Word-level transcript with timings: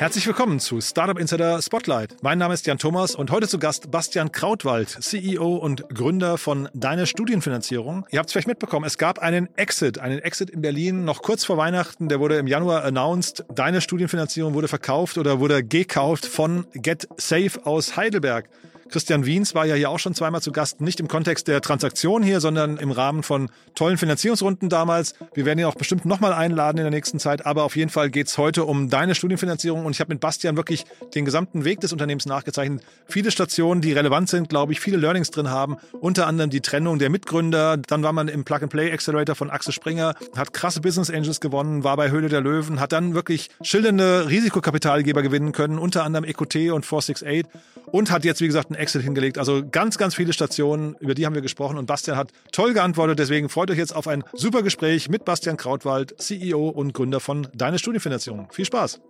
Herzlich 0.00 0.26
willkommen 0.26 0.60
zu 0.60 0.80
Startup 0.80 1.18
Insider 1.18 1.60
Spotlight. 1.60 2.16
Mein 2.22 2.38
Name 2.38 2.54
ist 2.54 2.66
Jan 2.66 2.78
Thomas 2.78 3.14
und 3.14 3.30
heute 3.30 3.46
zu 3.46 3.58
Gast 3.58 3.90
Bastian 3.90 4.32
Krautwald, 4.32 4.88
CEO 4.88 5.56
und 5.56 5.90
Gründer 5.90 6.38
von 6.38 6.70
Deine 6.72 7.06
Studienfinanzierung. 7.06 8.06
Ihr 8.10 8.18
habt 8.18 8.30
es 8.30 8.32
vielleicht 8.32 8.48
mitbekommen, 8.48 8.86
es 8.86 8.96
gab 8.96 9.18
einen 9.18 9.54
Exit, 9.58 9.98
einen 9.98 10.18
Exit 10.20 10.48
in 10.48 10.62
Berlin 10.62 11.04
noch 11.04 11.20
kurz 11.20 11.44
vor 11.44 11.58
Weihnachten, 11.58 12.08
der 12.08 12.18
wurde 12.18 12.38
im 12.38 12.46
Januar 12.46 12.82
announced. 12.84 13.44
Deine 13.54 13.82
Studienfinanzierung 13.82 14.54
wurde 14.54 14.68
verkauft 14.68 15.18
oder 15.18 15.38
wurde 15.38 15.62
gekauft 15.62 16.24
von 16.24 16.66
Get 16.72 17.06
Safe 17.18 17.60
aus 17.64 17.98
Heidelberg. 17.98 18.48
Christian 18.90 19.24
Wiens 19.24 19.54
war 19.54 19.66
ja 19.66 19.76
hier 19.76 19.88
auch 19.88 20.00
schon 20.00 20.14
zweimal 20.14 20.42
zu 20.42 20.50
Gast, 20.50 20.80
nicht 20.80 20.98
im 20.98 21.06
Kontext 21.06 21.46
der 21.46 21.60
Transaktion 21.60 22.24
hier, 22.24 22.40
sondern 22.40 22.76
im 22.76 22.90
Rahmen 22.90 23.22
von 23.22 23.48
tollen 23.76 23.98
Finanzierungsrunden 23.98 24.68
damals. 24.68 25.14
Wir 25.32 25.44
werden 25.44 25.60
ihn 25.60 25.66
auch 25.66 25.76
bestimmt 25.76 26.04
nochmal 26.04 26.32
einladen 26.32 26.78
in 26.78 26.84
der 26.84 26.90
nächsten 26.90 27.20
Zeit, 27.20 27.46
aber 27.46 27.62
auf 27.62 27.76
jeden 27.76 27.90
Fall 27.90 28.10
geht's 28.10 28.36
heute 28.36 28.64
um 28.64 28.90
deine 28.90 29.14
Studienfinanzierung 29.14 29.86
und 29.86 29.92
ich 29.92 30.00
habe 30.00 30.12
mit 30.12 30.20
Bastian 30.20 30.56
wirklich 30.56 30.86
den 31.14 31.24
gesamten 31.24 31.64
Weg 31.64 31.80
des 31.80 31.92
Unternehmens 31.92 32.26
nachgezeichnet. 32.26 32.82
Viele 33.06 33.30
Stationen, 33.30 33.80
die 33.80 33.92
relevant 33.92 34.28
sind, 34.28 34.48
glaube 34.48 34.72
ich, 34.72 34.80
viele 34.80 34.96
Learnings 34.96 35.30
drin 35.30 35.50
haben, 35.50 35.76
unter 36.00 36.26
anderem 36.26 36.50
die 36.50 36.60
Trennung 36.60 36.98
der 36.98 37.10
Mitgründer. 37.10 37.76
Dann 37.76 38.02
war 38.02 38.12
man 38.12 38.26
im 38.26 38.44
Plug-and-Play 38.44 38.92
Accelerator 38.92 39.36
von 39.36 39.50
Axel 39.50 39.72
Springer, 39.72 40.14
hat 40.36 40.52
krasse 40.52 40.80
Business 40.80 41.10
Angels 41.10 41.40
gewonnen, 41.40 41.84
war 41.84 41.96
bei 41.96 42.10
Höhle 42.10 42.28
der 42.28 42.40
Löwen, 42.40 42.80
hat 42.80 42.90
dann 42.90 43.14
wirklich 43.14 43.50
schildernde 43.62 44.28
Risikokapitalgeber 44.28 45.22
gewinnen 45.22 45.52
können, 45.52 45.78
unter 45.78 46.02
anderem 46.02 46.24
EQT 46.24 46.72
und 46.72 46.84
468 46.84 47.46
und 47.92 48.10
hat 48.10 48.24
jetzt, 48.24 48.40
wie 48.40 48.46
gesagt, 48.46 48.70
ein 48.70 48.74
Exit 48.80 49.02
hingelegt. 49.02 49.38
Also 49.38 49.62
ganz, 49.70 49.98
ganz 49.98 50.14
viele 50.14 50.32
Stationen, 50.32 50.96
über 51.00 51.14
die 51.14 51.26
haben 51.26 51.34
wir 51.34 51.42
gesprochen 51.42 51.78
und 51.78 51.86
Bastian 51.86 52.16
hat 52.16 52.32
toll 52.50 52.72
geantwortet. 52.72 53.18
Deswegen 53.18 53.48
freut 53.48 53.70
euch 53.70 53.78
jetzt 53.78 53.94
auf 53.94 54.08
ein 54.08 54.24
super 54.32 54.62
Gespräch 54.62 55.08
mit 55.08 55.24
Bastian 55.24 55.56
Krautwald, 55.56 56.20
CEO 56.20 56.68
und 56.68 56.94
Gründer 56.94 57.20
von 57.20 57.46
Deine 57.54 57.78
Studienfinanzierung. 57.78 58.48
Viel 58.50 58.64
Spaß! 58.64 59.00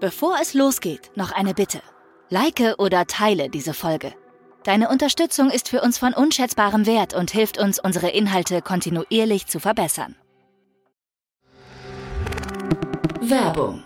Bevor 0.00 0.36
es 0.42 0.52
losgeht, 0.52 1.10
noch 1.14 1.32
eine 1.32 1.54
Bitte. 1.54 1.80
Like 2.28 2.74
oder 2.78 3.06
teile 3.06 3.48
diese 3.48 3.72
Folge. 3.72 4.12
Deine 4.64 4.88
Unterstützung 4.88 5.50
ist 5.50 5.68
für 5.68 5.80
uns 5.80 5.96
von 5.96 6.12
unschätzbarem 6.12 6.86
Wert 6.86 7.14
und 7.14 7.30
hilft 7.30 7.56
uns, 7.56 7.78
unsere 7.78 8.10
Inhalte 8.10 8.62
kontinuierlich 8.62 9.46
zu 9.46 9.60
verbessern. 9.60 10.16
Werbung 13.20 13.85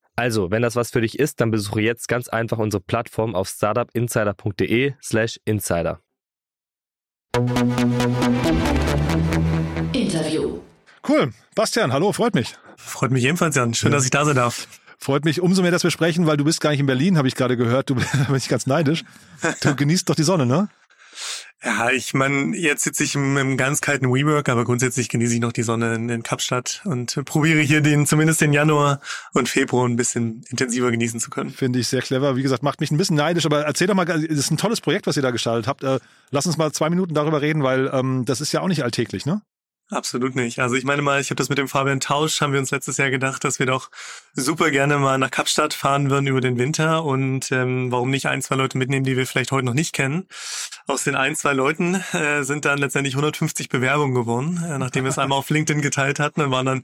Also, 0.21 0.51
wenn 0.51 0.61
das 0.61 0.75
was 0.75 0.91
für 0.91 1.01
dich 1.01 1.17
ist, 1.17 1.41
dann 1.41 1.49
besuche 1.49 1.81
jetzt 1.81 2.07
ganz 2.07 2.27
einfach 2.27 2.59
unsere 2.59 2.79
Plattform 2.79 3.33
auf 3.33 3.49
startupinsider.de 3.49 4.93
slash 5.01 5.39
insider. 5.45 5.99
Interview. 9.93 10.59
Cool. 11.09 11.33
Bastian, 11.55 11.91
hallo, 11.91 12.13
freut 12.13 12.35
mich. 12.35 12.53
Freut 12.77 13.09
mich 13.09 13.23
ebenfalls, 13.23 13.55
Jan. 13.55 13.73
Schön, 13.73 13.91
ja. 13.91 13.97
dass 13.97 14.05
ich 14.05 14.11
da 14.11 14.23
sein 14.23 14.35
darf. 14.35 14.67
Freut 14.99 15.25
mich 15.25 15.41
umso 15.41 15.63
mehr, 15.63 15.71
dass 15.71 15.83
wir 15.83 15.89
sprechen, 15.89 16.27
weil 16.27 16.37
du 16.37 16.43
bist 16.43 16.61
gar 16.61 16.69
nicht 16.69 16.81
in 16.81 16.85
Berlin, 16.85 17.17
habe 17.17 17.27
ich 17.27 17.33
gerade 17.33 17.57
gehört. 17.57 17.89
Du 17.89 17.95
bist 18.29 18.47
ganz 18.47 18.67
neidisch. 18.67 19.03
Du 19.61 19.75
genießt 19.75 20.07
doch 20.07 20.13
die 20.13 20.21
Sonne, 20.21 20.45
ne? 20.45 20.69
Ja, 21.63 21.91
ich 21.91 22.15
meine, 22.15 22.57
jetzt 22.57 22.83
sitze 22.83 23.03
ich 23.03 23.13
im, 23.13 23.55
ganz 23.55 23.81
kalten 23.81 24.11
WeWork, 24.11 24.49
aber 24.49 24.63
grundsätzlich 24.63 25.09
genieße 25.09 25.35
ich 25.35 25.39
noch 25.39 25.51
die 25.51 25.61
Sonne 25.61 25.93
in, 25.93 26.09
in 26.09 26.23
Kapstadt 26.23 26.81
und 26.85 27.23
probiere 27.25 27.59
hier 27.59 27.81
den 27.81 28.07
zumindest 28.07 28.41
den 28.41 28.51
Januar 28.51 28.99
und 29.33 29.47
Februar 29.47 29.87
ein 29.87 29.95
bisschen 29.95 30.43
intensiver 30.49 30.89
genießen 30.89 31.19
zu 31.19 31.29
können. 31.29 31.51
Finde 31.51 31.77
ich 31.77 31.87
sehr 31.87 32.01
clever. 32.01 32.35
Wie 32.35 32.41
gesagt, 32.41 32.63
macht 32.63 32.81
mich 32.81 32.89
ein 32.89 32.97
bisschen 32.97 33.15
neidisch, 33.15 33.45
aber 33.45 33.63
erzähl 33.63 33.85
doch 33.85 33.93
mal, 33.93 34.09
es 34.09 34.39
ist 34.39 34.49
ein 34.49 34.57
tolles 34.57 34.81
Projekt, 34.81 35.05
was 35.05 35.17
ihr 35.17 35.23
da 35.23 35.29
gestaltet 35.29 35.67
habt. 35.67 35.83
Äh, 35.83 35.99
lass 36.31 36.47
uns 36.47 36.57
mal 36.57 36.71
zwei 36.71 36.89
Minuten 36.89 37.13
darüber 37.13 37.41
reden, 37.41 37.61
weil 37.61 37.91
ähm, 37.93 38.25
das 38.25 38.41
ist 38.41 38.51
ja 38.53 38.61
auch 38.61 38.67
nicht 38.67 38.83
alltäglich, 38.83 39.27
ne? 39.27 39.43
Absolut 39.91 40.37
nicht. 40.37 40.59
Also 40.59 40.75
ich 40.75 40.85
meine 40.85 41.01
mal, 41.01 41.19
ich 41.19 41.31
habe 41.31 41.35
das 41.35 41.49
mit 41.49 41.57
dem 41.57 41.67
Fabian 41.67 41.99
Tausch, 41.99 42.39
haben 42.39 42.53
wir 42.53 42.61
uns 42.61 42.71
letztes 42.71 42.95
Jahr 42.95 43.09
gedacht, 43.09 43.43
dass 43.43 43.59
wir 43.59 43.65
doch 43.65 43.91
super 44.33 44.71
gerne 44.71 44.97
mal 44.97 45.17
nach 45.17 45.29
Kapstadt 45.29 45.73
fahren 45.73 46.09
würden 46.09 46.27
über 46.27 46.39
den 46.39 46.57
Winter 46.57 47.03
und 47.03 47.51
ähm, 47.51 47.91
warum 47.91 48.09
nicht 48.09 48.27
ein, 48.27 48.41
zwei 48.41 48.55
Leute 48.55 48.77
mitnehmen, 48.77 49.03
die 49.03 49.17
wir 49.17 49.27
vielleicht 49.27 49.51
heute 49.51 49.65
noch 49.65 49.73
nicht 49.73 49.91
kennen. 49.91 50.27
Aus 50.87 51.03
den 51.03 51.15
ein, 51.15 51.35
zwei 51.35 51.51
Leuten 51.51 51.95
äh, 52.13 52.43
sind 52.43 52.63
dann 52.63 52.79
letztendlich 52.79 53.15
150 53.15 53.67
Bewerbungen 53.67 54.15
geworden, 54.15 54.63
äh, 54.65 54.77
nachdem 54.77 55.03
wir 55.03 55.09
es 55.09 55.19
einmal 55.19 55.37
auf 55.37 55.49
LinkedIn 55.49 55.81
geteilt 55.81 56.19
hatten. 56.19 56.39
Dann 56.39 56.51
waren 56.51 56.65
dann 56.65 56.83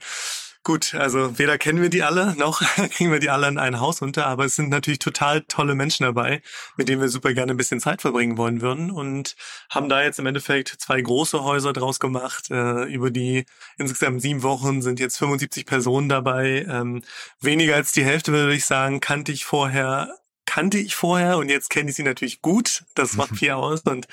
Gut, 0.68 0.96
also 0.96 1.40
weder 1.40 1.58
kennen 1.58 1.82
wir 1.82 1.88
die 1.88 2.04
alle, 2.04 2.36
noch 2.36 2.60
kriegen 2.92 3.10
wir 3.10 3.22
die 3.22 3.30
alle 3.30 3.48
in 3.48 3.58
ein 3.58 3.80
Haus 3.80 4.02
unter, 4.02 4.28
aber 4.28 4.44
es 4.44 4.58
sind 4.58 4.68
natürlich 4.68 5.00
total 5.00 5.44
tolle 5.44 5.76
Menschen 5.76 6.04
dabei, 6.04 6.42
mit 6.76 6.90
denen 6.90 7.00
wir 7.00 7.08
super 7.08 7.34
gerne 7.34 7.54
ein 7.54 7.58
bisschen 7.58 7.80
Zeit 7.80 8.02
verbringen 8.02 8.38
wollen 8.38 8.60
würden 8.60 8.92
und 8.92 9.38
haben 9.70 9.88
da 9.88 10.04
jetzt 10.04 10.20
im 10.20 10.26
Endeffekt 10.26 10.76
zwei 10.78 11.00
große 11.00 11.42
Häuser 11.42 11.72
draus 11.72 12.02
gemacht. 12.02 12.52
Äh, 12.52 12.84
über 12.94 13.12
die 13.12 13.46
insgesamt 13.78 14.22
sieben 14.22 14.44
Wochen 14.44 14.82
sind 14.82 15.00
jetzt 15.00 15.18
75 15.20 15.66
Personen 15.66 16.10
dabei. 16.10 16.66
Ähm, 16.70 17.02
weniger 17.40 17.76
als 17.76 17.94
die 17.94 18.04
Hälfte 18.04 18.34
würde 18.34 18.54
ich 18.54 18.66
sagen, 18.66 19.00
kannte 19.00 19.32
ich 19.32 19.46
vorher, 19.46 20.18
kannte 20.46 20.80
ich 20.80 20.96
vorher 20.96 21.38
und 21.38 21.48
jetzt 21.48 21.70
kenne 21.70 21.92
ich 21.92 21.96
sie 21.96 22.04
natürlich 22.04 22.42
gut. 22.42 22.84
Das 22.94 23.14
macht 23.14 23.36
viel 23.38 23.52
aus 23.52 23.84
und 23.84 24.06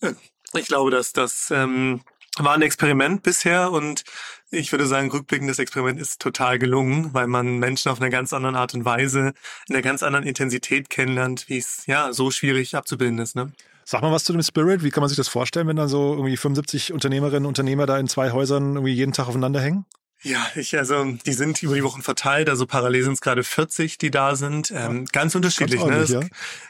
äh, 0.00 0.14
ich 0.54 0.66
glaube, 0.66 0.90
dass 0.90 1.12
das 1.12 1.50
ähm, 1.50 2.00
war 2.38 2.54
ein 2.54 2.62
Experiment 2.62 3.22
bisher 3.22 3.70
und 3.70 4.04
ich 4.50 4.72
würde 4.72 4.86
sagen, 4.86 5.10
rückblickend 5.10 5.48
das 5.48 5.58
Experiment 5.58 6.00
ist 6.00 6.20
total 6.20 6.58
gelungen, 6.58 7.14
weil 7.14 7.26
man 7.26 7.58
Menschen 7.58 7.90
auf 7.90 8.00
einer 8.00 8.10
ganz 8.10 8.32
anderen 8.32 8.56
Art 8.56 8.74
und 8.74 8.84
Weise, 8.84 9.32
in 9.68 9.74
einer 9.74 9.82
ganz 9.82 10.02
anderen 10.02 10.26
Intensität 10.26 10.90
kennenlernt, 10.90 11.48
wie 11.48 11.58
es 11.58 11.86
ja 11.86 12.12
so 12.12 12.30
schwierig 12.30 12.74
abzubilden 12.74 13.18
ist. 13.18 13.36
Ne? 13.36 13.52
Sag 13.84 14.02
mal 14.02 14.12
was 14.12 14.24
zu 14.24 14.32
dem 14.32 14.42
Spirit. 14.42 14.82
Wie 14.82 14.90
kann 14.90 15.02
man 15.02 15.08
sich 15.08 15.16
das 15.16 15.28
vorstellen, 15.28 15.68
wenn 15.68 15.76
dann 15.76 15.88
so 15.88 16.12
irgendwie 16.14 16.36
75 16.36 16.92
Unternehmerinnen 16.92 17.44
und 17.44 17.50
Unternehmer 17.50 17.86
da 17.86 17.98
in 17.98 18.08
zwei 18.08 18.32
Häusern 18.32 18.74
irgendwie 18.74 18.94
jeden 18.94 19.12
Tag 19.12 19.28
aufeinander 19.28 19.60
hängen? 19.60 19.84
Ja, 20.22 20.46
ich, 20.54 20.76
also 20.76 21.04
die 21.24 21.32
sind 21.32 21.62
über 21.62 21.74
die 21.74 21.82
Wochen 21.82 22.02
verteilt, 22.02 22.50
also 22.50 22.66
parallel 22.66 23.04
sind 23.04 23.12
es 23.14 23.20
gerade 23.22 23.42
40, 23.42 23.96
die 23.96 24.10
da 24.10 24.36
sind. 24.36 24.70
Ähm, 24.70 25.06
ganz 25.12 25.34
unterschiedlich. 25.34 25.80
Ganz 25.80 25.90
ne? 25.90 25.96
Es, 25.96 26.10
ja. 26.10 26.20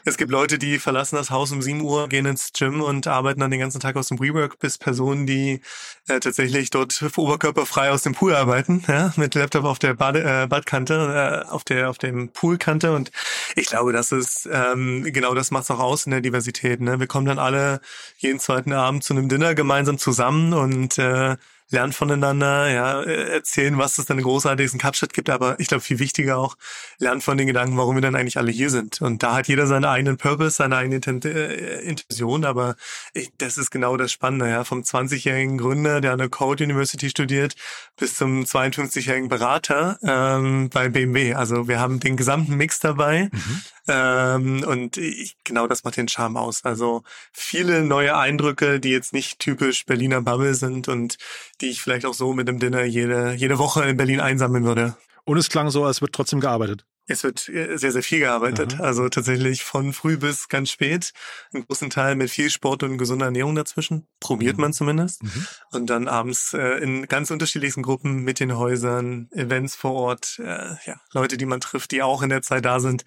es, 0.04 0.16
gibt 0.16 0.30
Leute, 0.30 0.56
die 0.56 0.78
verlassen 0.78 1.16
das 1.16 1.30
Haus 1.30 1.50
um 1.50 1.60
7 1.60 1.80
Uhr, 1.80 2.08
gehen 2.08 2.26
ins 2.26 2.52
Gym 2.52 2.80
und 2.80 3.08
arbeiten 3.08 3.40
dann 3.40 3.50
den 3.50 3.58
ganzen 3.58 3.80
Tag 3.80 3.96
aus 3.96 4.06
dem 4.06 4.20
WeWork, 4.20 4.60
bis 4.60 4.78
Personen, 4.78 5.26
die 5.26 5.62
äh, 6.06 6.20
tatsächlich 6.20 6.70
dort 6.70 7.02
oberkörperfrei 7.16 7.90
aus 7.90 8.02
dem 8.02 8.14
Pool 8.14 8.36
arbeiten, 8.36 8.84
ja? 8.86 9.12
mit 9.16 9.34
Laptop 9.34 9.64
auf 9.64 9.80
der 9.80 9.94
Bade, 9.94 10.22
äh, 10.22 10.46
Badkante, 10.46 11.44
äh, 11.46 11.50
auf 11.50 11.64
der 11.64 11.90
auf 11.90 11.98
dem 11.98 12.28
Poolkante. 12.28 12.92
Und 12.92 13.10
ich 13.56 13.66
glaube, 13.66 13.92
das 13.92 14.12
ist 14.12 14.48
ähm, 14.52 15.02
genau 15.12 15.34
das 15.34 15.50
macht 15.50 15.68
auch 15.72 15.80
aus 15.80 16.06
in 16.06 16.12
der 16.12 16.20
Diversität. 16.20 16.80
Ne? 16.80 17.00
Wir 17.00 17.08
kommen 17.08 17.26
dann 17.26 17.40
alle 17.40 17.80
jeden 18.18 18.38
zweiten 18.38 18.72
Abend 18.72 19.02
zu 19.02 19.12
einem 19.12 19.28
Dinner 19.28 19.56
gemeinsam 19.56 19.98
zusammen 19.98 20.52
und 20.52 20.98
äh, 20.98 21.36
lernen 21.70 21.92
voneinander, 21.92 22.68
ja, 22.70 23.02
äh, 23.02 23.32
erzählen, 23.32 23.78
was 23.78 23.98
es 23.98 24.06
denn 24.06 24.20
großartiges 24.20 24.72
in 24.72 24.78
Kapstadt 24.78 25.12
gibt, 25.12 25.30
aber 25.30 25.58
ich 25.58 25.68
glaube 25.68 25.82
viel 25.82 25.98
wichtiger 25.98 26.38
auch, 26.38 26.56
lernen 26.98 27.20
von 27.20 27.38
den 27.38 27.46
Gedanken, 27.46 27.76
warum 27.76 27.96
wir 27.96 28.02
dann 28.02 28.14
eigentlich 28.14 28.36
alle 28.36 28.50
hier 28.50 28.70
sind. 28.70 29.00
Und 29.00 29.22
da 29.22 29.34
hat 29.36 29.48
jeder 29.48 29.66
seinen 29.66 29.84
eigenen 29.84 30.16
Purpose, 30.16 30.50
seine 30.50 30.76
eigene 30.76 30.96
äh, 30.96 31.88
Intention, 31.88 32.44
aber 32.44 32.76
ich, 33.14 33.30
das 33.38 33.56
ist 33.56 33.70
genau 33.70 33.96
das 33.96 34.12
Spannende, 34.12 34.48
ja, 34.48 34.64
vom 34.64 34.82
20-jährigen 34.82 35.58
Gründer, 35.58 36.00
der 36.00 36.12
an 36.12 36.18
der 36.18 36.28
Code 36.28 36.64
University 36.64 37.08
studiert, 37.08 37.54
bis 37.96 38.16
zum 38.16 38.42
52-jährigen 38.42 39.28
Berater 39.28 39.98
ähm, 40.02 40.70
bei 40.70 40.88
BMW. 40.88 41.34
Also 41.34 41.68
wir 41.68 41.78
haben 41.80 42.00
den 42.00 42.16
gesamten 42.16 42.56
Mix 42.56 42.80
dabei. 42.80 43.28
Mhm. 43.32 43.62
Ähm, 43.90 44.64
und 44.64 44.96
ich, 44.96 45.36
genau 45.44 45.66
das 45.66 45.84
macht 45.84 45.96
den 45.96 46.08
Charme 46.08 46.36
aus. 46.36 46.64
Also 46.64 47.02
viele 47.32 47.82
neue 47.82 48.16
Eindrücke, 48.16 48.80
die 48.80 48.90
jetzt 48.90 49.12
nicht 49.12 49.38
typisch 49.38 49.84
Berliner 49.84 50.22
Bubble 50.22 50.54
sind 50.54 50.88
und 50.88 51.18
die 51.60 51.70
ich 51.70 51.82
vielleicht 51.82 52.06
auch 52.06 52.14
so 52.14 52.32
mit 52.32 52.48
dem 52.48 52.58
Dinner 52.58 52.84
jede, 52.84 53.32
jede 53.32 53.58
Woche 53.58 53.84
in 53.84 53.96
Berlin 53.96 54.20
einsammeln 54.20 54.64
würde. 54.64 54.96
Und 55.24 55.38
es 55.38 55.48
klang 55.48 55.70
so, 55.70 55.84
als 55.84 56.00
wird 56.00 56.12
trotzdem 56.12 56.40
gearbeitet. 56.40 56.84
Es 57.10 57.24
wird 57.24 57.48
äh, 57.48 57.76
sehr, 57.76 57.90
sehr 57.90 58.02
viel 58.02 58.20
gearbeitet. 58.20 58.74
Aha. 58.74 58.84
Also 58.84 59.08
tatsächlich 59.08 59.64
von 59.64 59.92
früh 59.92 60.16
bis 60.16 60.48
ganz 60.48 60.70
spät. 60.70 61.12
Einen 61.52 61.66
großen 61.66 61.90
Teil 61.90 62.14
mit 62.14 62.30
viel 62.30 62.50
Sport 62.50 62.82
und 62.84 62.98
gesunder 62.98 63.26
Ernährung 63.26 63.56
dazwischen. 63.56 64.06
Probiert 64.20 64.56
mhm. 64.56 64.62
man 64.62 64.72
zumindest. 64.72 65.24
Mhm. 65.24 65.46
Und 65.72 65.90
dann 65.90 66.06
abends 66.06 66.54
äh, 66.54 66.78
in 66.78 67.08
ganz 67.08 67.30
unterschiedlichsten 67.30 67.82
Gruppen 67.82 68.22
mit 68.22 68.38
den 68.38 68.56
Häusern, 68.56 69.28
Events 69.32 69.74
vor 69.74 69.92
Ort, 69.92 70.38
äh, 70.38 70.76
ja, 70.86 71.00
Leute, 71.12 71.36
die 71.36 71.46
man 71.46 71.60
trifft, 71.60 71.90
die 71.90 72.02
auch 72.02 72.22
in 72.22 72.28
der 72.28 72.42
Zeit 72.42 72.64
da 72.64 72.78
sind. 72.78 73.04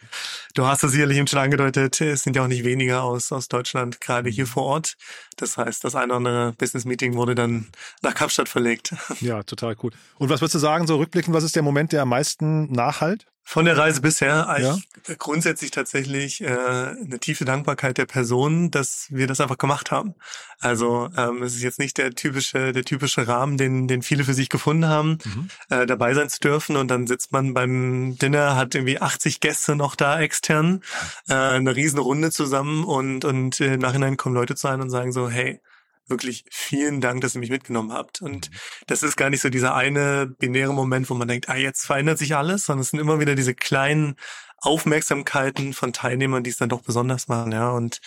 Du 0.53 0.65
hast 0.65 0.83
das 0.83 0.91
sicherlich 0.91 1.17
eben 1.17 1.27
schon 1.27 1.39
angedeutet. 1.39 2.01
Es 2.01 2.23
sind 2.23 2.35
ja 2.35 2.43
auch 2.43 2.47
nicht 2.47 2.65
weniger 2.65 3.03
aus, 3.03 3.31
aus 3.31 3.47
Deutschland, 3.47 4.01
gerade 4.01 4.29
hier 4.29 4.47
vor 4.47 4.63
Ort. 4.63 4.95
Das 5.37 5.57
heißt, 5.57 5.83
das 5.83 5.95
eine 5.95 6.07
oder 6.07 6.15
andere 6.17 6.53
Business 6.53 6.85
Meeting 6.85 7.15
wurde 7.15 7.35
dann 7.35 7.69
nach 8.01 8.13
Kapstadt 8.13 8.49
verlegt. 8.49 8.93
Ja, 9.21 9.43
total 9.43 9.75
cool. 9.81 9.91
Und 10.17 10.29
was 10.29 10.41
würdest 10.41 10.55
du 10.55 10.59
sagen, 10.59 10.87
so 10.87 10.97
rückblickend, 10.97 11.33
was 11.33 11.43
ist 11.43 11.55
der 11.55 11.63
Moment, 11.63 11.91
der 11.91 12.01
am 12.01 12.09
meisten 12.09 12.71
nachhalt? 12.71 13.27
Von 13.45 13.65
der 13.65 13.77
Reise 13.77 14.01
bisher 14.01 14.47
ja. 14.59 14.77
grundsätzlich 15.19 15.71
tatsächlich 15.71 16.41
äh, 16.41 16.47
eine 16.47 17.19
tiefe 17.19 17.43
Dankbarkeit 17.43 17.97
der 17.97 18.05
Person, 18.05 18.71
dass 18.71 19.07
wir 19.09 19.27
das 19.27 19.41
einfach 19.41 19.57
gemacht 19.57 19.91
haben. 19.91 20.15
Also 20.59 21.09
ähm, 21.17 21.43
es 21.43 21.55
ist 21.55 21.61
jetzt 21.61 21.77
nicht 21.77 21.97
der 21.97 22.11
typische 22.11 22.71
der 22.71 22.85
typische 22.85 23.27
Rahmen, 23.27 23.57
den 23.57 23.87
den 23.87 24.01
viele 24.01 24.23
für 24.23 24.33
sich 24.33 24.47
gefunden 24.49 24.87
haben, 24.87 25.17
mhm. 25.25 25.49
äh, 25.69 25.85
dabei 25.85 26.13
sein 26.13 26.29
zu 26.29 26.39
dürfen 26.39 26.77
und 26.77 26.87
dann 26.87 27.05
sitzt 27.05 27.33
man 27.33 27.53
beim 27.53 28.17
Dinner, 28.17 28.55
hat 28.55 28.75
irgendwie 28.75 29.01
80 29.01 29.41
Gäste 29.41 29.75
noch 29.75 29.95
da 29.95 30.21
extern, 30.21 30.81
äh, 31.27 31.33
eine 31.33 31.75
riesen 31.75 31.99
Runde 31.99 32.31
zusammen 32.31 32.85
und 32.85 33.25
und 33.25 33.59
äh, 33.59 33.73
im 33.73 33.81
Nachhinein 33.81 34.15
kommen 34.15 34.35
Leute 34.35 34.55
zu 34.55 34.69
einem 34.69 34.83
und 34.83 34.89
sagen 34.89 35.11
so, 35.11 35.29
hey, 35.29 35.59
wirklich 36.07 36.45
vielen 36.49 37.01
Dank, 37.01 37.21
dass 37.21 37.35
ihr 37.35 37.39
mich 37.39 37.49
mitgenommen 37.49 37.91
habt. 37.93 38.21
Und 38.21 38.49
mhm. 38.49 38.55
das 38.87 39.03
ist 39.03 39.15
gar 39.15 39.29
nicht 39.29 39.41
so 39.41 39.49
dieser 39.49 39.75
eine 39.75 40.27
binäre 40.27 40.73
Moment, 40.73 41.09
wo 41.09 41.13
man 41.13 41.27
denkt, 41.27 41.49
ah, 41.49 41.55
jetzt 41.55 41.85
verändert 41.85 42.19
sich 42.19 42.35
alles, 42.35 42.65
sondern 42.65 42.81
es 42.81 42.89
sind 42.89 42.99
immer 42.99 43.19
wieder 43.19 43.35
diese 43.35 43.55
kleinen 43.55 44.15
Aufmerksamkeiten 44.63 45.73
von 45.73 45.91
Teilnehmern, 45.91 46.43
die 46.43 46.49
es 46.49 46.57
dann 46.57 46.69
doch 46.69 46.81
besonders 46.81 47.27
machen, 47.27 47.51
ja. 47.51 47.69
Und 47.71 47.99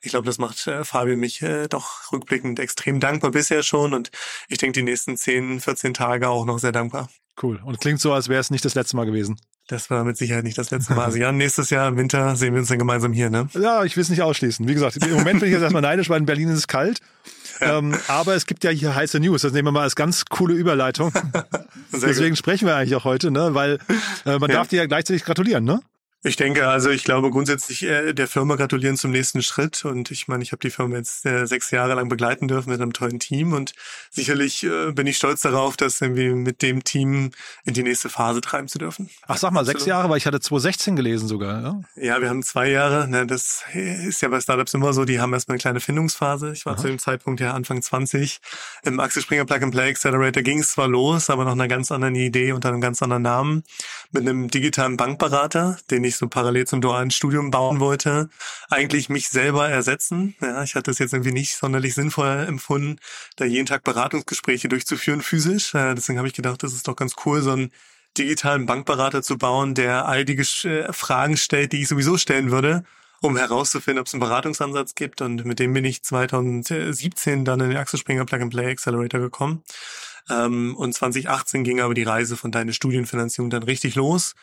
ich 0.00 0.10
glaube, 0.10 0.26
das 0.26 0.38
macht 0.38 0.66
äh, 0.68 0.84
Fabio 0.84 1.16
mich 1.16 1.42
äh, 1.42 1.66
doch 1.66 2.12
rückblickend 2.12 2.60
extrem 2.60 3.00
dankbar 3.00 3.32
bisher 3.32 3.64
schon 3.64 3.94
und 3.94 4.10
ich 4.48 4.58
denke 4.58 4.78
die 4.78 4.84
nächsten 4.84 5.16
10, 5.16 5.60
14 5.60 5.92
Tage 5.92 6.28
auch 6.28 6.44
noch 6.44 6.58
sehr 6.58 6.72
dankbar. 6.72 7.08
Cool. 7.42 7.60
Und 7.64 7.80
klingt 7.80 8.00
so, 8.00 8.12
als 8.12 8.28
wäre 8.28 8.40
es 8.40 8.50
nicht 8.50 8.64
das 8.64 8.76
letzte 8.76 8.94
Mal 8.94 9.06
gewesen. 9.06 9.40
Das 9.66 9.90
war 9.90 10.04
mit 10.04 10.16
Sicherheit 10.16 10.44
nicht 10.44 10.56
das 10.56 10.70
letzte 10.70 10.94
Mal. 10.94 11.06
Also 11.06 11.18
ja, 11.18 11.32
nächstes 11.32 11.70
Jahr 11.70 11.88
im 11.88 11.96
Winter 11.96 12.36
sehen 12.36 12.54
wir 12.54 12.60
uns 12.60 12.68
dann 12.68 12.78
gemeinsam 12.78 13.12
hier, 13.12 13.28
ne? 13.28 13.48
Ja, 13.54 13.82
ich 13.82 13.96
will 13.96 14.02
es 14.02 14.08
nicht 14.08 14.22
ausschließen. 14.22 14.68
Wie 14.68 14.74
gesagt, 14.74 14.96
im 14.96 15.10
Moment 15.10 15.40
bin 15.40 15.48
ich 15.48 15.54
jetzt 15.54 15.62
erstmal 15.62 15.82
neidisch, 15.82 16.08
weil 16.08 16.20
in 16.20 16.26
Berlin 16.26 16.48
ist 16.48 16.58
es 16.58 16.68
kalt. 16.68 17.00
Ähm, 17.60 17.96
aber 18.08 18.34
es 18.34 18.46
gibt 18.46 18.64
ja 18.64 18.70
hier 18.70 18.94
heiße 18.94 19.20
News. 19.20 19.42
Das 19.42 19.52
nehmen 19.52 19.68
wir 19.68 19.72
mal 19.72 19.82
als 19.82 19.96
ganz 19.96 20.24
coole 20.26 20.54
Überleitung. 20.54 21.12
Deswegen 21.92 22.30
gut. 22.30 22.38
sprechen 22.38 22.66
wir 22.66 22.76
eigentlich 22.76 22.94
auch 22.96 23.04
heute, 23.04 23.30
ne? 23.30 23.54
Weil 23.54 23.78
äh, 24.26 24.38
man 24.38 24.50
ja. 24.50 24.56
darf 24.56 24.68
dir 24.68 24.76
ja 24.76 24.86
gleichzeitig 24.86 25.24
gratulieren, 25.24 25.64
ne? 25.64 25.80
Ich 26.26 26.36
denke, 26.36 26.66
also 26.68 26.88
ich 26.88 27.04
glaube 27.04 27.30
grundsätzlich 27.30 27.82
äh, 27.82 28.14
der 28.14 28.26
Firma 28.26 28.56
gratulieren 28.56 28.96
zum 28.96 29.10
nächsten 29.10 29.42
Schritt 29.42 29.84
und 29.84 30.10
ich 30.10 30.26
meine, 30.26 30.42
ich 30.42 30.52
habe 30.52 30.60
die 30.60 30.70
Firma 30.70 30.96
jetzt 30.96 31.26
äh, 31.26 31.46
sechs 31.46 31.70
Jahre 31.70 31.92
lang 31.92 32.08
begleiten 32.08 32.48
dürfen 32.48 32.70
mit 32.70 32.80
einem 32.80 32.94
tollen 32.94 33.20
Team 33.20 33.52
und 33.52 33.74
sicherlich 34.10 34.64
äh, 34.64 34.92
bin 34.92 35.06
ich 35.06 35.18
stolz 35.18 35.42
darauf, 35.42 35.76
dass 35.76 36.00
wir 36.00 36.34
mit 36.34 36.62
dem 36.62 36.82
Team 36.82 37.32
in 37.66 37.74
die 37.74 37.82
nächste 37.82 38.08
Phase 38.08 38.40
treiben 38.40 38.68
zu 38.68 38.78
dürfen. 38.78 39.10
Ach, 39.26 39.36
sag 39.36 39.52
mal, 39.52 39.66
sechs 39.66 39.84
Jahre, 39.84 40.08
weil 40.08 40.16
ich 40.16 40.24
hatte 40.24 40.40
2016 40.40 40.96
gelesen 40.96 41.28
sogar. 41.28 41.62
Ja, 41.62 41.80
ja 42.02 42.20
wir 42.22 42.30
haben 42.30 42.42
zwei 42.42 42.70
Jahre. 42.70 43.06
Ne, 43.06 43.26
das 43.26 43.62
ist 43.74 44.22
ja 44.22 44.30
bei 44.30 44.40
Startups 44.40 44.72
immer 44.72 44.94
so, 44.94 45.04
die 45.04 45.20
haben 45.20 45.34
erstmal 45.34 45.56
eine 45.56 45.60
kleine 45.60 45.80
Findungsphase. 45.80 46.52
Ich 46.52 46.64
war 46.64 46.72
Aha. 46.72 46.80
zu 46.80 46.86
dem 46.86 46.98
Zeitpunkt 46.98 47.40
ja 47.40 47.52
Anfang 47.52 47.82
20. 47.82 48.40
Im 48.84 48.98
Axel 48.98 49.20
Springer 49.22 49.44
Plug 49.44 49.62
and 49.62 49.72
Play 49.72 49.90
Accelerator 49.90 50.42
ging 50.42 50.60
es 50.60 50.70
zwar 50.70 50.88
los, 50.88 51.28
aber 51.28 51.44
noch 51.44 51.52
einer 51.52 51.68
ganz 51.68 51.92
anderen 51.92 52.14
Idee 52.14 52.52
unter 52.52 52.70
einem 52.70 52.80
ganz 52.80 53.02
anderen 53.02 53.22
Namen 53.22 53.62
mit 54.10 54.22
einem 54.22 54.48
digitalen 54.48 54.96
Bankberater, 54.96 55.76
den 55.90 56.04
ich 56.04 56.13
ich 56.14 56.18
so 56.18 56.28
parallel 56.28 56.66
zum 56.66 56.80
dualen 56.80 57.10
Studium 57.10 57.50
bauen 57.50 57.80
wollte, 57.80 58.28
eigentlich 58.70 59.08
mich 59.08 59.28
selber 59.28 59.68
ersetzen. 59.68 60.34
Ja, 60.40 60.62
ich 60.62 60.74
hatte 60.74 60.90
es 60.90 60.98
jetzt 60.98 61.12
irgendwie 61.12 61.32
nicht 61.32 61.56
sonderlich 61.56 61.94
sinnvoll 61.94 62.46
empfunden, 62.48 62.98
da 63.36 63.44
jeden 63.44 63.66
Tag 63.66 63.84
Beratungsgespräche 63.84 64.68
durchzuführen 64.68 65.22
physisch. 65.22 65.74
Äh, 65.74 65.94
deswegen 65.94 66.18
habe 66.18 66.28
ich 66.28 66.34
gedacht, 66.34 66.62
das 66.62 66.72
ist 66.72 66.88
doch 66.88 66.96
ganz 66.96 67.14
cool, 67.24 67.42
so 67.42 67.50
einen 67.50 67.70
digitalen 68.16 68.66
Bankberater 68.66 69.22
zu 69.22 69.36
bauen, 69.38 69.74
der 69.74 70.06
all 70.06 70.24
die 70.24 70.36
äh, 70.36 70.92
Fragen 70.92 71.36
stellt, 71.36 71.72
die 71.72 71.82
ich 71.82 71.88
sowieso 71.88 72.16
stellen 72.16 72.50
würde 72.50 72.84
um 73.20 73.38
herauszufinden, 73.38 74.00
ob 74.00 74.06
es 74.06 74.12
einen 74.12 74.20
Beratungsansatz 74.20 74.94
gibt. 74.94 75.22
Und 75.22 75.46
mit 75.46 75.58
dem 75.58 75.72
bin 75.72 75.84
ich 75.84 76.02
2017 76.02 77.44
dann 77.46 77.60
in 77.60 77.70
den 77.70 77.78
Axel 77.78 77.98
Springer 77.98 78.26
Plug 78.26 78.42
and 78.42 78.52
Play 78.52 78.70
Accelerator 78.70 79.20
gekommen. 79.20 79.64
Ähm, 80.28 80.76
und 80.76 80.94
2018 80.94 81.64
ging 81.64 81.80
aber 81.80 81.94
die 81.94 82.02
Reise 82.02 82.36
von 82.36 82.52
deiner 82.52 82.72
Studienfinanzierung 82.72 83.50
dann 83.50 83.62
richtig 83.62 83.94
los 83.94 84.34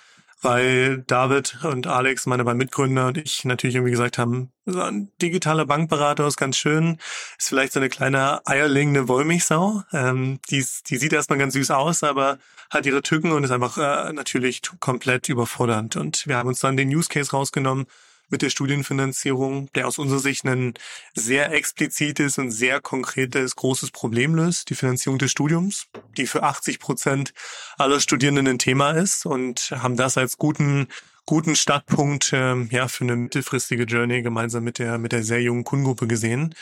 weil 0.42 1.04
David 1.08 1.64
und 1.64 1.88
Alex, 1.88 2.26
meine 2.26 2.44
beiden 2.44 2.58
Mitgründer 2.58 3.08
und 3.08 3.18
ich 3.18 3.46
natürlich 3.46 3.76
irgendwie 3.76 3.92
gesagt 3.92 4.18
haben, 4.18 4.52
so 4.66 4.82
ein 4.82 5.12
digitaler 5.22 5.66
Bankberater 5.66 6.28
ist 6.28 6.38
ganz 6.38 6.58
schön, 6.58 6.98
ist 7.38 7.50
vielleicht 7.50 7.74
so 7.74 7.80
eine 7.80 7.90
kleine 7.90 8.46
eierlegende 8.46 9.08
Wollmilchsau. 9.08 9.84
Ähm, 9.92 10.40
die, 10.50 10.66
die 10.88 10.98
sieht 10.98 11.14
erstmal 11.14 11.40
ganz 11.40 11.54
süß 11.54 11.72
aus, 11.72 12.04
aber 12.04 12.38
hat 12.70 12.86
ihre 12.86 13.02
Tücken 13.02 13.32
und 13.32 13.44
ist 13.44 13.52
einfach 13.52 13.78
äh, 13.78 14.14
natürlich 14.14 14.62
komplett 14.80 15.30
überfordernd. 15.30 15.96
Und 15.96 16.26
wir 16.28 16.38
haben 16.38 16.50
uns 16.50 16.60
dann 16.60 16.78
den 16.78 16.90
Use 16.90 17.10
Case 17.10 17.32
rausgenommen, 17.32 17.86
mit 18.32 18.42
der 18.42 18.50
Studienfinanzierung, 18.50 19.70
der 19.76 19.88
aus 19.88 20.00
unserer 20.00 20.20
Sicht 20.20 20.46
ein 20.46 20.74
sehr 21.14 21.52
explizites 21.52 22.38
und 22.38 22.52
sehr 22.52 22.82
konkretes 22.82 23.56
großes 23.56 23.92
Problem 23.92 24.36
löst, 24.36 24.70
die 24.70 24.76
Finanzierung 24.76 25.20
des 25.20 25.32
Studiums, 25.32 25.88
die 26.18 26.26
für 26.26 26.44
80 26.44 26.80
Prozent 26.80 27.34
aller 27.78 28.00
Studierenden 28.00 28.48
ein 28.48 28.60
Thema 28.60 28.92
ist 28.92 29.26
und 29.26 29.72
haben 29.72 29.98
das 29.98 30.18
als 30.18 30.38
guten 30.38 30.88
guten 31.26 31.56
Startpunkt 31.56 32.32
ähm, 32.34 32.68
ja 32.72 32.88
für 32.88 33.04
eine 33.04 33.16
mittelfristige 33.16 33.84
Journey 33.84 34.22
gemeinsam 34.22 34.64
mit 34.64 34.80
der 34.80 34.98
mit 34.98 35.12
der 35.12 35.24
sehr 35.24 35.42
jungen 35.42 35.64
Kundengruppe 35.64 36.08
gesehen, 36.08 36.56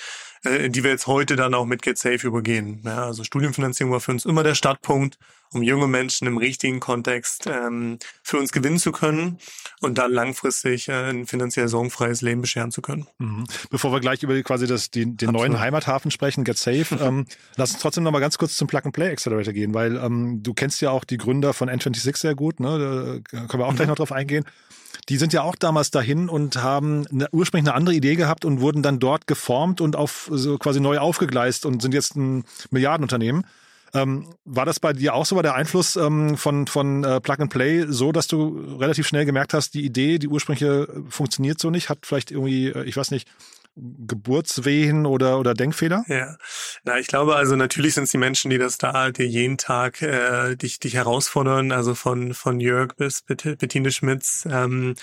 äh, 0.44 0.70
die 0.70 0.84
wir 0.84 0.92
jetzt 0.92 1.08
heute 1.08 1.36
dann 1.36 1.54
auch 1.54 1.66
mit 1.66 1.82
Get 1.82 1.98
Safe 1.98 2.28
übergehen. 2.28 2.82
Ja, 2.84 3.06
also 3.06 3.24
Studienfinanzierung 3.24 3.94
war 3.94 4.02
für 4.02 4.12
uns 4.12 4.26
immer 4.26 4.44
der 4.44 4.56
Startpunkt 4.56 5.18
um 5.54 5.64
junge 5.64 5.88
Menschen 5.88 6.28
im 6.28 6.38
richtigen 6.38 6.80
Kontext 6.80 7.48
ähm, 7.48 7.98
für 8.22 8.38
uns 8.38 8.52
gewinnen 8.52 8.78
zu 8.78 8.92
können 8.92 9.40
und 9.82 9.98
dann 9.98 10.12
langfristig 10.12 10.90
äh, 10.90 11.10
ein 11.10 11.26
finanziell 11.26 11.68
sorgenfreies 11.68 12.22
Leben 12.22 12.42
bescheren 12.42 12.72
zu 12.72 12.82
können. 12.82 13.08
Mhm. 13.18 13.46
Bevor 13.70 13.92
wir 13.92 14.00
gleich 14.00 14.22
über 14.24 14.40
quasi 14.44 14.68
das, 14.68 14.92
die, 14.92 15.06
den 15.06 15.30
Absolut. 15.30 15.36
neuen 15.36 15.60
Heimathafen 15.60 16.12
sprechen, 16.12 16.44
Get 16.44 16.58
Safe, 16.58 16.86
ähm, 17.02 17.26
lass 17.56 17.72
uns 17.72 17.82
trotzdem 17.82 18.04
noch 18.04 18.12
mal 18.12 18.20
ganz 18.20 18.38
kurz 18.38 18.56
zum 18.56 18.68
Plug-and-Play 18.68 19.12
Accelerator 19.12 19.54
gehen, 19.54 19.74
weil 19.74 19.98
ähm, 19.98 20.44
du 20.44 20.54
kennst 20.54 20.82
ja 20.82 20.92
auch 20.92 21.04
die 21.04 21.18
Gründer 21.18 21.54
von 21.54 21.70
N26 21.70 22.18
sehr 22.18 22.36
gut, 22.36 22.60
ne? 22.60 23.22
da 23.32 23.48
können 23.48 23.62
wir 23.62 23.66
auch 23.66 23.76
gleich 23.76 23.88
mhm. 23.88 23.92
noch 23.92 23.98
drauf 23.98 24.12
eingehen. 24.12 24.46
Die 25.08 25.18
sind 25.18 25.34
ja 25.34 25.44
auch 25.44 25.56
damals 25.56 25.92
dahin 25.92 26.30
und 26.30 26.62
haben 26.62 27.06
eine, 27.08 27.28
ursprünglich 27.32 27.68
eine 27.68 27.76
andere 27.76 27.96
Idee 27.96 28.16
gehabt 28.16 28.46
und 28.46 28.60
wurden 28.62 28.84
dann 28.84 29.00
dort 29.00 29.28
geformt 29.28 29.82
und 29.82 29.96
auf 29.96 30.30
so 30.32 30.58
quasi 30.58 30.80
neu 30.80 31.00
aufgegleist 31.00 31.66
und 31.66 31.82
sind 31.82 31.94
jetzt 31.94 32.16
ein 32.16 32.44
Milliardenunternehmen. 32.70 33.46
Ähm, 33.94 34.34
war 34.46 34.66
das 34.66 34.80
bei 34.80 34.94
dir 34.94 35.14
auch 35.14 35.26
so, 35.26 35.36
war 35.36 35.44
der 35.44 35.56
Einfluss 35.56 35.96
ähm, 35.96 36.38
von, 36.38 36.68
von 36.68 37.04
äh, 37.04 37.20
Plug 37.22 37.40
and 37.40 37.52
Play 37.52 37.86
so, 37.88 38.12
dass 38.12 38.28
du 38.28 38.78
relativ 38.80 39.08
schnell 39.08 39.26
gemerkt 39.26 39.54
hast, 39.54 39.74
die 39.74 39.86
Idee, 39.86 40.20
die 40.20 40.28
ursprüngliche 40.28 40.88
äh, 40.88 41.10
funktioniert 41.10 41.60
so 41.60 41.70
nicht, 41.70 41.90
hat 41.90 42.06
vielleicht 42.06 42.32
irgendwie, 42.32 42.68
äh, 42.68 42.84
ich 42.84 42.98
weiß 42.98 43.12
nicht, 43.12 43.28
Geburtswehen 43.76 45.06
oder, 45.06 45.40
oder 45.40 45.54
Denkfehler? 45.54 46.04
Ja, 46.08 46.38
na, 46.84 47.00
ich 47.00 47.08
glaube 47.08 47.36
also 47.36 47.56
natürlich 47.56 47.94
sind 47.94 48.04
es 48.06 48.12
die 48.12 48.18
Menschen, 48.18 48.50
die 48.50 48.58
das 48.58 48.78
da 48.78 49.12
dir 49.12 49.28
jeden 49.28 49.58
Tag 49.58 50.02
äh, 50.02 50.56
dich, 50.56 50.80
dich 50.80 50.96
herausfordern, 50.96 51.72
also 51.72 51.96
von, 51.96 52.34
von 52.34 52.60
Jörg 52.60 52.96
bis 52.96 53.22
Bettine 53.22 53.92
Schmitz, 53.92 54.48
ähm, 54.50 54.96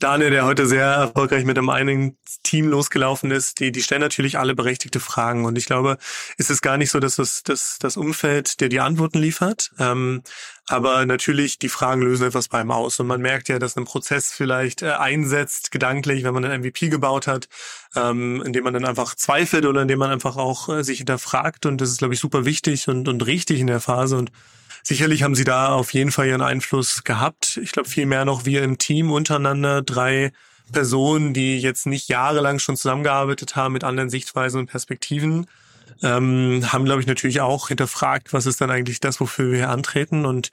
Daniel, 0.00 0.30
der 0.30 0.44
heute 0.44 0.68
sehr 0.68 0.84
erfolgreich 0.84 1.44
mit 1.44 1.58
einem 1.58 1.70
eigenen 1.70 2.16
Team 2.44 2.68
losgelaufen 2.68 3.32
ist, 3.32 3.58
die, 3.58 3.72
die 3.72 3.82
stellen 3.82 4.00
natürlich 4.00 4.38
alle 4.38 4.54
berechtigte 4.54 5.00
Fragen. 5.00 5.44
Und 5.44 5.58
ich 5.58 5.66
glaube, 5.66 5.98
es 6.36 6.50
ist 6.50 6.62
gar 6.62 6.76
nicht 6.76 6.90
so, 6.90 7.00
dass 7.00 7.16
das, 7.16 7.42
das, 7.42 7.78
das 7.80 7.96
Umfeld, 7.96 8.60
der 8.60 8.68
die 8.68 8.78
Antworten 8.78 9.18
liefert. 9.18 9.72
Ähm, 9.80 10.22
aber 10.68 11.04
natürlich, 11.04 11.58
die 11.58 11.68
Fragen 11.68 12.02
lösen 12.02 12.28
etwas 12.28 12.46
beim 12.46 12.70
aus. 12.70 13.00
Und 13.00 13.08
man 13.08 13.20
merkt 13.20 13.48
ja, 13.48 13.58
dass 13.58 13.76
ein 13.76 13.86
Prozess 13.86 14.32
vielleicht 14.32 14.82
äh, 14.82 14.92
einsetzt, 14.92 15.72
gedanklich, 15.72 16.22
wenn 16.22 16.34
man 16.34 16.44
ein 16.44 16.60
MVP 16.60 16.90
gebaut 16.90 17.26
hat, 17.26 17.48
ähm, 17.96 18.40
indem 18.46 18.62
man 18.64 18.74
dann 18.74 18.84
einfach 18.84 19.16
zweifelt 19.16 19.66
oder 19.66 19.82
indem 19.82 19.98
man 19.98 20.10
einfach 20.10 20.36
auch 20.36 20.68
äh, 20.68 20.84
sich 20.84 20.98
hinterfragt. 20.98 21.66
Und 21.66 21.80
das 21.80 21.90
ist, 21.90 21.98
glaube 21.98 22.14
ich, 22.14 22.20
super 22.20 22.44
wichtig 22.44 22.86
und, 22.86 23.08
und 23.08 23.26
richtig 23.26 23.58
in 23.58 23.66
der 23.66 23.80
Phase. 23.80 24.16
Und 24.16 24.30
Sicherlich 24.88 25.22
haben 25.22 25.34
sie 25.34 25.44
da 25.44 25.74
auf 25.74 25.92
jeden 25.92 26.10
Fall 26.10 26.28
ihren 26.28 26.40
Einfluss 26.40 27.04
gehabt. 27.04 27.58
Ich 27.62 27.72
glaube, 27.72 27.90
viel 27.90 28.06
mehr 28.06 28.24
noch 28.24 28.46
wir 28.46 28.62
im 28.62 28.78
Team 28.78 29.10
untereinander, 29.10 29.82
drei 29.82 30.32
Personen, 30.72 31.34
die 31.34 31.58
jetzt 31.58 31.84
nicht 31.84 32.08
jahrelang 32.08 32.58
schon 32.58 32.74
zusammengearbeitet 32.74 33.54
haben 33.54 33.74
mit 33.74 33.84
anderen 33.84 34.08
Sichtweisen 34.08 34.60
und 34.60 34.66
Perspektiven. 34.68 35.44
Ähm, 36.02 36.60
haben, 36.72 36.84
glaube 36.84 37.00
ich, 37.00 37.06
natürlich 37.06 37.40
auch 37.40 37.68
hinterfragt, 37.68 38.32
was 38.32 38.46
ist 38.46 38.60
dann 38.60 38.70
eigentlich 38.70 39.00
das, 39.00 39.20
wofür 39.20 39.50
wir 39.50 39.58
hier 39.58 39.70
antreten. 39.70 40.26
Und 40.26 40.50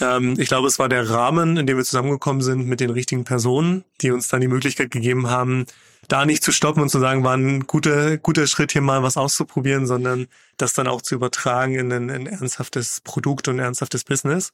ähm, 0.00 0.34
ich 0.38 0.48
glaube, 0.48 0.68
es 0.68 0.78
war 0.78 0.88
der 0.88 1.08
Rahmen, 1.08 1.56
in 1.56 1.66
dem 1.66 1.76
wir 1.76 1.84
zusammengekommen 1.84 2.42
sind 2.42 2.66
mit 2.66 2.80
den 2.80 2.90
richtigen 2.90 3.24
Personen, 3.24 3.84
die 4.00 4.10
uns 4.10 4.28
dann 4.28 4.40
die 4.40 4.48
Möglichkeit 4.48 4.90
gegeben 4.90 5.28
haben, 5.30 5.66
da 6.08 6.24
nicht 6.24 6.42
zu 6.42 6.52
stoppen 6.52 6.82
und 6.82 6.88
zu 6.88 7.00
sagen, 7.00 7.22
war 7.22 7.36
ein 7.36 7.66
guter, 7.66 8.16
guter 8.16 8.46
Schritt, 8.46 8.72
hier 8.72 8.80
mal 8.80 9.02
was 9.02 9.16
auszuprobieren, 9.16 9.86
sondern 9.86 10.26
das 10.56 10.72
dann 10.72 10.88
auch 10.88 11.02
zu 11.02 11.14
übertragen 11.14 11.74
in 11.74 11.92
ein, 11.92 12.10
ein 12.10 12.26
ernsthaftes 12.26 13.00
Produkt 13.02 13.48
und 13.48 13.58
ernsthaftes 13.58 14.04
Business. 14.04 14.52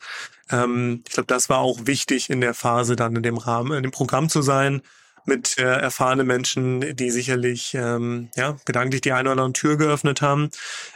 Ähm, 0.51 1.03
ich 1.07 1.15
glaube, 1.15 1.29
das 1.29 1.49
war 1.49 1.59
auch 1.59 1.81
wichtig 1.85 2.31
in 2.31 2.41
der 2.41 2.55
Phase, 2.55 2.97
dann 2.97 3.15
in 3.17 3.23
dem 3.23 3.37
Rahmen, 3.37 3.73
in 3.73 3.83
dem 3.83 3.93
Programm 3.93 4.29
zu 4.29 4.43
sein, 4.43 4.83
mit 5.25 5.59
äh, 5.59 5.63
erfahrenen 5.63 6.27
Menschen, 6.27 6.97
die 6.97 7.11
sicherlich 7.11 7.75
ähm, 7.75 8.31
ja 8.37 8.57
gedanklich 8.65 9.01
die 9.01 9.13
eine 9.13 9.31
oder 9.31 9.43
andere 9.43 9.53
Tür 9.53 9.77
geöffnet 9.77 10.23
haben, 10.23 10.51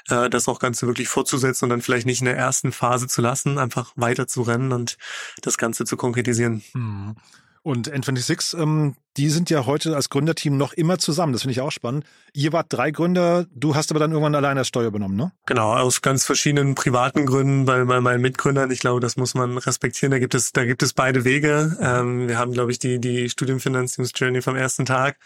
äh, 0.09 0.29
das 0.31 0.49
auch 0.49 0.59
Ganze 0.59 0.87
wirklich 0.87 1.09
fortzusetzen 1.09 1.65
und 1.65 1.71
dann 1.71 1.83
vielleicht 1.83 2.07
nicht 2.07 2.21
in 2.21 2.27
der 2.27 2.37
ersten 2.37 2.73
Phase 2.73 3.09
zu 3.09 3.21
lassen, 3.21 3.59
einfach 3.59 3.93
weiter 3.97 4.27
zu 4.27 4.43
rennen 4.43 4.73
und 4.73 4.99
das 5.43 5.59
Ganze 5.59 5.85
zu 5.85 5.97
konkretisieren. 5.97 6.63
Mhm. 6.75 7.17
Und 7.63 7.93
N26, 7.93 8.61
ähm, 8.61 8.95
die 9.17 9.31
sind 9.31 9.51
ja 9.51 9.67
heute 9.67 9.95
als 9.97 10.11
Gründerteam 10.11 10.57
noch 10.57 10.73
immer 10.73 10.99
zusammen. 10.99 11.33
Das 11.33 11.43
finde 11.43 11.53
ich 11.53 11.61
auch 11.61 11.73
spannend. 11.73 12.05
Ihr 12.33 12.53
wart 12.53 12.67
drei 12.71 12.91
Gründer, 12.91 13.47
du 13.55 13.75
hast 13.75 13.91
aber 13.91 14.01
dann 14.01 14.13
irgendwann 14.13 14.35
alleine 14.35 14.61
das 14.61 14.69
Steuer 14.69 14.87
übernommen, 14.87 15.17
ne? 15.17 15.33
Genau, 15.47 15.75
aus 15.75 16.01
ganz 16.03 16.25
verschiedenen 16.25 16.75
privaten 16.75 17.27
Gründen 17.27 17.65
bei, 17.65 17.85
bei 17.85 18.01
meinen 18.01 18.21
Mitgründern. 18.21 18.71
Ich 18.71 18.81
glaube, 18.81 19.01
das 19.01 19.17
muss 19.17 19.35
man 19.35 19.59
respektieren. 19.59 20.13
Da 20.13 20.19
gibt 20.19 20.35
es, 20.35 20.53
da 20.53 20.65
gibt 20.65 20.83
es 20.83 20.93
beide 20.93 21.25
Wege. 21.25 21.77
Ähm, 21.81 22.29
wir 22.29 22.39
haben, 22.39 22.53
glaube 22.53 22.71
ich, 22.71 22.79
die, 22.79 23.01
die 23.01 23.29
Studienfinanzierungsjourney 23.29 24.41
vom 24.43 24.57
ersten 24.57 24.87
Tag 24.87 25.19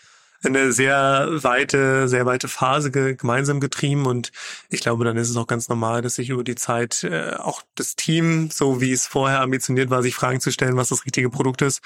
eine 0.44 0.72
sehr 0.72 1.28
weite, 1.30 2.08
sehr 2.08 2.26
weite 2.26 2.48
Phase 2.48 2.90
ge 2.90 3.14
gemeinsam 3.14 3.60
getrieben 3.60 4.06
und 4.06 4.32
ich 4.68 4.80
glaube, 4.80 5.04
dann 5.04 5.16
ist 5.16 5.30
es 5.30 5.36
auch 5.36 5.46
ganz 5.46 5.68
normal, 5.68 6.02
dass 6.02 6.16
sich 6.16 6.30
über 6.30 6.44
die 6.44 6.54
Zeit 6.54 7.04
äh, 7.04 7.34
auch 7.36 7.62
das 7.74 7.96
Team, 7.96 8.50
so 8.50 8.80
wie 8.80 8.92
es 8.92 9.06
vorher 9.06 9.40
ambitioniert 9.40 9.90
war, 9.90 10.02
sich 10.02 10.14
Fragen 10.14 10.40
zu 10.40 10.50
stellen, 10.50 10.76
was 10.76 10.88
das 10.88 11.04
richtige 11.04 11.30
Produkt 11.30 11.62
ist, 11.62 11.80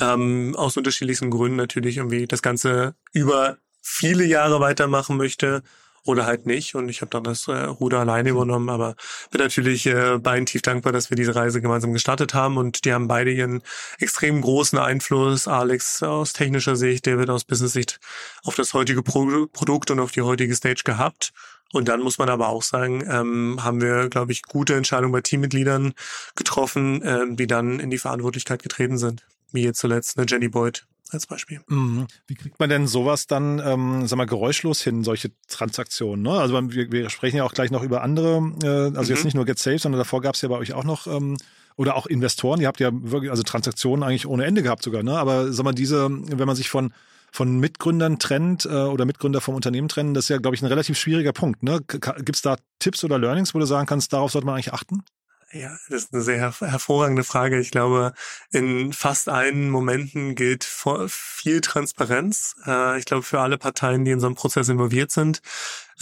ähm, 0.00 0.54
aus 0.56 0.76
unterschiedlichsten 0.76 1.30
Gründen 1.30 1.56
natürlich 1.56 1.98
irgendwie 1.98 2.26
das 2.26 2.42
Ganze 2.42 2.94
über 3.12 3.58
viele 3.82 4.24
Jahre 4.24 4.60
weitermachen 4.60 5.16
möchte 5.16 5.62
oder 6.04 6.26
halt 6.26 6.46
nicht. 6.46 6.74
Und 6.74 6.88
ich 6.88 7.00
habe 7.00 7.10
dann 7.10 7.24
das 7.24 7.48
äh, 7.48 7.52
Ruder 7.52 8.00
alleine 8.00 8.30
übernommen, 8.30 8.68
aber 8.68 8.94
bin 9.30 9.40
natürlich 9.40 9.86
äh, 9.86 10.18
beiden 10.18 10.46
tief 10.46 10.62
dankbar, 10.62 10.92
dass 10.92 11.10
wir 11.10 11.16
diese 11.16 11.34
Reise 11.34 11.60
gemeinsam 11.60 11.92
gestartet 11.92 12.34
haben. 12.34 12.56
Und 12.56 12.84
die 12.84 12.92
haben 12.92 13.08
beide 13.08 13.30
ihren 13.30 13.62
extrem 13.98 14.40
großen 14.40 14.78
Einfluss. 14.78 15.48
Alex 15.48 16.02
aus 16.02 16.32
technischer 16.32 16.76
Sicht, 16.76 17.06
David 17.06 17.30
aus 17.30 17.44
Business-Sicht 17.44 18.00
auf 18.44 18.54
das 18.54 18.74
heutige 18.74 19.02
Pro 19.02 19.46
Produkt 19.52 19.90
und 19.90 20.00
auf 20.00 20.12
die 20.12 20.22
heutige 20.22 20.54
Stage 20.54 20.82
gehabt. 20.84 21.32
Und 21.72 21.88
dann 21.88 22.00
muss 22.00 22.18
man 22.18 22.30
aber 22.30 22.48
auch 22.48 22.62
sagen, 22.62 23.04
ähm, 23.08 23.62
haben 23.62 23.80
wir, 23.80 24.08
glaube 24.08 24.32
ich, 24.32 24.42
gute 24.42 24.74
Entscheidungen 24.74 25.12
bei 25.12 25.20
Teammitgliedern 25.20 25.92
getroffen, 26.34 27.02
äh, 27.02 27.26
die 27.30 27.46
dann 27.46 27.78
in 27.78 27.90
die 27.90 27.98
Verantwortlichkeit 27.98 28.62
getreten 28.62 28.96
sind. 28.96 29.26
Wie 29.52 29.64
jetzt 29.64 29.80
zuletzt 29.80 30.18
eine 30.18 30.26
Jenny 30.26 30.48
Boyd 30.48 30.86
als 31.14 31.26
Beispiel. 31.26 31.60
Mhm. 31.68 32.06
Wie 32.26 32.34
kriegt 32.34 32.58
man 32.58 32.68
denn 32.68 32.86
sowas 32.86 33.26
dann, 33.26 33.60
ähm, 33.64 34.06
sag 34.06 34.16
mal, 34.16 34.26
geräuschlos 34.26 34.82
hin, 34.82 35.04
solche 35.04 35.30
Transaktionen? 35.48 36.22
Ne? 36.22 36.32
Also 36.32 36.54
wir, 36.54 36.92
wir 36.92 37.10
sprechen 37.10 37.36
ja 37.38 37.44
auch 37.44 37.52
gleich 37.52 37.70
noch 37.70 37.82
über 37.82 38.02
andere, 38.02 38.52
äh, 38.62 38.96
also 38.96 39.02
mhm. 39.02 39.08
jetzt 39.08 39.24
nicht 39.24 39.34
nur 39.34 39.44
Get 39.44 39.58
Safe, 39.58 39.78
sondern 39.78 39.98
davor 39.98 40.20
gab 40.20 40.34
es 40.34 40.42
ja 40.42 40.48
bei 40.48 40.56
euch 40.56 40.72
auch 40.72 40.84
noch 40.84 41.06
ähm, 41.06 41.36
oder 41.76 41.96
auch 41.96 42.06
Investoren. 42.06 42.60
Ihr 42.60 42.66
habt 42.66 42.80
ja 42.80 42.90
wirklich 42.92 43.30
also 43.30 43.42
Transaktionen 43.42 44.02
eigentlich 44.02 44.26
ohne 44.26 44.44
Ende 44.44 44.62
gehabt 44.62 44.82
sogar. 44.82 45.02
Ne? 45.02 45.18
Aber 45.18 45.52
sag 45.52 45.64
mal, 45.64 45.72
diese, 45.72 46.08
wenn 46.10 46.46
man 46.46 46.56
sich 46.56 46.68
von 46.68 46.92
von 47.30 47.58
Mitgründern 47.58 48.18
trennt 48.18 48.64
äh, 48.64 48.68
oder 48.68 49.04
Mitgründer 49.04 49.40
vom 49.40 49.54
Unternehmen 49.54 49.88
trennen, 49.88 50.14
das 50.14 50.24
ist 50.24 50.28
ja, 50.30 50.38
glaube 50.38 50.56
ich, 50.56 50.62
ein 50.62 50.66
relativ 50.66 50.98
schwieriger 50.98 51.32
Punkt. 51.32 51.62
Ne? 51.62 51.80
Gibt 51.86 52.36
es 52.36 52.42
da 52.42 52.56
Tipps 52.78 53.04
oder 53.04 53.18
Learnings, 53.18 53.54
wo 53.54 53.58
du 53.58 53.66
sagen 53.66 53.86
kannst, 53.86 54.12
darauf 54.12 54.32
sollte 54.32 54.46
man 54.46 54.54
eigentlich 54.54 54.72
achten? 54.72 55.02
Ja, 55.50 55.70
das 55.88 56.04
ist 56.04 56.12
eine 56.12 56.22
sehr 56.22 56.38
hervorragende 56.60 57.24
Frage. 57.24 57.58
Ich 57.58 57.70
glaube, 57.70 58.12
in 58.50 58.92
fast 58.92 59.30
allen 59.30 59.70
Momenten 59.70 60.34
gilt 60.34 60.64
viel 61.08 61.60
Transparenz. 61.62 62.54
Äh, 62.66 62.98
ich 62.98 63.06
glaube, 63.06 63.22
für 63.22 63.40
alle 63.40 63.56
Parteien, 63.56 64.04
die 64.04 64.10
in 64.10 64.20
so 64.20 64.26
einem 64.26 64.34
Prozess 64.34 64.68
involviert 64.68 65.10
sind. 65.10 65.40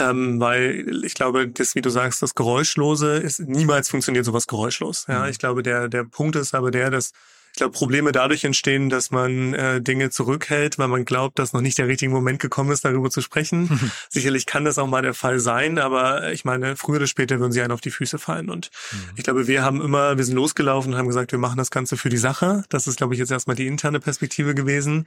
Ähm, 0.00 0.40
weil 0.40 1.04
ich 1.04 1.14
glaube, 1.14 1.48
das, 1.48 1.76
wie 1.76 1.80
du 1.80 1.90
sagst, 1.90 2.22
das 2.22 2.34
Geräuschlose 2.34 3.16
ist 3.16 3.38
niemals 3.40 3.88
funktioniert 3.88 4.24
sowas 4.24 4.48
geräuschlos. 4.48 5.06
Ja, 5.08 5.22
mhm. 5.22 5.30
ich 5.30 5.38
glaube, 5.38 5.62
der, 5.62 5.88
der 5.88 6.04
Punkt 6.04 6.34
ist 6.36 6.54
aber 6.54 6.72
der, 6.72 6.90
dass 6.90 7.12
ich 7.56 7.58
glaube, 7.58 7.72
Probleme 7.72 8.12
dadurch 8.12 8.44
entstehen, 8.44 8.90
dass 8.90 9.10
man 9.10 9.54
äh, 9.54 9.80
Dinge 9.80 10.10
zurückhält, 10.10 10.76
weil 10.76 10.88
man 10.88 11.06
glaubt, 11.06 11.38
dass 11.38 11.54
noch 11.54 11.62
nicht 11.62 11.78
der 11.78 11.88
richtige 11.88 12.12
Moment 12.12 12.38
gekommen 12.38 12.70
ist, 12.70 12.84
darüber 12.84 13.08
zu 13.08 13.22
sprechen. 13.22 13.80
Sicherlich 14.10 14.44
kann 14.44 14.66
das 14.66 14.76
auch 14.76 14.86
mal 14.86 15.00
der 15.00 15.14
Fall 15.14 15.40
sein, 15.40 15.78
aber 15.78 16.34
ich 16.34 16.44
meine, 16.44 16.76
früher 16.76 16.96
oder 16.96 17.06
später 17.06 17.40
würden 17.40 17.52
sie 17.52 17.62
einen 17.62 17.72
auf 17.72 17.80
die 17.80 17.90
Füße 17.90 18.18
fallen. 18.18 18.50
Und 18.50 18.70
mhm. 18.92 18.98
ich 19.16 19.24
glaube, 19.24 19.46
wir 19.46 19.64
haben 19.64 19.80
immer, 19.80 20.18
wir 20.18 20.24
sind 20.26 20.34
losgelaufen 20.34 20.92
und 20.92 20.98
haben 20.98 21.06
gesagt, 21.06 21.32
wir 21.32 21.38
machen 21.38 21.56
das 21.56 21.70
Ganze 21.70 21.96
für 21.96 22.10
die 22.10 22.18
Sache. 22.18 22.62
Das 22.68 22.86
ist, 22.86 22.98
glaube 22.98 23.14
ich, 23.14 23.20
jetzt 23.20 23.30
erstmal 23.30 23.56
die 23.56 23.66
interne 23.66 24.00
Perspektive 24.00 24.54
gewesen. 24.54 25.06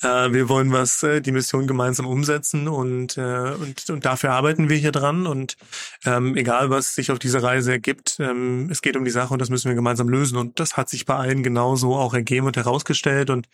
Äh, 0.00 0.32
wir 0.32 0.48
wollen 0.48 0.72
was, 0.72 1.02
äh, 1.02 1.20
die 1.20 1.32
Mission 1.32 1.66
gemeinsam 1.66 2.06
umsetzen 2.06 2.66
und, 2.66 3.18
äh, 3.18 3.52
und, 3.60 3.90
und 3.90 4.06
dafür 4.06 4.32
arbeiten 4.32 4.70
wir 4.70 4.78
hier 4.78 4.92
dran. 4.92 5.26
Und 5.26 5.58
ähm, 6.06 6.34
egal, 6.34 6.70
was 6.70 6.94
sich 6.94 7.10
auf 7.10 7.18
dieser 7.18 7.42
Reise 7.42 7.72
ergibt, 7.72 8.16
ähm, 8.20 8.68
es 8.70 8.80
geht 8.80 8.96
um 8.96 9.04
die 9.04 9.10
Sache 9.10 9.34
und 9.34 9.38
das 9.38 9.50
müssen 9.50 9.68
wir 9.68 9.74
gemeinsam 9.74 10.08
lösen. 10.08 10.38
Und 10.38 10.58
das 10.60 10.78
hat 10.78 10.88
sich 10.88 11.04
bei 11.04 11.16
allen 11.16 11.42
genauso 11.42 11.89
auch 11.96 12.14
ergeben 12.14 12.46
und 12.46 12.56
herausgestellt. 12.56 13.30
Und 13.30 13.48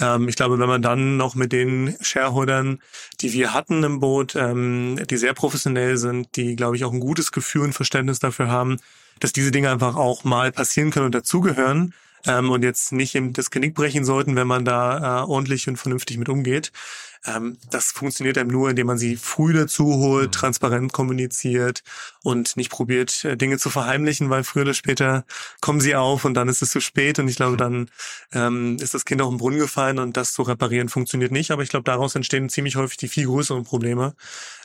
ähm, 0.00 0.28
ich 0.28 0.36
glaube, 0.36 0.58
wenn 0.58 0.68
man 0.68 0.82
dann 0.82 1.16
noch 1.16 1.34
mit 1.34 1.52
den 1.52 1.96
Shareholdern, 2.00 2.80
die 3.20 3.32
wir 3.32 3.54
hatten 3.54 3.82
im 3.82 4.00
Boot, 4.00 4.36
ähm, 4.36 5.00
die 5.08 5.16
sehr 5.16 5.34
professionell 5.34 5.96
sind, 5.96 6.36
die, 6.36 6.56
glaube 6.56 6.76
ich, 6.76 6.84
auch 6.84 6.92
ein 6.92 7.00
gutes 7.00 7.32
Gefühl 7.32 7.62
und 7.62 7.72
Verständnis 7.72 8.18
dafür 8.18 8.48
haben, 8.48 8.78
dass 9.20 9.32
diese 9.32 9.50
Dinge 9.50 9.70
einfach 9.70 9.96
auch 9.96 10.24
mal 10.24 10.52
passieren 10.52 10.90
können 10.90 11.06
und 11.06 11.14
dazugehören, 11.14 11.94
ähm, 12.24 12.50
und 12.50 12.62
jetzt 12.62 12.92
nicht 12.92 13.16
das 13.32 13.50
Genick 13.50 13.74
brechen 13.74 14.04
sollten, 14.04 14.36
wenn 14.36 14.46
man 14.46 14.64
da 14.64 15.22
äh, 15.22 15.26
ordentlich 15.26 15.68
und 15.68 15.76
vernünftig 15.76 16.18
mit 16.18 16.28
umgeht. 16.28 16.72
Ähm, 17.26 17.58
das 17.70 17.86
funktioniert 17.92 18.38
einem 18.38 18.50
nur, 18.50 18.70
indem 18.70 18.86
man 18.86 18.98
sie 18.98 19.16
früh 19.16 19.52
dazu 19.52 19.96
holt, 19.96 20.28
mhm. 20.28 20.32
transparent 20.32 20.92
kommuniziert 20.92 21.82
und 22.22 22.56
nicht 22.56 22.70
probiert, 22.70 23.24
äh, 23.24 23.36
Dinge 23.36 23.58
zu 23.58 23.70
verheimlichen, 23.70 24.30
weil 24.30 24.44
früher 24.44 24.62
oder 24.62 24.74
später 24.74 25.24
kommen 25.60 25.80
sie 25.80 25.96
auf 25.96 26.24
und 26.24 26.34
dann 26.34 26.48
ist 26.48 26.62
es 26.62 26.70
zu 26.70 26.80
spät 26.80 27.18
und 27.18 27.28
ich 27.28 27.36
glaube, 27.36 27.56
dann 27.56 27.90
ähm, 28.32 28.76
ist 28.80 28.94
das 28.94 29.04
Kind 29.04 29.20
auch 29.22 29.30
im 29.30 29.38
Brunnen 29.38 29.58
gefallen 29.58 29.98
und 29.98 30.16
das 30.16 30.32
zu 30.32 30.42
reparieren 30.42 30.88
funktioniert 30.88 31.32
nicht. 31.32 31.50
Aber 31.50 31.62
ich 31.62 31.68
glaube, 31.68 31.84
daraus 31.84 32.14
entstehen 32.14 32.48
ziemlich 32.48 32.76
häufig 32.76 32.96
die 32.98 33.08
viel 33.08 33.26
größeren 33.26 33.64
Probleme, 33.64 34.14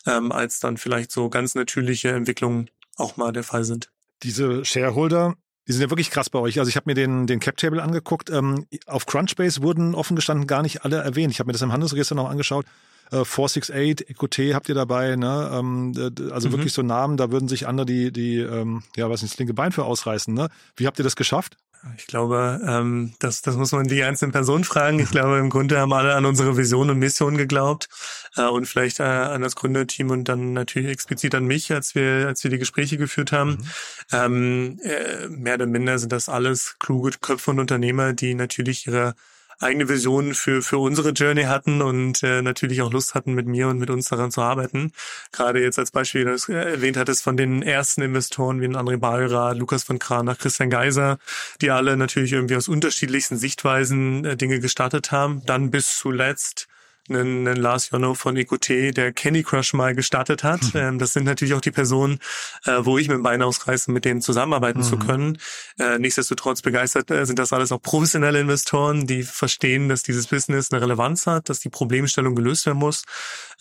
ähm, 0.06 0.32
als 0.32 0.60
dann 0.60 0.78
vielleicht 0.78 1.12
so 1.12 1.30
ganz 1.30 1.56
natürliche 1.56 2.10
Entwicklungen 2.10 2.70
auch 2.98 3.18
mal 3.18 3.32
der 3.32 3.44
Fall 3.44 3.64
sind. 3.64 3.92
Diese 4.24 4.64
Shareholder, 4.66 5.36
die 5.68 5.74
sind 5.74 5.82
ja 5.82 5.90
wirklich 5.90 6.10
krass 6.10 6.30
bei 6.30 6.40
euch. 6.40 6.60
Also 6.60 6.70
ich 6.70 6.76
habe 6.76 6.90
mir 6.90 6.96
den, 6.96 7.28
den 7.28 7.40
Cap-Table 7.40 7.82
angeguckt. 7.82 8.30
Ähm, 8.30 8.66
auf 8.88 9.06
Crunchbase 9.06 9.62
wurden 9.62 9.96
offen 9.96 10.16
gestanden 10.16 10.48
gar 10.48 10.62
nicht 10.62 10.84
alle 10.84 10.98
erwähnt. 10.98 11.32
Ich 11.32 11.40
habe 11.40 11.48
mir 11.48 11.54
das 11.54 11.62
im 11.62 11.72
Handelsregister 11.72 12.16
noch 12.16 12.30
angeschaut. 12.30 12.66
Äh, 13.12 13.26
468, 13.26 14.10
Ecote 14.10 14.56
habt 14.56 14.70
ihr 14.70 14.76
dabei, 14.76 15.16
ne? 15.16 15.52
Ähm, 15.54 15.94
also 16.32 16.48
mhm. 16.48 16.54
wirklich 16.54 16.74
so 16.74 16.82
Namen, 16.82 17.18
da 17.18 17.30
würden 17.30 17.50
sich 17.50 17.68
andere 17.68 17.86
die, 17.86 18.12
die 18.12 18.38
ähm, 18.38 18.84
ja, 18.96 19.10
was 19.10 19.22
nicht, 19.22 19.34
das 19.34 19.40
linke 19.40 19.54
Bein 19.54 19.72
für 19.72 19.86
ausreißen. 19.86 20.34
Ne? 20.34 20.50
Wie 20.78 20.88
habt 20.88 20.98
ihr 21.00 21.04
das 21.04 21.16
geschafft? 21.16 21.58
Ich 21.98 22.06
glaube, 22.06 22.62
ähm, 22.66 23.14
das, 23.20 23.42
das 23.42 23.56
muss 23.56 23.72
man 23.72 23.88
die 23.88 24.04
einzelnen 24.04 24.32
Personen 24.32 24.64
fragen. 24.64 25.00
Ich 25.00 25.10
glaube, 25.10 25.40
im 25.40 25.50
Grunde 25.50 25.80
haben 25.80 25.94
alle 25.94 26.14
an 26.14 26.26
unsere 26.26 26.56
Vision 26.56 26.92
und 26.92 27.00
Mission 27.00 27.38
geglaubt 27.38 27.90
äh, 28.36 28.44
und 28.44 28.68
vielleicht 28.68 29.00
äh, 29.00 29.04
an 29.04 29.42
das 29.42 29.56
Gründerteam 29.56 30.12
und 30.12 30.26
dann 30.26 30.54
natürlich 30.54 30.92
explizit 30.92 31.34
an 31.34 31.46
mich, 31.46 31.72
als 31.72 31.96
wir, 31.96 32.28
als 32.28 32.44
wir 32.44 32.52
die 32.52 32.60
Gespräche 32.60 32.98
geführt 32.98 33.32
haben. 33.32 33.52
Mhm. 33.52 33.66
Ähm, 34.12 34.80
äh, 34.84 35.28
mehr 35.30 35.56
oder 35.56 35.66
minder 35.66 35.98
sind 35.98 36.12
das 36.12 36.30
alles 36.30 36.78
kluge 36.78 37.12
Köpfe 37.20 37.50
und 37.50 37.60
Unternehmer, 37.60 38.14
die 38.14 38.36
natürlich 38.36 38.86
ihre 38.86 39.16
eigene 39.62 39.88
Vision 39.90 40.34
für, 40.34 40.62
für 40.62 40.78
unsere 40.78 41.10
Journey 41.10 41.44
hatten 41.44 41.82
und 41.82 42.24
äh, 42.24 42.42
natürlich 42.42 42.82
auch 42.82 42.92
Lust 42.92 43.16
hatten, 43.16 43.34
mit 43.34 43.48
mir 43.48 43.68
und 43.68 43.78
mit 43.78 43.90
uns 43.90 44.10
daran 44.10 44.32
zu 44.32 44.42
arbeiten. 44.42 44.92
Gerade 45.32 45.62
jetzt 45.62 45.80
als 45.80 45.92
Beispiel, 45.92 46.26
das 46.26 46.50
erwähnt 46.50 46.98
hattest, 46.98 47.24
von 47.24 47.38
den 47.38 47.62
ersten 47.62 48.02
Investoren 48.02 48.62
wie 48.62 48.68
André 48.68 48.98
Balra, 48.98 49.52
Lukas 49.52 49.84
von 49.84 50.00
Kranach, 50.00 50.38
Christian 50.38 50.70
Geiser, 50.70 51.20
die 51.62 51.72
alle 51.72 51.98
natürlich 51.98 52.34
irgendwie 52.34 52.56
aus 52.56 52.68
unterschiedlichsten 52.68 53.38
Sichtweisen 53.38 54.26
äh, 54.26 54.38
Dinge 54.38 54.60
gestartet 54.60 55.12
haben. 55.12 55.44
Dann 55.46 55.72
bis 55.72 55.98
zuletzt 55.98 56.68
einen, 57.10 57.48
einen 57.48 57.58
Lars 57.58 57.90
Jonno 57.90 58.14
von 58.14 58.38
EQT, 58.38 58.96
der 58.96 59.12
Candy 59.14 59.44
Crush 59.44 59.74
mal 59.74 59.96
gestartet 59.96 60.44
hat. 60.44 60.62
Mhm. 60.74 60.80
Ähm, 60.80 61.00
das 61.00 61.14
sind 61.14 61.26
natürlich 61.26 61.54
auch 61.54 61.62
die 61.62 61.72
Personen, 61.72 62.20
äh, 62.66 62.78
wo 62.80 62.98
ich 62.98 63.08
mit 63.08 63.24
Bein 63.24 63.42
ausreiße, 63.42 63.92
mit 63.92 64.06
denen 64.06 64.22
zusammenarbeiten 64.22 64.80
mhm. 64.80 64.86
zu 64.86 64.98
können. 64.98 65.38
Äh, 65.80 66.00
nichtsdestotrotz 66.00 66.62
begeistert 66.62 67.12
äh, 67.12 67.26
sind 67.26 67.40
das 67.40 67.54
alles 67.54 67.72
auch 67.72 67.82
professionelle 67.82 68.40
Investoren, 68.40 69.08
die 69.08 69.24
verstehen, 69.24 69.90
dass 69.90 70.04
dieses 70.04 70.28
Business 70.28 70.72
eine 70.72 70.82
Relevanz 70.82 71.28
hat, 71.28 71.50
dass 71.50 71.60
die 71.60 71.70
Problemstellung 71.70 72.36
gelöst 72.36 72.66
werden 72.66 72.80
muss. 72.80 73.04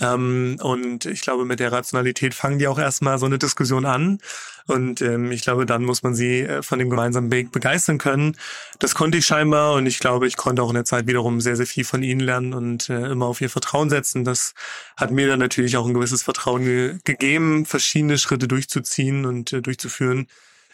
Ähm, 0.01 0.57
und 0.63 1.05
ich 1.07 1.21
glaube, 1.21 1.45
mit 1.45 1.61
der 1.61 1.73
Rationalität 1.73 2.35
fangen 2.35 2.59
die 2.59 2.69
auch 2.69 2.79
erstmal 2.79 3.19
so 3.19 3.27
eine 3.27 3.39
Diskussion 3.39 3.85
an. 3.85 4.19
Und 4.67 5.03
ähm, 5.03 5.33
ich 5.33 5.43
glaube, 5.43 5.67
dann 5.67 5.85
muss 5.85 6.03
man 6.03 6.15
sie 6.15 6.41
äh, 6.41 6.63
von 6.63 6.79
dem 6.79 6.91
gemeinsamen 6.91 7.31
Weg 7.33 7.53
begeistern 7.53 7.99
können. 7.99 8.37
Das 8.79 8.95
konnte 8.95 9.19
ich 9.19 9.27
scheinbar 9.27 9.75
und 9.75 9.87
ich 9.87 9.99
glaube, 9.99 10.27
ich 10.27 10.37
konnte 10.37 10.63
auch 10.63 10.71
in 10.71 10.75
der 10.75 10.85
Zeit 10.85 11.07
wiederum 11.07 11.41
sehr, 11.41 11.57
sehr 11.57 11.67
viel 11.67 11.85
von 11.85 12.03
ihnen 12.03 12.21
lernen 12.21 12.55
und 12.55 12.89
äh, 12.89 13.11
immer 13.11 13.27
auf 13.27 13.41
ihr 13.41 13.51
Vertrauen 13.51 13.91
setzen. 13.91 14.25
Das 14.25 14.55
hat 14.97 15.11
mir 15.11 15.29
dann 15.29 15.41
natürlich 15.41 15.77
auch 15.77 15.87
ein 15.87 15.95
gewisses 15.95 16.23
Vertrauen 16.23 16.65
ge 16.65 16.99
gegeben, 17.05 17.67
verschiedene 17.67 18.19
Schritte 18.19 18.49
durchzuziehen 18.49 19.27
und 19.27 19.53
äh, 19.53 19.61
durchzuführen, 19.61 20.29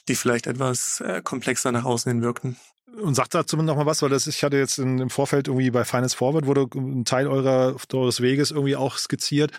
die 0.09 0.15
vielleicht 0.15 0.47
etwas 0.47 1.01
äh, 1.01 1.23
komplexer 1.23 1.73
nach 1.73 1.85
außen 1.85 2.11
hin 2.13 2.23
wirkten. 2.23 2.57
Und 3.01 3.15
sagt 3.15 3.35
dazu 3.35 3.57
noch 3.57 3.77
mal 3.77 3.87
was, 3.87 4.03
weil 4.03 4.09
das, 4.09 4.27
ich 4.27 4.43
hatte 4.43 4.57
jetzt 4.57 4.79
in, 4.79 4.99
im 4.99 5.11
Vorfeld 5.11 5.49
irgendwie 5.49 5.71
bei 5.71 5.85
Finance 5.85 6.17
Forward 6.17 6.47
wurde 6.47 6.67
ein 6.75 7.05
Teil 7.05 7.27
eurer, 7.27 7.77
eures 7.93 8.21
Weges 8.21 8.51
irgendwie 8.51 8.77
auch 8.77 8.97
skizziert. 8.97 9.53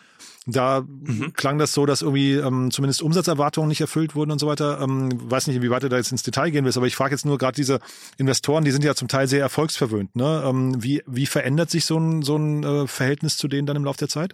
Da 0.50 0.82
mhm. 0.82 1.34
klang 1.34 1.58
das 1.58 1.74
so, 1.74 1.86
dass 1.86 2.02
irgendwie 2.02 2.34
ähm, 2.34 2.72
zumindest 2.72 3.02
Umsatzerwartungen 3.02 3.68
nicht 3.68 3.82
erfüllt 3.82 4.16
wurden 4.16 4.32
und 4.32 4.40
so 4.40 4.48
weiter. 4.48 4.80
Ähm, 4.82 5.10
weiß 5.30 5.48
nicht, 5.48 5.62
wie 5.62 5.70
weit 5.70 5.84
du 5.84 5.90
da 5.90 5.98
jetzt 5.98 6.12
ins 6.12 6.24
Detail 6.24 6.52
gehen 6.52 6.64
willst, 6.64 6.78
aber 6.78 6.88
ich 6.88 6.96
frage 6.96 7.14
jetzt 7.14 7.26
nur 7.26 7.38
gerade 7.38 7.56
diese 7.56 7.80
Investoren, 8.18 8.64
die 8.64 8.72
sind 8.72 8.84
ja 8.84 8.96
zum 8.96 9.10
Teil 9.10 9.28
sehr 9.28 9.42
erfolgsverwöhnt. 9.42 10.16
Ne? 10.16 10.44
Ähm, 10.46 10.82
wie, 10.82 11.04
wie 11.06 11.26
verändert 11.26 11.70
sich 11.70 11.86
so 11.86 11.98
ein, 11.98 12.22
so 12.22 12.38
ein 12.38 12.64
äh, 12.64 12.88
Verhältnis 12.88 13.38
zu 13.38 13.48
denen 13.48 13.68
dann 13.68 13.76
im 13.76 13.84
Laufe 13.84 14.00
der 14.00 14.08
Zeit? 14.08 14.34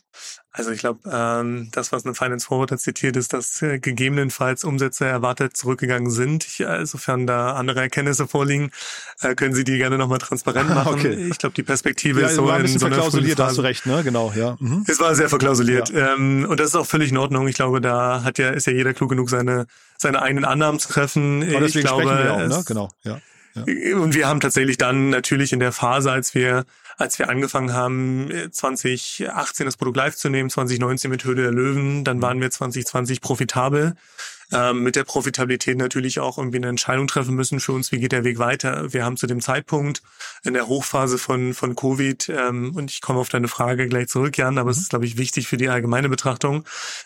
Also 0.56 0.70
ich 0.70 0.82
glaube, 0.82 1.00
ähm, 1.12 1.70
das, 1.72 1.92
was 1.92 2.06
eine 2.06 2.14
Finance 2.14 2.46
Forward 2.46 2.80
zitiert, 2.80 3.18
ist, 3.18 3.34
dass 3.34 3.60
äh, 3.64 3.80
gegebenenfalls 3.80 4.64
Umsätze 4.64 5.06
erwartet 5.06 5.58
zurückgegangen 5.58 6.12
sind. 6.12 6.46
Ich, 6.46 6.60
äh, 6.60 6.86
sofern 6.86 7.26
da 7.26 7.54
andere 7.54 7.82
Erkenntnisse 7.82 8.28
vorliegen, 8.28 8.70
äh, 9.22 9.34
können 9.34 9.56
Sie 9.56 9.64
die 9.64 9.78
gerne 9.78 9.98
nochmal 9.98 10.20
transparent 10.20 10.70
machen. 10.76 10.94
okay. 10.94 11.28
Ich 11.32 11.40
glaube, 11.40 11.56
die 11.56 11.64
Perspektive 11.64 12.22
ja, 12.22 12.28
ist 12.28 12.36
so 12.36 12.46
war 12.46 12.58
ein 12.58 12.62
bisschen 12.62 12.76
in 12.76 12.80
so 12.82 12.88
verklausuliert, 12.88 13.40
hast 13.40 13.58
du 13.58 13.62
recht, 13.62 13.88
ne? 13.88 14.04
Genau, 14.04 14.32
ja. 14.36 14.56
Mhm. 14.60 14.84
Es 14.88 15.00
war 15.00 15.16
sehr 15.16 15.28
verklausuliert. 15.28 15.90
Ja. 15.90 16.03
Ähm, 16.04 16.46
und 16.50 16.60
das 16.60 16.70
ist 16.70 16.76
auch 16.76 16.86
völlig 16.86 17.12
in 17.12 17.18
Ordnung. 17.18 17.48
Ich 17.48 17.56
glaube, 17.56 17.82
da 17.82 18.24
hat 18.24 18.38
ja, 18.38 18.50
ist 18.50 18.68
ja 18.68 18.74
jeder 18.74 18.94
klug 18.94 19.10
genug, 19.10 19.30
seine, 19.30 19.68
seine 19.98 20.22
eigenen 20.22 20.46
Annahmen 20.46 20.80
zu 20.80 20.90
treffen. 20.90 21.44
Aber 21.44 21.62
deswegen 21.62 21.80
ich 21.80 21.86
glaube, 21.86 22.04
sprechen 22.04 22.24
wir 22.24 22.34
auch, 22.34 22.48
ne? 22.48 22.64
Genau, 22.66 22.90
ja. 23.04 23.20
Ja. 23.56 23.98
Und 23.98 24.16
wir 24.16 24.28
haben 24.28 24.40
tatsächlich 24.40 24.78
dann 24.78 25.12
natürlich 25.12 25.54
in 25.54 25.60
der 25.60 25.72
Phase, 25.72 26.12
als 26.12 26.34
wir 26.34 26.66
als 26.98 27.20
wir 27.20 27.30
angefangen 27.30 27.74
haben, 27.74 28.30
2018 28.52 29.66
das 29.66 29.78
Produkt 29.78 29.98
live 29.98 30.16
zu 30.16 30.30
nehmen, 30.30 30.50
2019 30.50 31.10
mit 31.10 31.24
Höhle 31.24 31.44
der 31.44 31.52
Löwen, 31.52 32.04
dann 32.04 32.22
waren 32.22 32.40
wir 32.42 32.52
2020 32.52 33.22
profitabel 33.22 33.96
ähm, 34.52 34.84
mit 34.84 34.96
der 34.96 35.04
Profitabilität 35.04 35.78
natürlich 35.78 36.20
auch 36.20 36.38
irgendwie 36.38 36.58
eine 36.58 36.68
Entscheidung 36.68 37.08
treffen 37.08 37.36
müssen 37.36 37.60
für 37.60 37.72
uns, 37.72 37.92
wie 37.92 38.00
geht 38.00 38.12
der 38.12 38.24
Weg 38.24 38.40
weiter. 38.40 38.94
Wir 38.94 39.06
haben 39.06 39.18
zu 39.18 39.28
dem 39.28 39.42
Zeitpunkt 39.42 40.02
in 40.44 40.54
der 40.54 40.68
Hochphase 40.68 41.18
von, 41.18 41.54
von 41.54 41.76
Covid, 41.76 42.30
ähm, 42.30 42.76
und 42.76 42.92
ich 42.92 43.02
komme 43.02 43.20
auf 43.20 43.30
deine 43.30 43.48
Frage 43.48 43.88
gleich 43.88 44.08
zurück, 44.08 44.38
Jan, 44.38 44.58
aber 44.58 44.66
mhm. 44.66 44.72
es 44.72 44.78
ist, 44.78 44.90
glaube 44.90 45.06
ich, 45.06 45.18
wichtig 45.18 45.48
für 45.48 45.58
die 45.58 45.70
allgemeine 45.70 46.10
Betrachtung, 46.10 46.66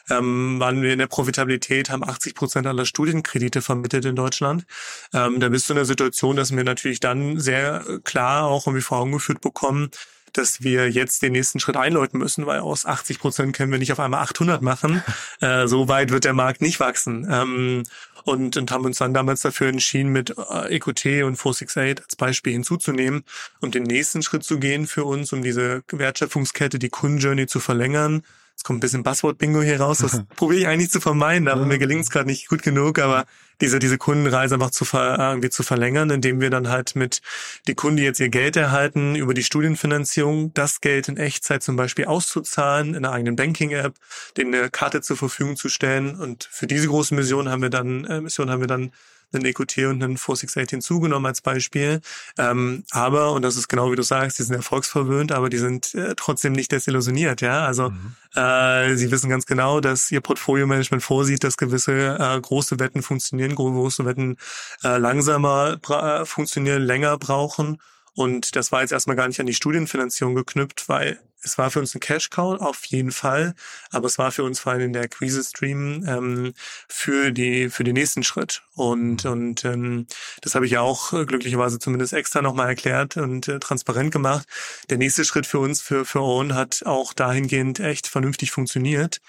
ähm, 0.10 0.60
waren 0.60 0.82
wir 0.82 0.94
in 0.94 1.00
der 1.00 1.08
Profitabilität, 1.08 1.90
haben 1.90 2.04
80 2.04 2.36
Prozent 2.36 2.68
aller 2.68 2.86
Studienkredite 2.86 3.62
vermittelt 3.62 4.06
in 4.06 4.16
Deutschland. 4.16 4.66
Ähm, 5.14 5.40
da 5.40 5.50
bist 5.50 5.70
du 5.70 5.74
in 5.74 5.78
der 5.78 5.86
Situation, 5.86 6.36
dass 6.36 6.56
wir 6.56 6.64
natürlich 6.64 7.00
dann 7.00 7.40
sehr 7.40 7.86
klar 8.04 8.46
auch 8.46 8.68
irgendwie 8.68 8.84
vor 8.84 9.00
Augen 9.00 9.12
geführt 9.12 9.42
bekommen, 9.42 9.92
dass 10.38 10.62
wir 10.62 10.90
jetzt 10.90 11.22
den 11.22 11.34
nächsten 11.34 11.60
Schritt 11.60 11.78
einläuten 11.78 12.20
müssen, 12.20 12.46
weil 12.46 12.60
aus 12.60 12.86
80 12.86 13.20
Prozent 13.20 13.56
können 13.56 13.72
wir 13.72 13.80
nicht 13.80 13.92
auf 13.92 14.00
einmal 14.00 14.22
800 14.22 14.62
machen. 14.62 15.04
Äh, 15.40 15.68
so 15.68 15.88
weit 15.88 16.10
wird 16.10 16.24
der 16.24 16.34
Markt 16.34 16.62
nicht 16.62 16.80
wachsen. 16.80 17.28
Ähm, 17.30 17.84
und, 18.24 18.58
und 18.58 18.72
haben 18.72 18.86
uns 18.86 18.98
dann 18.98 19.14
damals 19.14 19.42
dafür 19.42 19.68
entschieden, 19.68 20.12
mit 20.12 20.32
äh, 20.32 20.76
EQT 20.76 21.24
und 21.24 21.38
468 21.38 22.04
als 22.04 22.16
Beispiel 22.16 22.54
hinzuzunehmen, 22.54 23.24
um 23.62 23.70
den 23.70 23.84
nächsten 23.84 24.24
Schritt 24.24 24.44
zu 24.44 24.58
gehen 24.58 24.88
für 24.88 25.06
uns, 25.06 25.32
um 25.32 25.44
diese 25.44 25.84
Wertschöpfungskette, 25.90 26.80
die 26.80 26.90
Kundenjourney 26.90 27.46
zu 27.46 27.60
verlängern 27.60 28.24
es 28.58 28.64
kommt 28.64 28.78
ein 28.78 28.80
bisschen 28.80 29.04
Buzzword-Bingo 29.04 29.62
hier 29.62 29.80
raus. 29.80 30.00
Das 30.00 30.24
probiere 30.36 30.62
ich 30.62 30.68
eigentlich 30.68 30.90
zu 30.90 31.00
vermeiden, 31.00 31.48
aber 31.48 31.66
mir 31.66 31.78
gelingt 31.78 32.04
es 32.04 32.10
gerade 32.10 32.26
nicht 32.26 32.50
gut 32.50 32.64
genug. 32.64 32.98
Aber 32.98 33.26
diese, 33.62 33.78
diese 33.78 34.00
Kundenreise 34.00 34.56
einfach 34.56 34.72
zu, 34.72 34.84
ver, 34.84 35.20
irgendwie 35.20 35.52
zu 35.52 35.62
verlängern, 35.62 36.10
indem 36.10 36.42
wir 36.42 36.50
dann 36.50 36.68
halt 36.68 36.96
mit 36.96 37.22
die 37.68 37.76
Kunden, 37.76 38.02
jetzt 38.02 38.20
ihr 38.20 38.30
Geld 38.30 38.56
erhalten, 38.56 39.16
über 39.16 39.36
die 39.36 39.44
Studienfinanzierung, 39.44 40.56
das 40.56 40.82
Geld 40.82 41.08
in 41.08 41.18
Echtzeit 41.18 41.62
zum 41.62 41.76
Beispiel 41.76 42.06
auszuzahlen, 42.06 42.96
in 42.96 43.06
einer 43.06 43.12
eigenen 43.12 43.36
Banking-App, 43.36 43.94
denen 44.38 44.56
eine 44.56 44.72
Karte 44.72 45.02
zur 45.02 45.18
Verfügung 45.18 45.56
zu 45.56 45.70
stellen. 45.70 46.16
Und 46.16 46.50
für 46.52 46.66
diese 46.66 46.88
große 46.88 47.14
Mission 47.14 47.50
haben 47.50 47.62
wir 47.62 47.70
dann, 47.70 48.06
äh, 48.06 48.22
Mission 48.22 48.50
haben 48.50 48.62
wir 48.62 48.68
dann 48.68 48.92
einen 49.34 49.46
EQT 49.46 49.78
und 49.80 50.04
einen 50.04 50.18
468 50.18 50.70
hinzugenommen 50.70 51.26
als 51.26 51.42
Beispiel. 51.42 52.02
Ähm, 52.38 52.84
aber, 52.92 53.34
und 53.34 53.42
das 53.42 53.58
ist 53.58 53.68
genau 53.68 53.92
wie 53.92 53.96
du 53.96 54.04
sagst, 54.04 54.40
die 54.40 54.44
sind 54.44 54.56
erfolgsverwöhnt, 54.56 55.32
aber 55.32 55.50
die 55.50 55.58
sind 55.58 55.94
äh, 55.96 56.14
trotzdem 56.16 56.54
nicht 56.54 56.72
desillusioniert, 56.72 57.42
ja. 57.42 57.66
Also 57.66 57.90
mhm. 57.90 58.16
äh, 58.36 58.96
sie 58.96 59.12
wissen 59.12 59.30
ganz 59.30 59.46
genau, 59.46 59.82
dass 59.82 60.12
ihr 60.12 60.22
Portfolio-Management 60.22 61.04
vorsieht, 61.04 61.44
dass 61.44 61.58
gewisse 61.58 62.18
äh, 62.20 62.40
große 62.40 62.80
Wetten 62.80 63.02
funktionieren, 63.02 63.56
große 63.56 64.06
Wetten 64.06 64.38
äh, 64.84 64.98
langsamer 64.98 65.78
äh, 65.90 66.26
funktionieren, 66.26 66.82
länger 66.82 67.18
brauchen. 67.18 67.80
Und 68.14 68.56
das 68.56 68.72
war 68.72 68.82
jetzt 68.82 68.92
erstmal 68.92 69.16
gar 69.16 69.28
nicht 69.28 69.40
an 69.40 69.46
die 69.46 69.54
Studienfinanzierung 69.54 70.34
geknüpft, 70.34 70.90
weil 70.90 71.20
es 71.44 71.58
war 71.58 71.72
für 71.72 71.80
uns 71.80 71.94
ein 71.96 72.00
Cash-Cow 72.00 72.60
auf 72.60 72.86
jeden 72.86 73.12
Fall, 73.12 73.54
aber 73.92 74.08
es 74.08 74.18
war 74.18 74.32
für 74.32 74.44
uns 74.44 74.60
vor 74.60 74.72
allem 74.72 74.82
in 74.82 74.94
der 74.94 75.04
Acquise-Stream 75.04 76.06
ähm, 76.08 76.54
für 76.88 77.32
die 77.32 77.70
für 77.70 77.84
den 77.84 77.94
nächsten 77.94 78.24
Schritt. 78.24 78.64
Und 78.76 79.24
mhm. 79.24 79.32
und 79.32 79.66
ähm, 79.66 80.08
das 80.42 80.56
habe 80.56 80.66
ich 80.66 80.74
ja 80.74 80.82
auch 80.82 81.14
äh, 81.14 81.26
glücklicherweise 81.26 81.80
zumindest 81.80 82.14
extra 82.14 82.42
nochmal 82.42 82.68
erklärt 82.70 83.18
und 83.18 83.48
äh, 83.48 83.60
transparent 83.60 84.12
gemacht. 84.12 84.48
Der 84.90 84.98
nächste 84.98 85.26
Schritt 85.26 85.46
für 85.46 85.60
uns 85.60 85.82
für 85.82 86.06
für 86.06 86.22
Own 86.22 86.56
hat 86.56 86.84
auch 86.86 87.14
dahingehend 87.14 87.80
echt 87.80 88.08
vernünftig 88.08 88.52
funktioniert. 88.52 89.20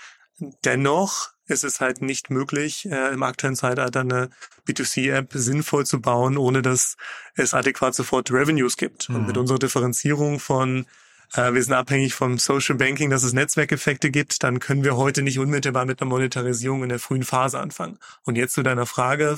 Dennoch 0.64 1.30
ist 1.46 1.64
es 1.64 1.80
halt 1.80 2.02
nicht 2.02 2.30
möglich, 2.30 2.86
äh, 2.90 3.12
im 3.12 3.22
aktuellen 3.22 3.56
Zeitalter 3.56 4.00
eine 4.00 4.30
B2C-App 4.68 5.30
sinnvoll 5.32 5.86
zu 5.86 6.00
bauen, 6.00 6.36
ohne 6.36 6.62
dass 6.62 6.96
es 7.34 7.54
adäquat 7.54 7.94
sofort 7.94 8.30
Revenues 8.30 8.76
gibt. 8.76 9.08
Mhm. 9.08 9.16
Und 9.16 9.26
mit 9.26 9.36
mhm. 9.36 9.42
unserer 9.42 9.58
Differenzierung 9.58 10.40
von 10.40 10.86
wir 11.34 11.62
sind 11.62 11.74
abhängig 11.74 12.14
vom 12.14 12.38
Social 12.38 12.76
Banking, 12.76 13.10
dass 13.10 13.22
es 13.22 13.32
Netzwerkeffekte 13.32 14.10
gibt, 14.10 14.42
dann 14.42 14.60
können 14.60 14.82
wir 14.82 14.96
heute 14.96 15.22
nicht 15.22 15.38
unmittelbar 15.38 15.84
mit 15.84 16.00
einer 16.00 16.08
Monetarisierung 16.08 16.82
in 16.82 16.88
der 16.88 16.98
frühen 16.98 17.22
Phase 17.22 17.58
anfangen. 17.58 17.98
Und 18.24 18.36
jetzt 18.36 18.54
zu 18.54 18.62
deiner 18.62 18.86
Frage, 18.86 19.36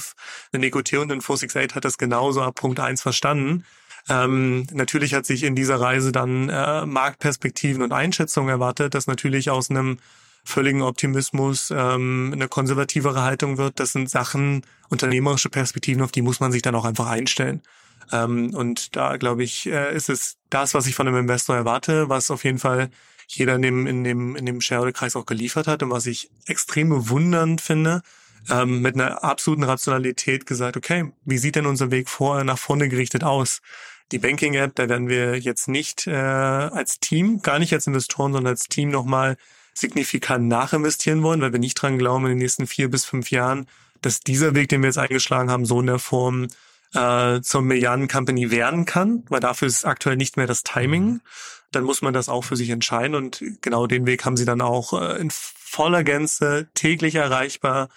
EQT 0.53 0.95
und 0.95 1.11
ein 1.11 1.21
468 1.21 1.75
hat 1.75 1.85
das 1.85 1.99
genauso 1.99 2.43
ab 2.43 2.55
Punkt 2.55 2.79
1 2.79 3.03
verstanden. 3.03 3.65
Ähm, 4.09 4.67
natürlich 4.73 5.15
hat 5.15 5.27
sich 5.27 5.43
in 5.43 5.55
dieser 5.55 5.81
Reise 5.81 6.13
dann 6.13 6.49
äh, 6.49 6.87
Marktperspektiven 6.87 7.83
und 7.83 7.93
Einschätzungen 7.93 8.51
erwartet, 8.51 8.95
dass 8.95 9.07
natürlich 9.07 9.51
aus 9.51 9.71
einem 9.71 9.99
völligen 10.45 10.83
Optimismus 10.83 11.71
ähm, 11.71 12.31
eine 12.33 12.49
konservativere 12.49 13.23
Haltung 13.23 13.59
wird. 13.59 13.79
Das 13.79 13.93
sind 13.93 14.09
Sachen, 14.09 14.63
unternehmerische 14.89 15.51
Perspektiven, 15.51 16.03
auf 16.03 16.13
die 16.13 16.23
muss 16.23 16.41
man 16.41 16.53
sich 16.53 16.63
dann 16.63 16.75
auch 16.75 16.85
einfach 16.85 17.09
einstellen. 17.09 17.63
Ähm, 18.13 18.55
und 18.55 18.97
da, 18.97 19.17
glaube 19.17 19.43
ich, 19.45 19.67
äh, 19.67 19.95
ist 19.95 20.09
es 20.09 20.39
das, 20.49 20.75
was 20.75 20.87
ich 20.87 20.95
von 20.95 21.07
einem 21.07 21.19
Investor 21.19 21.57
erwarte, 21.57 22.09
was 22.09 22.31
auf 22.31 22.45
jeden 22.45 22.59
Fall 22.59 22.91
jeder 23.29 23.55
in 23.55 23.63
dem, 23.63 23.87
in 23.87 24.05
dem, 24.05 24.37
in 24.37 24.47
dem 24.47 24.61
Shareholder-Kreis 24.61 25.17
auch 25.17 25.27
geliefert 25.27 25.67
hat 25.67 25.83
und 25.83 25.91
was 25.91 26.07
ich 26.07 26.31
extrem 26.47 26.89
bewundernd 26.89 27.61
finde, 27.61 28.03
ähm, 28.49 28.81
mit 28.81 28.95
einer 28.95 29.23
absoluten 29.23 29.63
Rationalität 29.63 30.47
gesagt, 30.47 30.77
okay, 30.77 31.13
wie 31.25 31.39
sieht 31.39 31.57
denn 31.57 31.67
unser 31.67 31.91
Weg 31.91 32.09
vor, 32.09 32.43
nach 32.45 32.59
vorne 32.59 32.89
gerichtet 32.89 33.23
aus? 33.23 33.61
Die 34.13 34.19
Banking-App, 34.19 34.75
da 34.75 34.89
werden 34.89 35.09
wir 35.09 35.39
jetzt 35.39 35.69
nicht 35.69 36.09
äh, 36.09 36.15
als 36.15 36.99
Team, 36.99 37.43
gar 37.43 37.61
nicht 37.61 37.73
als 37.73 37.87
Investoren, 37.87 38.33
sondern 38.33 38.53
als 38.53 38.65
Team 38.65 38.91
nochmal 38.91 39.37
signifikant 39.73 40.49
nachinvestieren 40.49 41.23
wollen, 41.23 41.41
weil 41.41 41.53
wir 41.53 41.61
nicht 41.61 41.75
dran 41.75 41.99
glauben, 41.99 42.25
in 42.25 42.33
den 42.33 42.39
nächsten 42.39 42.67
vier 42.67 42.91
bis 42.91 43.05
fünf 43.05 43.31
Jahren, 43.31 43.67
dass 44.03 44.21
dieser 44.21 44.55
Weg, 44.57 44.69
den 44.69 44.83
wir 44.83 44.89
jetzt 44.89 44.99
eingeschlagen 44.99 45.51
haben, 45.51 45.65
so 45.65 45.81
in 45.81 45.87
der 45.87 46.01
Form 46.01 46.49
äh, 46.95 47.41
zur 47.41 47.63
Milliarden-Company 47.63 48.51
werden 48.51 48.85
kann, 48.85 49.25
weil 49.29 49.41
dafür 49.41 49.69
ist 49.69 49.85
aktuell 49.85 50.17
nicht 50.17 50.37
mehr 50.37 50.47
das 50.47 50.63
Timing. 50.63 51.05
Mhm. 51.05 51.21
Dann 51.73 51.85
muss 51.85 52.03
man 52.03 52.13
das 52.13 52.29
auch 52.29 52.43
für 52.43 52.57
sich 52.57 52.71
entscheiden 52.71 53.15
und 53.15 53.43
genau 53.61 53.87
den 53.87 54.07
Weg 54.07 54.25
haben 54.25 54.37
sie 54.37 54.45
dann 54.45 54.61
auch 54.61 54.93
äh, 54.93 55.21
in 55.21 55.31
voller 55.31 56.03
Gänze 56.03 56.69
täglich 56.75 57.15
erreichbar 57.15 57.89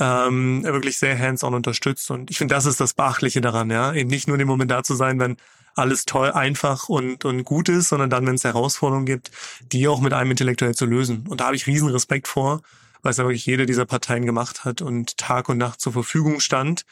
ähm, 0.00 0.64
wirklich 0.64 0.98
sehr 0.98 1.16
hands-on 1.16 1.54
unterstützt. 1.54 2.10
Und 2.10 2.30
ich 2.30 2.38
finde, 2.38 2.54
das 2.54 2.66
ist 2.66 2.80
das 2.80 2.94
Beachtliche 2.94 3.40
daran, 3.40 3.70
ja. 3.70 3.92
Eben 3.92 4.08
nicht 4.08 4.26
nur 4.26 4.34
in 4.34 4.40
dem 4.40 4.48
Moment 4.48 4.70
da 4.70 4.82
zu 4.82 4.94
sein, 4.94 5.20
wenn 5.20 5.36
alles 5.74 6.04
toll, 6.04 6.32
einfach 6.32 6.88
und, 6.88 7.24
und 7.24 7.44
gut 7.44 7.68
ist, 7.68 7.90
sondern 7.90 8.10
dann, 8.10 8.26
wenn 8.26 8.34
es 8.34 8.44
Herausforderungen 8.44 9.06
gibt, 9.06 9.30
die 9.72 9.86
auch 9.86 10.00
mit 10.00 10.12
einem 10.12 10.32
intellektuell 10.32 10.74
zu 10.74 10.86
lösen. 10.86 11.26
Und 11.28 11.40
da 11.40 11.46
habe 11.46 11.56
ich 11.56 11.66
riesen 11.66 11.88
Respekt 11.88 12.28
vor, 12.28 12.62
weil 13.02 13.12
es 13.12 13.18
ja 13.18 13.24
wirklich 13.24 13.46
jede 13.46 13.66
dieser 13.66 13.86
Parteien 13.86 14.26
gemacht 14.26 14.64
hat 14.64 14.82
und 14.82 15.16
Tag 15.16 15.48
und 15.48 15.58
Nacht 15.58 15.80
zur 15.80 15.92
Verfügung 15.92 16.40
stand. 16.40 16.84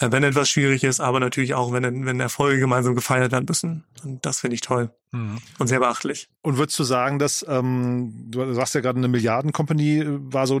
Äh, 0.00 0.10
wenn 0.10 0.24
etwas 0.24 0.48
schwierig 0.48 0.82
ist, 0.82 1.00
aber 1.00 1.20
natürlich 1.20 1.54
auch, 1.54 1.72
wenn, 1.72 2.04
wenn 2.04 2.18
Erfolge 2.18 2.58
gemeinsam 2.58 2.96
gefeiert 2.96 3.30
werden 3.30 3.46
müssen. 3.48 3.84
Und 4.02 4.26
das 4.26 4.40
finde 4.40 4.56
ich 4.56 4.60
toll 4.60 4.90
mhm. 5.12 5.38
und 5.58 5.68
sehr 5.68 5.78
beachtlich. 5.78 6.28
Und 6.42 6.58
würdest 6.58 6.78
du 6.78 6.84
sagen, 6.84 7.20
dass, 7.20 7.46
ähm, 7.48 8.12
du 8.28 8.52
sagst 8.54 8.74
ja 8.74 8.80
gerade, 8.80 8.98
eine 8.98 9.06
Milliardenkompanie 9.06 10.00
äh, 10.00 10.06
war 10.20 10.48
so 10.48 10.58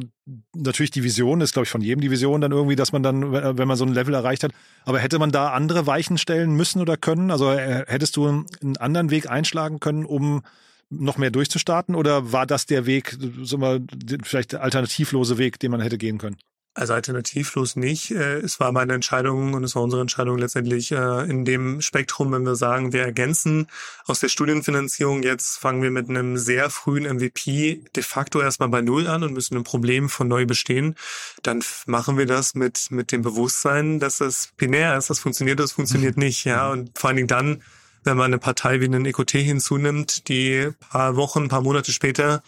natürlich 0.54 0.92
die 0.92 1.02
Vision, 1.02 1.40
ist 1.40 1.52
glaube 1.52 1.64
ich 1.64 1.70
von 1.70 1.80
jedem 1.80 2.00
die 2.00 2.12
Vision 2.12 2.40
dann 2.40 2.52
irgendwie, 2.52 2.76
dass 2.76 2.92
man 2.92 3.02
dann, 3.02 3.32
wenn 3.32 3.68
man 3.68 3.76
so 3.76 3.84
ein 3.84 3.92
Level 3.92 4.14
erreicht 4.14 4.44
hat, 4.44 4.52
aber 4.84 5.00
hätte 5.00 5.18
man 5.18 5.32
da 5.32 5.50
andere 5.50 5.86
Weichen 5.86 6.16
stellen 6.16 6.54
müssen 6.54 6.80
oder 6.80 6.96
können? 6.96 7.32
Also 7.32 7.50
äh, 7.50 7.84
hättest 7.88 8.16
du 8.16 8.26
einen 8.28 8.76
anderen 8.76 9.10
Weg 9.10 9.28
einschlagen 9.28 9.80
können, 9.80 10.04
um 10.04 10.42
noch 10.90 11.18
mehr 11.18 11.30
durchzustarten 11.32 11.96
oder 11.96 12.30
war 12.32 12.46
das 12.46 12.66
der 12.66 12.86
Weg, 12.86 13.18
so 13.42 13.58
mal, 13.58 13.80
vielleicht 14.22 14.52
der 14.52 14.62
alternativlose 14.62 15.38
Weg, 15.38 15.58
den 15.58 15.72
man 15.72 15.80
hätte 15.80 15.98
gehen 15.98 16.18
können? 16.18 16.36
Also 16.76 16.92
alternativlos 16.92 17.76
nicht. 17.76 18.10
Äh, 18.10 18.38
es 18.38 18.58
war 18.58 18.72
meine 18.72 18.94
Entscheidung 18.94 19.54
und 19.54 19.62
es 19.62 19.76
war 19.76 19.82
unsere 19.82 20.02
Entscheidung 20.02 20.38
letztendlich 20.38 20.90
äh, 20.90 21.22
in 21.30 21.44
dem 21.44 21.80
Spektrum, 21.80 22.32
wenn 22.32 22.42
wir 22.44 22.56
sagen, 22.56 22.92
wir 22.92 23.02
ergänzen 23.02 23.68
aus 24.06 24.18
der 24.18 24.28
Studienfinanzierung. 24.28 25.22
Jetzt 25.22 25.58
fangen 25.58 25.82
wir 25.82 25.92
mit 25.92 26.08
einem 26.08 26.36
sehr 26.36 26.70
frühen 26.70 27.04
MVP 27.04 27.84
de 27.94 28.02
facto 28.02 28.40
erstmal 28.40 28.70
bei 28.70 28.82
Null 28.82 29.06
an 29.06 29.22
und 29.22 29.34
müssen 29.34 29.56
ein 29.56 29.62
Problem 29.62 30.08
von 30.08 30.26
neu 30.26 30.46
bestehen. 30.46 30.96
Dann 31.44 31.62
machen 31.86 32.18
wir 32.18 32.26
das 32.26 32.56
mit, 32.56 32.90
mit 32.90 33.12
dem 33.12 33.22
Bewusstsein, 33.22 34.00
dass 34.00 34.18
das 34.18 34.48
binär 34.56 34.98
ist. 34.98 35.10
Das 35.10 35.20
funktioniert, 35.20 35.60
das 35.60 35.70
funktioniert 35.70 36.16
nicht. 36.16 36.42
Ja, 36.44 36.72
und 36.72 36.98
vor 36.98 37.08
allen 37.08 37.18
Dingen 37.18 37.28
dann, 37.28 37.62
wenn 38.02 38.16
man 38.16 38.26
eine 38.26 38.38
Partei 38.38 38.80
wie 38.80 38.86
einen 38.86 39.06
EQT 39.06 39.30
hinzunimmt, 39.30 40.26
die 40.28 40.70
paar 40.90 41.14
Wochen, 41.14 41.46
paar 41.46 41.62
Monate 41.62 41.92
später 41.92 42.42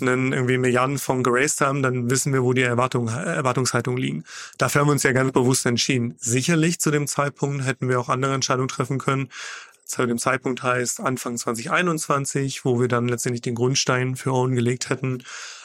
einen 0.00 0.32
irgendwie 0.32 0.58
Milliardenfonds 0.58 1.24
geraced 1.24 1.60
haben, 1.60 1.82
dann 1.82 2.10
wissen 2.10 2.32
wir, 2.32 2.42
wo 2.42 2.52
die 2.52 2.62
Erwartung, 2.62 3.08
Erwartungshaltungen 3.08 4.00
liegen. 4.00 4.24
Dafür 4.58 4.80
haben 4.80 4.88
wir 4.88 4.92
uns 4.92 5.02
ja 5.02 5.12
ganz 5.12 5.32
bewusst 5.32 5.66
entschieden. 5.66 6.14
Sicherlich 6.18 6.78
zu 6.80 6.90
dem 6.90 7.06
Zeitpunkt 7.06 7.64
hätten 7.64 7.88
wir 7.88 8.00
auch 8.00 8.08
andere 8.08 8.34
Entscheidungen 8.34 8.68
treffen 8.68 8.98
können. 8.98 9.28
Zu 9.84 10.04
dem 10.06 10.18
Zeitpunkt 10.18 10.62
heißt 10.62 11.00
Anfang 11.00 11.38
2021, 11.38 12.64
wo 12.66 12.78
wir 12.78 12.88
dann 12.88 13.08
letztendlich 13.08 13.40
den 13.40 13.54
Grundstein 13.54 14.16
für 14.16 14.32
Own 14.32 14.54
gelegt 14.54 14.90
hätten, 14.90 15.22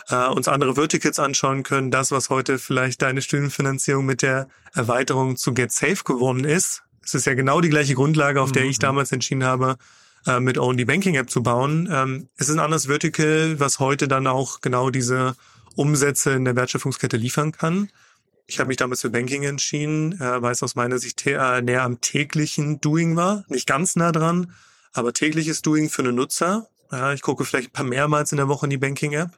äh, 0.07 0.27
uns 0.27 0.47
andere 0.47 0.75
Verticals 0.75 1.19
anschauen 1.19 1.63
können. 1.63 1.91
Das, 1.91 2.11
was 2.11 2.29
heute 2.29 2.57
vielleicht 2.57 3.01
deine 3.01 3.21
Studienfinanzierung 3.21 4.05
mit 4.05 4.21
der 4.21 4.47
Erweiterung 4.73 5.35
zu 5.35 5.53
Get 5.53 5.73
Safe 5.73 6.03
geworden 6.05 6.45
ist. 6.45 6.83
Es 7.03 7.13
ist 7.13 7.25
ja 7.25 7.33
genau 7.33 7.59
die 7.59 7.69
gleiche 7.69 7.95
Grundlage, 7.95 8.41
auf 8.41 8.53
der 8.53 8.63
ich 8.63 8.77
mhm. 8.77 8.83
damals 8.83 9.11
entschieden 9.11 9.43
habe, 9.43 9.75
äh, 10.25 10.39
mit 10.39 10.57
Only 10.57 10.85
Banking 10.85 11.15
App 11.15 11.29
zu 11.29 11.43
bauen. 11.43 11.89
Ähm, 11.91 12.29
es 12.37 12.49
ist 12.49 12.55
ein 12.55 12.59
anderes 12.59 12.87
Vertical, 12.87 13.59
was 13.59 13.79
heute 13.79 14.07
dann 14.07 14.27
auch 14.27 14.61
genau 14.61 14.89
diese 14.89 15.35
Umsätze 15.75 16.31
in 16.31 16.45
der 16.45 16.55
Wertschöpfungskette 16.55 17.17
liefern 17.17 17.51
kann. 17.51 17.89
Ich 18.45 18.59
habe 18.59 18.67
mich 18.67 18.77
damals 18.77 19.01
für 19.01 19.09
Banking 19.09 19.43
entschieden, 19.43 20.13
äh, 20.19 20.41
weil 20.41 20.51
es 20.51 20.63
aus 20.63 20.75
meiner 20.75 20.99
Sicht 20.99 21.25
äh, 21.25 21.61
näher 21.61 21.83
am 21.83 22.01
täglichen 22.01 22.81
Doing 22.81 23.15
war. 23.15 23.45
Nicht 23.47 23.67
ganz 23.67 23.95
nah 23.95 24.11
dran, 24.11 24.53
aber 24.91 25.13
tägliches 25.13 25.61
Doing 25.61 25.89
für 25.89 26.03
einen 26.03 26.15
Nutzer. 26.15 26.67
Ja, 26.91 27.13
ich 27.13 27.21
gucke 27.21 27.45
vielleicht 27.45 27.69
ein 27.69 27.73
paar 27.73 27.85
mehrmals 27.85 28.31
in 28.31 28.37
der 28.37 28.47
Woche 28.49 28.67
in 28.67 28.69
die 28.69 28.77
Banking-App, 28.77 29.31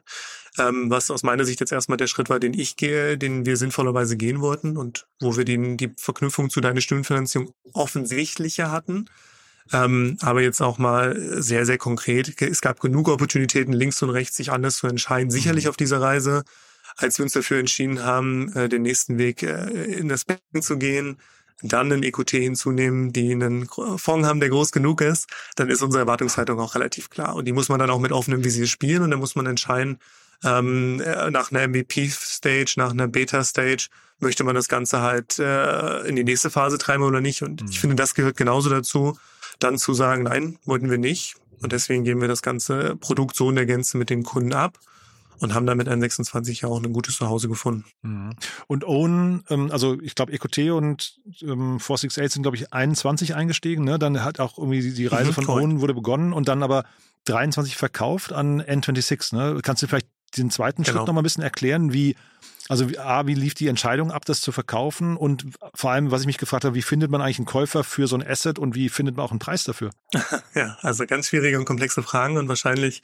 ähm, 0.58 0.90
was 0.90 1.10
aus 1.10 1.22
meiner 1.22 1.44
Sicht 1.44 1.60
jetzt 1.60 1.72
erstmal 1.72 1.96
der 1.96 2.06
Schritt 2.06 2.28
war, 2.28 2.38
den 2.38 2.52
ich 2.52 2.76
gehe, 2.76 3.16
den 3.16 3.46
wir 3.46 3.56
sinnvollerweise 3.56 4.16
gehen 4.16 4.40
wollten 4.42 4.76
und 4.76 5.06
wo 5.20 5.36
wir 5.36 5.46
den, 5.46 5.76
die 5.78 5.92
Verknüpfung 5.96 6.50
zu 6.50 6.60
deiner 6.60 6.80
Stimmenfinanzierung 6.82 7.54
offensichtlicher 7.72 8.70
hatten. 8.70 9.08
Ähm, 9.72 10.16
aber 10.20 10.42
jetzt 10.42 10.60
auch 10.60 10.78
mal 10.78 11.16
sehr, 11.42 11.66
sehr 11.66 11.78
konkret. 11.78 12.40
Es 12.40 12.60
gab 12.60 12.80
genug 12.80 13.08
Opportunitäten, 13.08 13.72
links 13.72 14.02
und 14.02 14.10
rechts 14.10 14.36
sich 14.36 14.52
anders 14.52 14.76
zu 14.76 14.86
entscheiden. 14.86 15.30
Sicherlich 15.30 15.64
mhm. 15.64 15.70
auf 15.70 15.76
dieser 15.76 16.00
Reise, 16.00 16.44
als 16.96 17.18
wir 17.18 17.24
uns 17.24 17.32
dafür 17.32 17.58
entschieden 17.58 18.02
haben, 18.02 18.52
äh, 18.54 18.68
den 18.68 18.82
nächsten 18.82 19.18
Weg 19.18 19.42
äh, 19.42 19.66
in 19.66 20.08
das 20.08 20.24
Becken 20.24 20.62
zu 20.62 20.78
gehen, 20.78 21.18
dann 21.62 21.90
einen 21.90 22.02
EQT 22.02 22.30
hinzunehmen, 22.32 23.12
die 23.12 23.32
einen 23.32 23.66
Fonds 23.66 24.28
haben, 24.28 24.40
der 24.40 24.50
groß 24.50 24.72
genug 24.72 25.00
ist, 25.00 25.26
dann 25.56 25.70
ist 25.70 25.82
unsere 25.82 26.02
Erwartungshaltung 26.02 26.60
auch 26.60 26.74
relativ 26.74 27.08
klar. 27.08 27.34
Und 27.34 27.46
die 27.46 27.52
muss 27.52 27.68
man 27.68 27.78
dann 27.78 27.90
auch 27.90 27.98
mit 27.98 28.12
offenem 28.12 28.44
Visier 28.44 28.66
spielen 28.66 29.02
und 29.02 29.10
dann 29.10 29.20
muss 29.20 29.36
man 29.36 29.46
entscheiden, 29.46 29.98
ähm, 30.44 31.00
äh, 31.00 31.30
nach 31.30 31.50
einer 31.50 31.66
MVP-Stage, 31.66 32.74
nach 32.76 32.90
einer 32.90 33.08
Beta-Stage, 33.08 33.88
möchte 34.18 34.44
man 34.44 34.54
das 34.54 34.68
Ganze 34.68 35.00
halt 35.00 35.38
äh, 35.38 36.00
in 36.06 36.16
die 36.16 36.24
nächste 36.24 36.50
Phase 36.50 36.78
treiben 36.78 37.04
oder 37.04 37.20
nicht. 37.20 37.42
Und 37.42 37.62
mhm. 37.62 37.68
ich 37.70 37.80
finde, 37.80 37.96
das 37.96 38.14
gehört 38.14 38.36
genauso 38.36 38.68
dazu 38.68 39.18
dann 39.58 39.78
zu 39.78 39.94
sagen, 39.94 40.24
nein, 40.24 40.58
wollten 40.64 40.90
wir 40.90 40.98
nicht. 40.98 41.36
Und 41.62 41.72
deswegen 41.72 42.04
geben 42.04 42.20
wir 42.20 42.28
das 42.28 42.42
ganze 42.42 42.96
Produkt 42.96 43.36
so 43.36 43.48
in 43.48 43.56
der 43.56 43.66
Gänze 43.66 43.96
mit 43.96 44.10
den 44.10 44.22
Kunden 44.22 44.52
ab 44.52 44.78
und 45.40 45.54
haben 45.54 45.66
damit 45.66 45.88
ein 45.88 46.00
26 46.00 46.62
ja 46.62 46.68
auch 46.68 46.82
ein 46.82 46.92
gutes 46.92 47.16
Zuhause 47.16 47.48
gefunden. 47.48 47.84
Mhm. 48.02 48.30
Und 48.66 48.84
Own, 48.86 49.44
ähm, 49.48 49.70
also 49.70 50.00
ich 50.00 50.14
glaube 50.14 50.32
EQT 50.32 50.70
und 50.70 51.18
ähm, 51.42 51.78
468 51.80 52.32
sind 52.32 52.42
glaube 52.42 52.56
ich 52.56 52.72
21 52.72 53.34
eingestiegen, 53.34 53.84
ne? 53.84 53.98
Dann 53.98 54.22
hat 54.22 54.40
auch 54.40 54.58
irgendwie 54.58 54.92
die 54.92 55.06
Reise 55.06 55.30
mhm, 55.30 55.34
von 55.34 55.48
cool. 55.48 55.62
Own 55.62 55.80
wurde 55.80 55.94
begonnen 55.94 56.32
und 56.32 56.48
dann 56.48 56.62
aber 56.62 56.84
23 57.24 57.76
verkauft 57.76 58.32
an 58.32 58.62
N26, 58.62 59.34
ne? 59.34 59.60
Kannst 59.62 59.82
du 59.82 59.86
vielleicht 59.86 60.08
den 60.36 60.50
zweiten 60.50 60.82
genau. 60.82 60.98
Schritt 60.98 61.06
noch 61.06 61.14
mal 61.14 61.20
ein 61.20 61.24
bisschen 61.24 61.42
erklären, 61.42 61.92
wie 61.92 62.16
also 62.68 62.86
A, 62.98 63.26
wie 63.26 63.34
lief 63.34 63.54
die 63.54 63.68
Entscheidung 63.68 64.10
ab, 64.10 64.24
das 64.24 64.40
zu 64.40 64.52
verkaufen? 64.52 65.16
Und 65.16 65.46
vor 65.74 65.92
allem, 65.92 66.10
was 66.10 66.22
ich 66.22 66.26
mich 66.26 66.38
gefragt 66.38 66.64
habe, 66.64 66.74
wie 66.74 66.82
findet 66.82 67.10
man 67.10 67.20
eigentlich 67.20 67.38
einen 67.38 67.46
Käufer 67.46 67.84
für 67.84 68.06
so 68.06 68.16
ein 68.16 68.26
Asset 68.26 68.58
und 68.58 68.74
wie 68.74 68.88
findet 68.88 69.16
man 69.16 69.24
auch 69.24 69.30
einen 69.30 69.38
Preis 69.38 69.64
dafür? 69.64 69.90
Ja, 70.54 70.78
also 70.80 71.04
ganz 71.06 71.28
schwierige 71.28 71.58
und 71.58 71.66
komplexe 71.66 72.02
Fragen 72.02 72.38
und 72.38 72.48
wahrscheinlich 72.48 73.02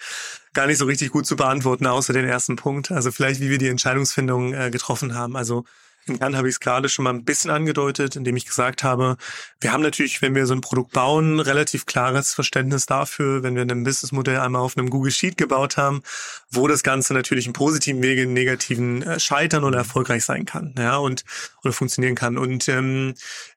gar 0.54 0.66
nicht 0.66 0.78
so 0.78 0.86
richtig 0.86 1.10
gut 1.10 1.26
zu 1.26 1.36
beantworten, 1.36 1.86
außer 1.86 2.14
den 2.14 2.26
ersten 2.26 2.56
Punkt. 2.56 2.90
Also 2.90 3.12
vielleicht, 3.12 3.40
wie 3.40 3.50
wir 3.50 3.58
die 3.58 3.68
Entscheidungsfindung 3.68 4.54
äh, 4.54 4.70
getroffen 4.70 5.14
haben. 5.14 5.36
Also 5.36 5.64
im 6.06 6.18
Kern 6.18 6.36
habe 6.36 6.48
ich 6.48 6.54
es 6.54 6.60
gerade 6.60 6.88
schon 6.88 7.04
mal 7.04 7.10
ein 7.10 7.24
bisschen 7.24 7.50
angedeutet, 7.50 8.16
indem 8.16 8.36
ich 8.36 8.46
gesagt 8.46 8.82
habe, 8.82 9.16
wir 9.60 9.72
haben 9.72 9.82
natürlich, 9.82 10.20
wenn 10.20 10.34
wir 10.34 10.46
so 10.46 10.54
ein 10.54 10.60
Produkt 10.60 10.92
bauen, 10.92 11.38
relativ 11.38 11.86
klares 11.86 12.34
Verständnis 12.34 12.86
dafür, 12.86 13.42
wenn 13.42 13.54
wir 13.54 13.62
ein 13.62 13.84
Businessmodell 13.84 14.38
einmal 14.38 14.62
auf 14.62 14.76
einem 14.76 14.90
Google 14.90 15.12
Sheet 15.12 15.36
gebaut 15.36 15.76
haben, 15.76 16.02
wo 16.50 16.66
das 16.66 16.82
Ganze 16.82 17.14
natürlich 17.14 17.46
im 17.46 17.52
positiven 17.52 18.02
Wege, 18.02 18.22
im 18.22 18.32
negativen 18.32 19.02
äh, 19.02 19.20
scheitern 19.20 19.62
oder 19.64 19.78
erfolgreich 19.78 20.24
sein 20.24 20.44
kann, 20.44 20.74
ja, 20.76 20.96
und 20.96 21.24
oder 21.62 21.72
funktionieren 21.72 22.16
kann. 22.16 22.36
Und 22.36 22.68
ähm, 22.68 23.14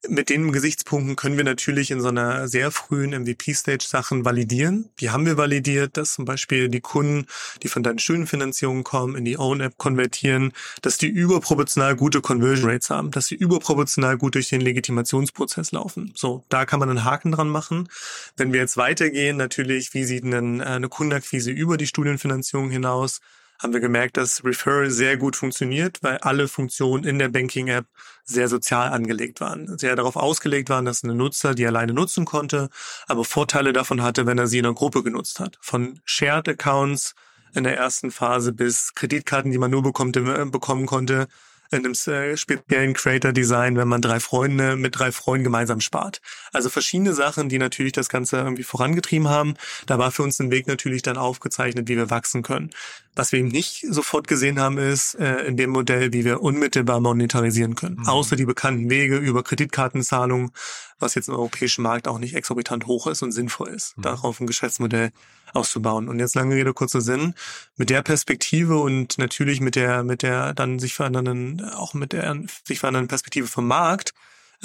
mit 0.07 0.29
den 0.29 0.51
Gesichtspunkten 0.51 1.15
können 1.15 1.37
wir 1.37 1.43
natürlich 1.43 1.89
in 1.89 2.01
so 2.01 2.09
einer 2.09 2.47
sehr 2.47 2.69
frühen 2.69 3.11
MVP-Stage 3.11 3.85
Sachen 3.87 4.23
validieren. 4.23 4.89
Die 4.99 5.09
haben 5.09 5.25
wir 5.25 5.37
validiert, 5.37 5.97
dass 5.97 6.13
zum 6.13 6.25
Beispiel 6.25 6.69
die 6.69 6.81
Kunden, 6.81 7.25
die 7.63 7.67
von 7.67 7.81
deinen 7.81 7.99
Schuldenfinanzierungen 7.99 8.83
kommen, 8.83 9.15
in 9.15 9.25
die 9.25 9.39
Own-App 9.39 9.77
konvertieren, 9.77 10.53
dass 10.81 10.97
die 10.97 11.07
überproportional 11.07 11.95
gute 11.95 12.21
Conversion 12.39 12.69
Rates 12.69 12.89
haben, 12.89 13.11
dass 13.11 13.27
sie 13.27 13.35
überproportional 13.35 14.17
gut 14.17 14.35
durch 14.35 14.49
den 14.49 14.61
Legitimationsprozess 14.61 15.71
laufen. 15.71 16.13
So, 16.15 16.43
da 16.49 16.65
kann 16.65 16.79
man 16.79 16.89
einen 16.89 17.03
Haken 17.03 17.31
dran 17.31 17.49
machen. 17.49 17.89
Wenn 18.37 18.53
wir 18.53 18.59
jetzt 18.59 18.77
weitergehen, 18.77 19.37
natürlich, 19.37 19.93
wie 19.93 20.03
sieht 20.03 20.23
denn 20.23 20.59
äh, 20.59 20.63
eine 20.63 20.89
Kundenakquise 20.89 21.51
über 21.51 21.77
die 21.77 21.87
Studienfinanzierung 21.87 22.69
hinaus? 22.69 23.21
haben 23.59 23.73
wir 23.73 23.79
gemerkt, 23.79 24.17
dass 24.17 24.43
Referral 24.43 24.89
sehr 24.89 25.17
gut 25.17 25.35
funktioniert, 25.35 25.99
weil 26.03 26.17
alle 26.17 26.47
Funktionen 26.47 27.05
in 27.05 27.19
der 27.19 27.29
Banking-App 27.29 27.85
sehr 28.25 28.49
sozial 28.49 28.89
angelegt 28.89 29.39
waren. 29.39 29.77
Sehr 29.77 29.95
darauf 29.95 30.17
ausgelegt 30.17 30.69
waren, 30.69 30.85
dass 30.85 31.03
ein 31.03 31.15
Nutzer 31.15 31.55
die 31.55 31.65
alleine 31.65 31.93
nutzen 31.93 32.25
konnte, 32.25 32.69
aber 33.07 33.23
Vorteile 33.23 33.71
davon 33.71 34.01
hatte, 34.01 34.25
wenn 34.25 34.37
er 34.37 34.47
sie 34.47 34.59
in 34.59 34.65
einer 34.65 34.75
Gruppe 34.75 35.03
genutzt 35.03 35.39
hat. 35.39 35.57
Von 35.61 36.01
Shared 36.03 36.49
Accounts 36.49 37.15
in 37.53 37.63
der 37.63 37.77
ersten 37.77 38.11
Phase 38.11 38.51
bis 38.51 38.93
Kreditkarten, 38.93 39.51
die 39.51 39.57
man 39.57 39.71
nur 39.71 39.85
äh, 39.85 40.45
bekommen 40.45 40.85
konnte, 40.85 41.27
in 41.71 41.79
einem 41.79 41.93
äh, 41.93 42.37
speziellen 42.37 42.93
Creator-Design, 42.93 43.77
wenn 43.77 43.87
man 43.87 44.01
drei 44.01 44.19
Freunde 44.19 44.75
mit 44.75 44.97
drei 44.99 45.11
Freunden 45.11 45.43
gemeinsam 45.43 45.81
spart. 45.81 46.21
Also 46.53 46.69
verschiedene 46.69 47.13
Sachen, 47.13 47.49
die 47.49 47.57
natürlich 47.57 47.93
das 47.93 48.09
Ganze 48.09 48.37
irgendwie 48.37 48.63
vorangetrieben 48.63 49.29
haben. 49.29 49.55
Da 49.85 49.97
war 49.97 50.11
für 50.11 50.23
uns 50.23 50.39
ein 50.39 50.51
Weg 50.51 50.67
natürlich 50.67 51.01
dann 51.01 51.17
aufgezeichnet, 51.17 51.87
wie 51.87 51.97
wir 51.97 52.09
wachsen 52.09 52.43
können. 52.43 52.71
Was 53.15 53.31
wir 53.31 53.39
eben 53.39 53.47
nicht 53.47 53.85
sofort 53.89 54.27
gesehen 54.27 54.59
haben, 54.59 54.77
ist 54.77 55.15
äh, 55.15 55.45
in 55.45 55.55
dem 55.55 55.69
Modell, 55.69 56.11
wie 56.11 56.25
wir 56.25 56.41
unmittelbar 56.41 56.99
monetarisieren 56.99 57.75
können. 57.75 57.97
Mhm. 57.97 58.07
Außer 58.07 58.35
die 58.35 58.45
bekannten 58.45 58.89
Wege 58.89 59.17
über 59.17 59.41
Kreditkartenzahlungen, 59.41 60.51
was 60.99 61.15
jetzt 61.15 61.29
im 61.29 61.35
europäischen 61.35 61.81
Markt 61.81 62.07
auch 62.07 62.19
nicht 62.19 62.35
exorbitant 62.35 62.87
hoch 62.87 63.07
ist 63.07 63.21
und 63.21 63.31
sinnvoll 63.31 63.69
ist, 63.69 63.97
mhm. 63.97 64.01
darauf 64.01 64.39
ein 64.39 64.47
Geschäftsmodell 64.47 65.11
auszubauen. 65.53 66.09
Und 66.09 66.19
jetzt 66.19 66.35
lange 66.35 66.55
Rede, 66.55 66.73
kurzer 66.73 67.01
Sinn. 67.01 67.33
Mit 67.77 67.89
der 67.89 68.01
Perspektive 68.01 68.77
und 68.77 69.17
natürlich 69.17 69.61
mit 69.61 69.75
der, 69.75 70.03
mit 70.03 70.21
der 70.21 70.53
dann 70.53 70.79
sich 70.79 70.93
verändernden, 70.93 71.63
auch 71.63 71.93
mit 71.93 72.11
der 72.11 72.37
sich 72.65 72.79
verändernden 72.79 73.07
Perspektive 73.07 73.47
vom 73.47 73.67
Markt, 73.67 74.13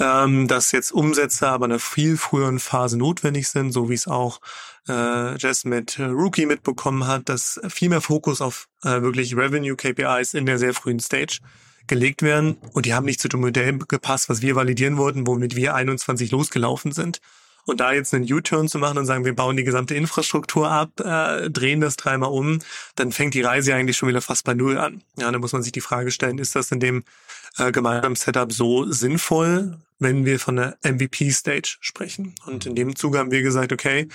ähm, 0.01 0.47
dass 0.47 0.71
jetzt 0.71 0.91
Umsätze 0.91 1.47
aber 1.47 1.65
in 1.65 1.73
einer 1.73 1.79
viel 1.79 2.17
früheren 2.17 2.59
Phase 2.59 2.97
notwendig 2.97 3.47
sind, 3.47 3.71
so 3.71 3.89
wie 3.89 3.93
es 3.93 4.07
auch 4.07 4.41
äh, 4.89 5.37
Jess 5.37 5.63
mit 5.63 5.99
äh, 5.99 6.05
Rookie 6.05 6.47
mitbekommen 6.47 7.05
hat, 7.05 7.29
dass 7.29 7.59
viel 7.69 7.89
mehr 7.89 8.01
Fokus 8.01 8.41
auf 8.41 8.67
äh, 8.83 9.01
wirklich 9.01 9.37
Revenue 9.37 9.75
KPIs 9.75 10.33
in 10.33 10.47
der 10.47 10.57
sehr 10.57 10.73
frühen 10.73 10.99
Stage 10.99 11.39
gelegt 11.85 12.23
werden 12.23 12.57
und 12.73 12.87
die 12.87 12.95
haben 12.95 13.05
nicht 13.05 13.21
zu 13.21 13.27
dem 13.27 13.41
Modell 13.41 13.77
gepasst, 13.77 14.27
was 14.27 14.41
wir 14.41 14.55
validieren 14.55 14.97
wollten, 14.97 15.27
womit 15.27 15.55
wir 15.55 15.75
21 15.75 16.31
losgelaufen 16.31 16.91
sind. 16.91 17.19
Und 17.65 17.79
da 17.79 17.93
jetzt 17.93 18.11
einen 18.15 18.31
U-Turn 18.31 18.67
zu 18.67 18.79
machen 18.79 18.97
und 18.97 19.05
sagen, 19.05 19.23
wir 19.23 19.35
bauen 19.35 19.55
die 19.55 19.63
gesamte 19.63 19.93
Infrastruktur 19.93 20.71
ab, 20.71 20.99
äh, 20.99 21.47
drehen 21.51 21.79
das 21.79 21.95
dreimal 21.95 22.31
um, 22.31 22.57
dann 22.95 23.11
fängt 23.11 23.35
die 23.35 23.41
Reise 23.41 23.75
eigentlich 23.75 23.97
schon 23.97 24.09
wieder 24.09 24.21
fast 24.21 24.45
bei 24.45 24.55
Null 24.55 24.79
an. 24.79 25.03
Ja, 25.17 25.31
da 25.31 25.37
muss 25.37 25.53
man 25.53 25.61
sich 25.61 25.71
die 25.71 25.81
Frage 25.81 26.09
stellen, 26.09 26.39
ist 26.39 26.55
das 26.55 26.71
in 26.71 26.79
dem 26.79 27.03
äh, 27.57 27.71
gemeinsamen 27.71 28.15
Setup 28.15 28.51
so 28.51 28.91
sinnvoll, 28.91 29.77
wenn 29.99 30.25
wir 30.25 30.39
von 30.39 30.55
der 30.55 30.77
MVP-Stage 30.83 31.77
sprechen? 31.79 32.35
Und 32.45 32.65
in 32.65 32.75
dem 32.75 32.95
Zuge 32.95 33.19
haben 33.19 33.31
wir 33.31 33.41
gesagt, 33.41 33.71
okay, 33.71 34.07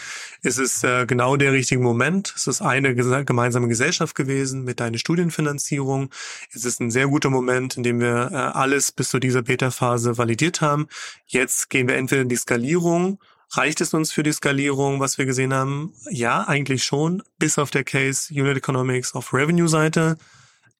es 0.42 0.58
ist 0.58 0.84
äh, 0.84 1.06
genau 1.06 1.36
der 1.36 1.52
richtige 1.52 1.80
Moment. 1.80 2.32
Es 2.36 2.46
ist 2.46 2.62
eine 2.62 2.94
gemeinsame 2.94 3.68
Gesellschaft 3.68 4.14
gewesen 4.14 4.64
mit 4.64 4.80
deiner 4.80 4.98
Studienfinanzierung. 4.98 6.10
Es 6.52 6.64
ist 6.64 6.80
ein 6.80 6.90
sehr 6.90 7.08
guter 7.08 7.30
Moment, 7.30 7.76
in 7.76 7.82
dem 7.82 8.00
wir 8.00 8.30
äh, 8.32 8.34
alles 8.34 8.92
bis 8.92 9.10
zu 9.10 9.18
dieser 9.18 9.42
Beta-Phase 9.42 10.18
validiert 10.18 10.60
haben. 10.60 10.88
Jetzt 11.26 11.70
gehen 11.70 11.88
wir 11.88 11.96
entweder 11.96 12.22
in 12.22 12.28
die 12.28 12.36
Skalierung 12.36 13.18
Reicht 13.52 13.80
es 13.80 13.94
uns 13.94 14.12
für 14.12 14.22
die 14.22 14.32
Skalierung, 14.32 15.00
was 15.00 15.18
wir 15.18 15.26
gesehen 15.26 15.54
haben? 15.54 15.92
Ja, 16.10 16.46
eigentlich 16.48 16.84
schon, 16.84 17.22
bis 17.38 17.58
auf 17.58 17.70
der 17.70 17.84
Case 17.84 18.32
Unit 18.34 18.56
Economics 18.56 19.14
auf 19.14 19.32
Revenue-Seite. 19.32 20.18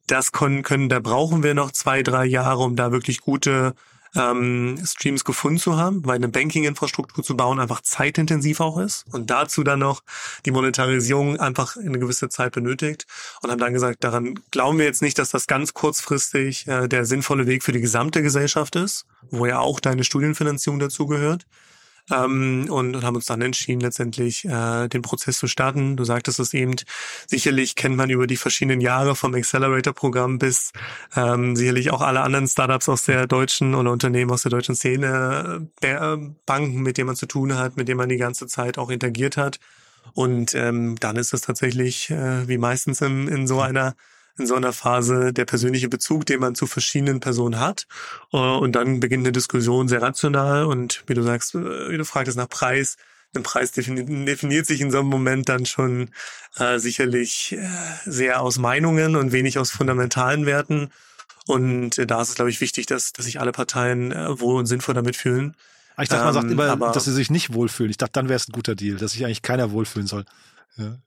Das 0.06 0.32
können, 0.32 0.62
können, 0.62 0.88
da 0.88 1.00
brauchen 1.00 1.42
wir 1.42 1.54
noch 1.54 1.72
zwei, 1.72 2.02
drei 2.02 2.24
Jahre, 2.24 2.62
um 2.62 2.76
da 2.76 2.92
wirklich 2.92 3.20
gute 3.20 3.74
ähm, 4.16 4.78
Streams 4.84 5.24
gefunden 5.24 5.58
zu 5.58 5.76
haben, 5.76 6.04
weil 6.04 6.16
eine 6.16 6.28
Banking-Infrastruktur 6.28 7.22
zu 7.22 7.36
bauen 7.36 7.60
einfach 7.60 7.82
zeitintensiv 7.82 8.60
auch 8.60 8.78
ist 8.78 9.04
und 9.12 9.30
dazu 9.30 9.62
dann 9.62 9.80
noch 9.80 10.02
die 10.44 10.50
Monetarisierung 10.50 11.38
einfach 11.38 11.76
eine 11.76 11.98
gewisse 11.98 12.28
Zeit 12.28 12.52
benötigt 12.52 13.06
und 13.42 13.50
haben 13.50 13.58
dann 13.58 13.72
gesagt, 13.72 14.04
daran 14.04 14.38
glauben 14.50 14.78
wir 14.78 14.86
jetzt 14.86 15.02
nicht, 15.02 15.18
dass 15.18 15.30
das 15.30 15.46
ganz 15.46 15.74
kurzfristig 15.74 16.66
äh, 16.66 16.88
der 16.88 17.04
sinnvolle 17.04 17.46
Weg 17.46 17.62
für 17.62 17.72
die 17.72 17.80
gesamte 17.80 18.22
Gesellschaft 18.22 18.76
ist, 18.76 19.06
wo 19.30 19.46
ja 19.46 19.58
auch 19.58 19.80
deine 19.80 20.04
Studienfinanzierung 20.04 20.78
dazugehört 20.78 21.46
ähm, 22.12 22.66
und, 22.70 22.94
und 22.94 23.04
haben 23.04 23.16
uns 23.16 23.26
dann 23.26 23.42
entschieden, 23.42 23.80
letztendlich 23.80 24.44
äh, 24.44 24.88
den 24.88 25.02
Prozess 25.02 25.38
zu 25.38 25.46
starten. 25.46 25.96
Du 25.96 26.04
sagtest 26.04 26.38
es 26.40 26.54
eben, 26.54 26.74
sicherlich 27.26 27.74
kennt 27.74 27.96
man 27.96 28.10
über 28.10 28.26
die 28.26 28.36
verschiedenen 28.36 28.80
Jahre 28.80 29.16
vom 29.16 29.34
Accelerator-Programm 29.34 30.38
bis 30.38 30.72
ähm, 31.16 31.56
sicherlich 31.56 31.90
auch 31.90 32.02
alle 32.02 32.20
anderen 32.20 32.46
Startups 32.46 32.88
aus 32.88 33.04
der 33.04 33.26
deutschen 33.26 33.74
oder 33.74 33.90
Unternehmen 33.90 34.30
aus 34.30 34.42
der 34.42 34.50
deutschen 34.50 34.74
Szene, 34.74 35.68
äh, 35.80 36.16
Banken, 36.46 36.82
mit 36.82 36.98
denen 36.98 37.08
man 37.08 37.16
zu 37.16 37.26
tun 37.26 37.56
hat, 37.56 37.76
mit 37.76 37.88
denen 37.88 37.98
man 37.98 38.08
die 38.08 38.16
ganze 38.16 38.46
Zeit 38.46 38.78
auch 38.78 38.90
interagiert 38.90 39.36
hat. 39.36 39.58
Und 40.14 40.54
ähm, 40.54 40.96
dann 41.00 41.16
ist 41.16 41.34
es 41.34 41.40
tatsächlich, 41.40 42.10
äh, 42.10 42.46
wie 42.48 42.58
meistens 42.58 43.00
in, 43.00 43.28
in 43.28 43.46
so 43.46 43.60
einer 43.60 43.94
in 44.38 44.46
so 44.46 44.54
einer 44.54 44.72
Phase 44.72 45.32
der 45.32 45.44
persönliche 45.44 45.88
Bezug, 45.88 46.26
den 46.26 46.40
man 46.40 46.54
zu 46.54 46.66
verschiedenen 46.66 47.20
Personen 47.20 47.60
hat. 47.60 47.86
Äh, 48.32 48.36
und 48.36 48.72
dann 48.72 49.00
beginnt 49.00 49.24
eine 49.24 49.32
Diskussion 49.32 49.88
sehr 49.88 50.02
rational 50.02 50.64
und 50.64 51.02
wie 51.06 51.14
du 51.14 51.22
sagst, 51.22 51.54
äh, 51.54 51.90
wie 51.90 51.98
du 51.98 52.04
fragtest 52.04 52.36
nach 52.36 52.48
Preis, 52.48 52.96
ein 53.34 53.42
Preis 53.42 53.72
definiert 53.72 54.66
sich 54.66 54.80
in 54.80 54.90
so 54.90 55.00
einem 55.00 55.08
Moment 55.08 55.48
dann 55.48 55.66
schon 55.66 56.10
äh, 56.56 56.78
sicherlich 56.78 57.52
äh, 57.52 57.68
sehr 58.04 58.40
aus 58.40 58.58
Meinungen 58.58 59.16
und 59.16 59.32
wenig 59.32 59.58
aus 59.58 59.70
fundamentalen 59.70 60.46
Werten. 60.46 60.90
Und 61.46 61.98
äh, 61.98 62.06
da 62.06 62.22
ist 62.22 62.30
es, 62.30 62.34
glaube 62.34 62.50
ich, 62.50 62.60
wichtig, 62.60 62.86
dass, 62.86 63.12
dass 63.12 63.26
sich 63.26 63.38
alle 63.40 63.52
Parteien 63.52 64.12
wohl 64.40 64.56
und 64.58 64.66
sinnvoll 64.66 64.94
damit 64.94 65.16
fühlen. 65.16 65.54
Ich 66.00 66.08
dachte, 66.08 66.24
man 66.24 66.34
sagt 66.34 66.46
ähm, 66.46 66.52
immer, 66.52 66.92
dass 66.92 67.04
sie 67.04 67.12
sich 67.12 67.30
nicht 67.30 67.52
wohlfühlen. 67.52 67.90
Ich 67.90 67.96
dachte, 67.96 68.12
dann 68.12 68.28
wäre 68.28 68.36
es 68.36 68.48
ein 68.48 68.52
guter 68.52 68.74
Deal, 68.74 68.96
dass 68.96 69.12
sich 69.12 69.24
eigentlich 69.24 69.42
keiner 69.42 69.70
wohlfühlen 69.70 70.06
soll. 70.06 70.24
Ja. 70.76 70.98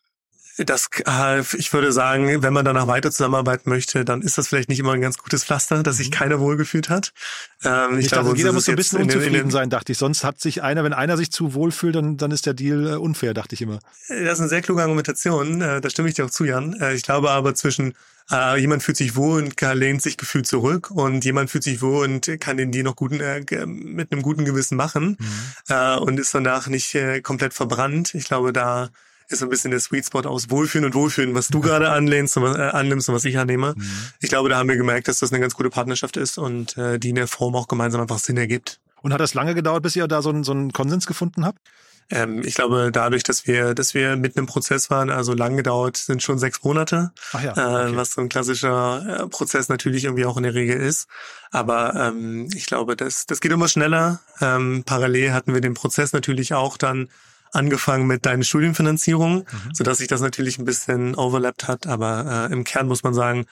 Das, 0.66 0.90
äh, 1.08 1.40
ich 1.58 1.72
würde 1.72 1.92
sagen, 1.92 2.44
wenn 2.44 2.54
man 2.54 2.66
danach 2.66 2.88
weiter 2.88 3.12
zusammenarbeiten 3.12 3.70
möchte, 3.70 4.04
dann 4.04 4.22
ist 4.22 4.38
das 4.38 4.50
vielleicht 4.50 4.68
nicht 4.68 4.80
immer 4.80 4.94
ein 4.94 5.02
ganz 5.02 5.18
gutes 5.18 5.46
Pflaster, 5.46 5.84
dass 5.84 5.98
sich 5.98 6.10
mhm. 6.10 6.14
keiner 6.14 6.40
wohlgefühlt 6.40 6.90
hat. 6.90 7.14
Ähm, 7.64 7.98
ich, 7.98 8.06
ich 8.06 8.12
glaube, 8.12 8.36
jeder 8.36 8.52
muss 8.52 8.66
so 8.66 8.72
ein 8.72 8.76
bisschen 8.76 9.02
unzufrieden 9.02 9.52
sein, 9.52 9.70
dachte 9.70 9.94
ich. 9.94 9.98
Sonst 9.98 10.24
hat 10.24 10.42
sich 10.42 10.62
einer, 10.62 10.84
wenn 10.84 10.94
einer 10.94 11.16
sich 11.16 11.32
zu 11.32 11.54
wohl 11.54 11.72
fühlt, 11.72 11.96
dann, 11.96 12.18
dann 12.18 12.32
ist 12.32 12.46
der 12.46 12.54
Deal 12.54 12.88
äh, 12.88 12.96
unfair, 12.96 13.34
dachte 13.34 13.56
ich 13.56 13.62
immer. 13.62 13.80
Das 14.10 14.34
ist 14.34 14.40
eine 14.40 14.50
sehr 14.50 14.62
kluge 14.62 14.82
Argumentation. 14.82 15.62
Äh, 15.62 15.80
da 15.82 15.90
stimme 15.90 16.10
ich 16.10 16.16
dir 16.16 16.26
auch 16.26 16.30
zu, 16.30 16.44
Jan. 16.44 16.76
Ich 16.94 17.04
glaube 17.04 17.32
aber 17.32 17.56
zwischen 17.56 17.94
äh, 18.32 18.60
jemand 18.60 18.84
fühlt 18.84 18.98
sich 18.98 19.16
wohl 19.16 19.42
und 19.44 19.60
lehnt 19.62 20.02
sich 20.02 20.18
gefühlt 20.18 20.46
zurück 20.46 20.92
und 20.92 21.26
jemand 21.26 21.50
fühlt 21.50 21.64
sich 21.64 21.82
wohl 21.82 22.06
und 22.06 22.40
kann 22.40 22.58
den 22.58 22.72
Deal 22.72 22.84
noch 22.84 22.96
guten, 22.96 23.20
äh, 23.20 23.42
mit 23.66 24.12
einem 24.12 24.22
guten 24.22 24.46
Gewissen 24.46 24.76
machen 24.76 25.18
mhm. 25.20 25.26
äh, 25.70 25.96
und 25.98 26.20
ist 26.20 26.36
danach 26.36 26.68
nicht 26.68 26.94
äh, 26.96 27.22
komplett 27.22 27.54
verbrannt. 27.54 28.14
Ich 28.14 28.26
glaube, 28.26 28.54
da 28.54 28.90
ist 29.30 29.40
so 29.40 29.46
ein 29.46 29.50
bisschen 29.50 29.72
der 29.72 29.80
Sweet 29.80 30.08
Spot 30.08 30.22
aus 30.22 30.50
Wohlfühlen 30.50 30.86
und 30.86 30.96
Wohlfühlen, 30.96 31.36
was 31.36 31.48
du 31.48 31.62
gerade 31.62 31.90
anlehnst 31.90 32.36
und, 32.38 32.56
äh, 32.56 32.62
annimmst 32.62 33.10
und 33.10 33.16
was 33.16 33.26
ich 33.26 33.38
annehme. 33.38 33.76
Mhm. 33.78 33.92
Ich 34.20 34.30
glaube, 34.30 34.50
da 34.50 34.58
haben 34.58 34.70
wir 34.70 34.78
gemerkt, 34.78 35.08
dass 35.08 35.20
das 35.20 35.32
eine 35.32 35.40
ganz 35.40 35.54
gute 35.54 35.70
Partnerschaft 35.70 36.18
ist 36.18 36.38
und 36.38 36.78
äh, 36.78 37.00
die 37.00 37.10
in 37.10 37.16
der 37.16 37.28
Form 37.28 37.56
auch 37.56 37.68
gemeinsam 37.68 38.02
einfach 38.02 38.20
Sinn 38.20 38.38
ergibt. 38.38 38.80
Und 39.02 39.14
hat 39.14 39.22
das 39.22 39.34
lange 39.34 39.56
gedauert, 39.56 39.84
bis 39.84 39.96
ihr 39.96 40.08
da 40.08 40.22
so 40.22 40.30
einen, 40.30 40.44
so 40.44 40.52
einen 40.52 40.74
Konsens 40.74 41.06
gefunden 41.06 41.46
habt? 41.46 41.60
Ähm, 42.12 42.42
ich 42.44 42.56
glaube, 42.56 42.90
dadurch, 42.92 43.24
dass 43.24 43.46
wir, 43.46 43.76
dass 43.76 43.94
wir 43.94 44.16
mitten 44.16 44.40
im 44.40 44.46
Prozess 44.48 44.90
waren, 44.90 45.12
also 45.12 45.34
lang 45.34 45.56
gedauert, 45.56 45.96
sind 45.96 46.24
schon 46.24 46.40
sechs 46.40 46.64
Monate, 46.64 47.12
Ach 47.34 47.44
ja, 47.44 47.52
okay. 47.52 47.92
äh, 47.92 47.96
was 47.96 48.12
so 48.12 48.22
ein 48.22 48.30
klassischer 48.30 49.26
äh, 49.26 49.28
Prozess 49.28 49.70
natürlich 49.70 50.06
irgendwie 50.06 50.26
auch 50.26 50.38
in 50.38 50.44
der 50.44 50.56
Regel 50.56 50.78
ist. 50.78 51.08
Aber 51.52 51.94
ähm, 51.96 52.50
ich 52.56 52.66
glaube, 52.66 52.96
das, 52.96 53.28
das 53.28 53.42
geht 53.42 53.52
immer 53.52 53.68
schneller. 53.68 54.20
Ähm, 54.42 54.84
parallel 54.86 55.34
hatten 55.34 55.54
wir 55.54 55.62
den 55.62 55.76
Prozess 55.76 56.12
natürlich 56.12 56.54
auch 56.54 56.78
dann 56.78 57.10
angefangen 57.52 58.08
mit 58.08 58.26
deinen 58.26 58.44
Studienfinanzierung, 58.44 59.40
mhm. 59.40 59.74
sodass 59.74 60.00
sich 60.00 60.08
das 60.08 60.22
natürlich 60.22 60.58
ein 60.60 60.66
bisschen 60.66 61.16
overlappt 61.16 61.68
hat. 61.68 61.88
Aber 61.88 62.50
äh, 62.50 62.54
im 62.54 62.64
Kern 62.64 62.88
muss 62.88 63.04
man 63.04 63.14
sagen, 63.14 63.46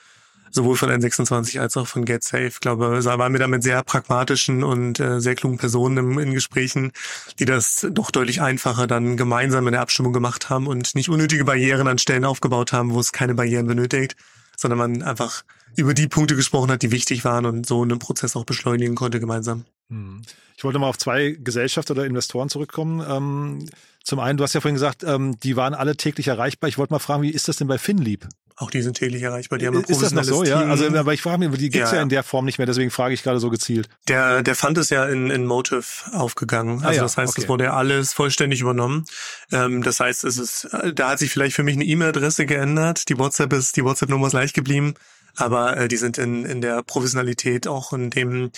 sowohl 0.52 0.76
von 0.76 0.90
N26 0.90 1.60
als 1.60 1.78
auch 1.78 1.88
von 1.88 2.06
GetSafe, 2.06 2.54
glaube, 2.60 3.04
waren 3.04 3.34
wir 3.34 3.40
da 3.40 3.48
mit 3.48 3.64
sehr 3.64 3.84
pragmatischen 3.84 4.64
und 4.64 5.00
äh, 5.00 5.20
sehr 5.20 5.36
klugen 5.36 5.58
Personen 5.58 5.98
im, 5.98 6.20
in 6.20 6.34
Gesprächen, 6.34 6.92
die 7.40 7.46
das 7.46 7.88
doch 7.92 8.12
deutlich 8.12 8.42
einfacher 8.42 8.88
dann 8.88 9.18
gemeinsam 9.18 9.68
in 9.68 9.74
der 9.74 9.82
Abstimmung 9.82 10.14
gemacht 10.14 10.50
haben 10.50 10.68
und 10.68 10.96
nicht 10.96 11.10
unnötige 11.10 11.46
Barrieren 11.46 11.88
an 11.88 11.98
Stellen 11.98 12.26
aufgebaut 12.26 12.74
haben, 12.74 12.94
wo 12.94 13.00
es 13.00 13.12
keine 13.12 13.36
Barrieren 13.36 13.68
benötigt, 13.68 14.16
sondern 14.56 14.78
man 14.78 15.04
einfach 15.04 15.44
über 15.76 15.94
die 15.94 16.08
Punkte 16.08 16.36
gesprochen 16.36 16.72
hat, 16.72 16.82
die 16.82 16.92
wichtig 16.92 17.24
waren 17.24 17.46
und 17.46 17.66
so 17.66 17.84
einen 17.84 18.00
Prozess 18.00 18.36
auch 18.36 18.46
beschleunigen 18.46 18.96
konnte 18.96 19.20
gemeinsam. 19.20 19.66
Mhm. 19.90 20.22
Ich 20.56 20.64
wollte 20.64 20.80
mal 20.80 20.90
auf 20.90 20.98
zwei 20.98 21.38
Gesellschafter 21.40 21.94
oder 21.94 22.06
Investoren 22.06 22.50
zurückkommen. 22.50 23.06
Ähm, 23.08 23.70
zum 24.04 24.20
einen, 24.20 24.38
du 24.38 24.44
hast 24.44 24.54
ja 24.54 24.62
vorhin 24.62 24.76
gesagt, 24.76 25.04
ähm, 25.04 25.40
die 25.40 25.56
waren 25.56 25.74
alle 25.74 25.96
täglich 25.96 26.28
erreichbar. 26.28 26.68
Ich 26.68 26.78
wollte 26.78 26.94
mal 26.94 27.00
fragen, 27.00 27.24
wie 27.24 27.30
ist 27.30 27.48
das 27.48 27.58
denn 27.58 27.68
bei 27.68 27.78
Finlieb? 27.78 28.28
Auch 28.60 28.72
die 28.72 28.82
sind 28.82 28.98
täglich 28.98 29.22
erreichbar. 29.22 29.60
Die 29.60 29.68
haben 29.68 29.78
ein 29.78 29.84
ist 29.84 30.02
das 30.02 30.14
noch 30.14 30.24
so, 30.24 30.42
Team. 30.42 30.52
ja? 30.52 30.62
Also, 30.62 30.88
aber 30.88 31.14
ich 31.14 31.22
frage 31.22 31.48
mich, 31.48 31.60
die 31.60 31.70
gibt's 31.70 31.92
ja, 31.92 31.98
ja 31.98 32.02
in 32.02 32.10
der 32.10 32.24
Form 32.24 32.46
nicht 32.46 32.58
mehr, 32.58 32.66
deswegen 32.66 32.90
frage 32.90 33.14
ich 33.14 33.22
gerade 33.22 33.40
so 33.40 33.52
gezielt. 33.52 33.88
Der, 34.08 34.42
der 34.42 34.56
Fund 34.56 34.80
ist 34.80 34.90
ja 34.90 35.06
in, 35.06 35.30
in 35.30 35.46
Motive 35.46 35.84
aufgegangen. 36.14 36.80
Ah 36.80 36.88
also 36.88 36.90
ah, 36.90 36.94
ja, 36.94 37.02
das 37.04 37.18
heißt, 37.18 37.34
okay. 37.34 37.42
es 37.44 37.50
wurde 37.50 37.66
ja 37.66 37.74
alles 37.74 38.14
vollständig 38.14 38.62
übernommen. 38.62 39.06
Ähm, 39.52 39.84
das 39.84 40.00
heißt, 40.00 40.24
es 40.24 40.40
ist, 40.40 40.70
da 40.96 41.10
hat 41.10 41.20
sich 41.20 41.30
vielleicht 41.30 41.56
für 41.56 41.62
mich 41.62 41.76
eine 41.76 41.86
E-Mail-Adresse 41.86 42.48
geändert. 42.48 43.10
Die 43.10 43.20
WhatsApp 43.20 43.54
ist, 43.54 43.78
die 43.78 43.84
WhatsApp-Nummer 43.84 44.26
ist 44.26 44.32
gleich 44.32 44.54
geblieben 44.54 44.96
aber 45.38 45.78
äh, 45.78 45.88
die 45.88 45.98
sind 45.98 46.18
in, 46.18 46.46
in 46.46 46.62
der 46.62 46.84
Professionalität 46.84 47.68
auch 47.68 47.94
in 47.94 48.10
dem, 48.10 48.52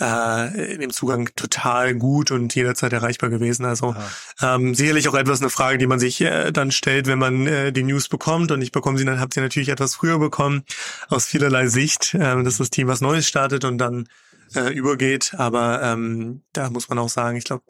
äh, 0.00 0.72
in 0.74 0.80
dem 0.80 0.90
Zugang 0.90 1.30
total 1.36 1.94
gut 1.94 2.30
und 2.30 2.54
jederzeit 2.54 2.92
erreichbar 2.92 3.30
gewesen. 3.30 3.64
Also 3.64 3.94
ähm, 4.42 4.74
sicherlich 4.74 5.08
auch 5.08 5.14
etwas 5.14 5.40
eine 5.40 5.50
Frage, 5.50 5.78
die 5.78 5.86
man 5.86 5.98
sich 5.98 6.20
äh, 6.20 6.50
dann 6.50 6.72
stellt, 6.72 7.06
wenn 7.06 7.18
man 7.18 7.46
äh, 7.46 7.72
die 7.72 7.84
News 7.84 8.08
bekommt. 8.08 8.50
Und 8.50 8.60
ich 8.62 8.72
bekomme 8.72 8.98
sie 8.98 9.04
dann, 9.04 9.20
habt 9.20 9.36
ihr 9.36 9.42
natürlich 9.42 9.68
etwas 9.68 9.94
früher 9.94 10.18
bekommen, 10.18 10.64
aus 11.08 11.26
vielerlei 11.26 11.68
Sicht, 11.68 12.14
äh, 12.14 12.42
dass 12.42 12.58
das 12.58 12.70
Team 12.70 12.88
was 12.88 13.00
Neues 13.00 13.26
startet 13.26 13.64
und 13.64 13.78
dann 13.78 14.08
äh, 14.54 14.70
übergeht. 14.70 15.34
Aber 15.36 15.82
ähm, 15.82 16.42
da 16.52 16.70
muss 16.70 16.88
man 16.88 16.98
auch 16.98 17.08
sagen, 17.08 17.36
ich 17.36 17.44
glaube, 17.44 17.64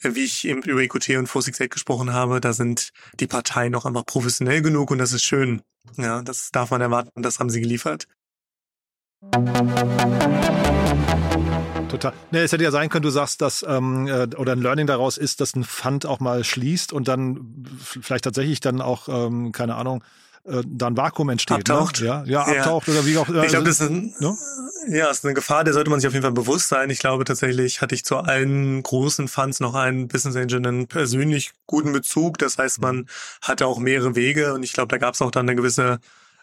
wie 0.00 0.24
ich 0.24 0.46
eben 0.46 0.62
über 0.62 0.80
EQT 0.80 0.94
und 0.94 1.28
468 1.28 1.70
gesprochen 1.70 2.12
habe, 2.12 2.40
da 2.40 2.52
sind 2.52 2.90
die 3.18 3.26
Parteien 3.26 3.74
auch 3.74 3.86
einfach 3.86 4.06
professionell 4.06 4.62
genug 4.62 4.90
und 4.90 4.98
das 4.98 5.12
ist 5.12 5.24
schön. 5.24 5.62
Ja, 5.96 6.22
das 6.22 6.50
darf 6.50 6.70
man 6.70 6.80
erwarten, 6.80 7.22
das 7.22 7.38
haben 7.38 7.50
sie 7.50 7.60
geliefert. 7.60 8.06
Total. 11.90 12.12
Ne, 12.30 12.38
es 12.40 12.52
hätte 12.52 12.64
ja 12.64 12.70
sein 12.70 12.88
können, 12.88 13.02
du 13.02 13.10
sagst, 13.10 13.42
dass 13.42 13.64
ähm, 13.68 14.06
äh, 14.06 14.28
oder 14.36 14.52
ein 14.52 14.62
Learning 14.62 14.86
daraus 14.86 15.18
ist, 15.18 15.40
dass 15.40 15.54
ein 15.54 15.64
Fund 15.64 16.06
auch 16.06 16.20
mal 16.20 16.44
schließt 16.44 16.92
und 16.92 17.08
dann 17.08 17.66
vielleicht 17.76 18.24
tatsächlich 18.24 18.60
dann 18.60 18.80
auch, 18.80 19.08
ähm, 19.08 19.52
keine 19.52 19.74
Ahnung, 19.74 20.04
äh, 20.44 20.62
da 20.66 20.86
ein 20.86 20.96
Vakuum 20.96 21.28
entsteht. 21.28 21.68
Ne? 21.68 21.74
Abtaucht. 21.74 22.00
Ne? 22.00 22.06
Ja, 22.06 22.24
ja, 22.24 22.42
abtaucht 22.42 22.88
ja. 22.88 22.94
oder 22.94 23.06
wie 23.06 23.18
auch 23.18 23.28
immer. 23.28 23.44
Ich 23.44 23.50
glaube, 23.50 23.66
das 23.66 23.80
ist, 23.80 23.90
ein, 23.90 24.14
ne? 24.18 24.36
ja, 24.88 25.10
ist 25.10 25.24
eine 25.24 25.34
Gefahr, 25.34 25.64
der 25.64 25.74
sollte 25.74 25.90
man 25.90 26.00
sich 26.00 26.08
auf 26.08 26.14
jeden 26.14 26.22
Fall 26.22 26.32
bewusst 26.32 26.68
sein. 26.68 26.90
Ich 26.90 26.98
glaube 26.98 27.24
tatsächlich 27.24 27.80
hatte 27.80 27.94
ich 27.94 28.04
zu 28.04 28.16
allen 28.16 28.82
großen 28.82 29.28
Funds 29.28 29.60
noch 29.60 29.74
einen 29.74 30.08
Business 30.08 30.36
Angel 30.36 30.66
einen 30.66 30.86
persönlich 30.86 31.52
guten 31.66 31.92
Bezug. 31.92 32.38
Das 32.38 32.58
heißt, 32.58 32.80
man 32.80 33.06
hatte 33.42 33.66
auch 33.66 33.78
mehrere 33.78 34.16
Wege 34.16 34.54
und 34.54 34.62
ich 34.62 34.72
glaube, 34.72 34.88
da 34.88 34.98
gab 34.98 35.14
es 35.14 35.22
auch 35.22 35.30
dann 35.30 35.48
eine 35.48 35.56
gewisse 35.56 36.00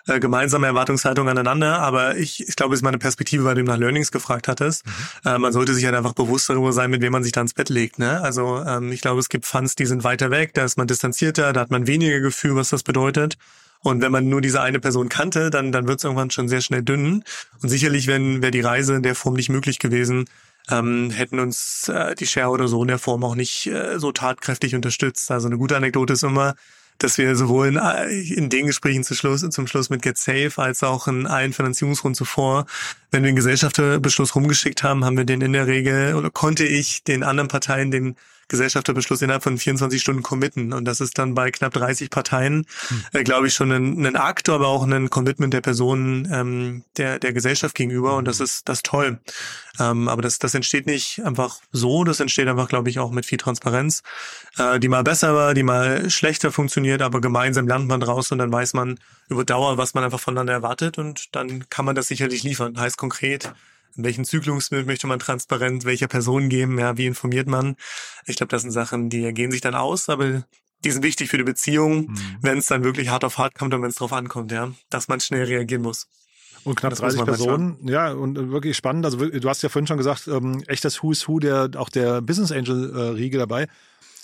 äh, 0.07 0.19
gemeinsame 0.19 0.67
Erwartungshaltung 0.67 1.27
aneinander. 1.27 1.79
Aber 1.79 2.15
ich, 2.17 2.47
ich 2.47 2.55
glaube, 2.55 2.73
es 2.73 2.79
ist 2.79 2.83
meine 2.83 2.97
Perspektive, 2.97 3.43
weil 3.43 3.55
du 3.55 3.63
nach 3.63 3.77
Learnings 3.77 4.11
gefragt 4.11 4.47
hattest. 4.47 4.85
Mhm. 4.85 4.91
Äh, 5.25 5.37
man 5.37 5.53
sollte 5.53 5.73
sich 5.73 5.85
halt 5.85 5.95
einfach 5.95 6.13
bewusst 6.13 6.49
darüber 6.49 6.71
sein, 6.71 6.89
mit 6.89 7.01
wem 7.01 7.11
man 7.11 7.23
sich 7.23 7.33
da 7.33 7.41
ins 7.41 7.53
Bett 7.53 7.69
legt. 7.69 7.99
Ne? 7.99 8.21
Also 8.21 8.63
ähm, 8.65 8.91
ich 8.91 9.01
glaube, 9.01 9.19
es 9.19 9.29
gibt 9.29 9.45
Funds, 9.45 9.75
die 9.75 9.85
sind 9.85 10.03
weiter 10.03 10.31
weg, 10.31 10.53
da 10.53 10.63
ist 10.63 10.77
man 10.77 10.87
distanzierter, 10.87 11.51
da 11.51 11.59
hat 11.59 11.71
man 11.71 11.87
weniger 11.87 12.19
Gefühl, 12.19 12.55
was 12.55 12.69
das 12.69 12.83
bedeutet. 12.83 13.37
Und 13.81 14.01
wenn 14.01 14.11
man 14.11 14.27
nur 14.27 14.41
diese 14.41 14.61
eine 14.61 14.79
Person 14.79 15.09
kannte, 15.09 15.49
dann, 15.49 15.71
dann 15.71 15.87
wird 15.87 15.99
es 15.99 16.03
irgendwann 16.03 16.31
schon 16.31 16.49
sehr 16.49 16.61
schnell 16.61 16.81
dünn. 16.81 17.23
Und 17.61 17.69
sicherlich, 17.69 18.07
wenn 18.07 18.41
wäre 18.41 18.51
die 18.51 18.61
Reise 18.61 18.95
in 18.95 19.03
der 19.03 19.15
Form 19.15 19.35
nicht 19.35 19.49
möglich 19.49 19.79
gewesen, 19.79 20.25
ähm, 20.69 21.09
hätten 21.11 21.39
uns 21.39 21.87
äh, 21.87 22.15
die 22.15 22.27
Share 22.27 22.49
oder 22.49 22.67
so 22.67 22.81
in 22.81 22.89
der 22.89 22.99
Form 22.99 23.23
auch 23.23 23.35
nicht 23.35 23.67
äh, 23.67 23.99
so 23.99 24.11
tatkräftig 24.11 24.75
unterstützt. 24.75 25.31
Also 25.31 25.47
eine 25.47 25.57
gute 25.57 25.77
Anekdote 25.77 26.13
ist 26.13 26.23
immer, 26.23 26.55
dass 26.97 27.17
wir 27.17 27.35
sowohl 27.35 27.67
in, 27.67 27.77
äh, 27.77 28.09
in 28.33 28.49
den 28.49 28.67
Gesprächen 28.67 29.03
zum 29.03 29.15
Schluss, 29.15 29.47
zum 29.49 29.67
Schluss 29.67 29.89
mit 29.89 30.01
Get 30.01 30.17
Safe 30.17 30.51
als 30.57 30.83
auch 30.83 31.07
in 31.07 31.27
allen 31.27 31.53
Finanzierungsrunden 31.53 32.15
zuvor, 32.15 32.65
wenn 33.11 33.23
wir 33.23 33.31
den 33.31 33.35
Gesellschafterbeschluss 33.35 34.35
rumgeschickt 34.35 34.83
haben, 34.83 35.05
haben 35.05 35.17
wir 35.17 35.25
den 35.25 35.41
in 35.41 35.53
der 35.53 35.67
Regel 35.67 36.15
oder 36.15 36.29
konnte 36.29 36.65
ich 36.65 37.03
den 37.03 37.23
anderen 37.23 37.47
Parteien 37.47 37.91
den 37.91 38.15
Gesellschafterbeschluss 38.47 39.21
innerhalb 39.21 39.43
von 39.43 39.57
24 39.57 40.01
Stunden 40.01 40.23
committen. 40.23 40.73
Und 40.73 40.85
das 40.85 41.01
ist 41.01 41.17
dann 41.17 41.33
bei 41.33 41.51
knapp 41.51 41.73
30 41.73 42.09
Parteien, 42.09 42.65
hm. 42.87 43.03
äh, 43.13 43.23
glaube 43.23 43.47
ich, 43.47 43.53
schon 43.53 43.71
ein, 43.71 44.05
ein 44.05 44.15
Akt, 44.15 44.49
aber 44.49 44.67
auch 44.67 44.83
ein 44.83 45.09
Commitment 45.09 45.53
der 45.53 45.61
Personen 45.61 46.27
ähm, 46.31 46.83
der, 46.97 47.19
der 47.19 47.33
Gesellschaft 47.33 47.75
gegenüber. 47.75 48.17
Und 48.17 48.25
das 48.25 48.39
ist 48.39 48.67
das 48.69 48.79
ist 48.79 48.85
toll. 48.85 49.19
Ähm, 49.79 50.07
aber 50.07 50.21
das, 50.21 50.39
das 50.39 50.53
entsteht 50.53 50.87
nicht 50.87 51.23
einfach 51.23 51.59
so, 51.71 52.03
das 52.03 52.19
entsteht 52.19 52.47
einfach, 52.47 52.67
glaube 52.67 52.89
ich, 52.89 52.99
auch 52.99 53.11
mit 53.11 53.25
viel 53.25 53.37
Transparenz, 53.37 54.03
äh, 54.57 54.79
die 54.79 54.87
mal 54.87 55.03
besser 55.03 55.35
war, 55.35 55.53
die 55.53 55.63
mal 55.63 56.09
schlechter 56.09 56.51
funktioniert, 56.51 57.01
aber 57.01 57.21
gemeinsam 57.21 57.67
lernt 57.67 57.87
man 57.87 57.99
draus 57.99 58.31
und 58.31 58.39
dann 58.39 58.51
weiß 58.51 58.73
man 58.73 58.99
über 59.29 59.43
Dauer, 59.45 59.77
was 59.77 59.93
man 59.93 60.03
einfach 60.03 60.19
voneinander 60.19 60.53
erwartet 60.53 60.97
und 60.97 61.35
dann 61.35 61.69
kann 61.69 61.85
man 61.85 61.95
das 61.95 62.07
sicherlich 62.07 62.43
liefern. 62.43 62.79
Heißt 62.79 62.97
konkret, 62.97 63.53
in 63.97 64.03
welchen 64.03 64.25
Zyklungsbild 64.25 64.85
möchte 64.85 65.07
man 65.07 65.19
transparent 65.19 65.83
welcher 65.85 66.07
Person 66.07 66.49
geben, 66.49 66.79
ja, 66.79 66.97
wie 66.97 67.07
informiert 67.07 67.47
man. 67.47 67.75
Ich 68.25 68.37
glaube, 68.37 68.49
das 68.49 68.61
sind 68.61 68.71
Sachen, 68.71 69.09
die 69.09 69.23
ergehen 69.23 69.51
sich 69.51 69.61
dann 69.61 69.75
aus, 69.75 70.07
aber 70.09 70.43
die 70.83 70.91
sind 70.91 71.03
wichtig 71.03 71.29
für 71.29 71.37
die 71.37 71.43
Beziehung, 71.43 72.11
mhm. 72.11 72.17
wenn 72.41 72.57
es 72.59 72.67
dann 72.67 72.83
wirklich 72.83 73.09
hart 73.09 73.23
auf 73.23 73.37
hart 73.37 73.55
kommt 73.55 73.73
und 73.73 73.81
wenn 73.81 73.89
es 73.89 73.95
drauf 73.95 74.13
ankommt, 74.13 74.51
ja, 74.51 74.71
dass 74.89 75.07
man 75.07 75.19
schnell 75.19 75.45
reagieren 75.45 75.81
muss. 75.81 76.07
Und 76.63 76.75
knapp 76.75 76.89
das 76.91 76.99
30 76.99 77.23
Personen, 77.23 77.87
ja, 77.87 78.11
und 78.11 78.51
wirklich 78.51 78.75
spannend. 78.75 79.05
Also 79.05 79.17
du 79.17 79.49
hast 79.49 79.63
ja 79.63 79.69
vorhin 79.69 79.87
schon 79.87 79.97
gesagt, 79.97 80.27
ähm, 80.27 80.63
echt 80.67 80.83
das 80.83 81.01
Who's 81.01 81.27
Who 81.27 81.39
der 81.39 81.71
auch 81.75 81.89
der 81.89 82.21
Business 82.21 82.51
Angel 82.51 82.93
äh, 82.93 82.99
Riege 83.11 83.37
dabei. 83.37 83.67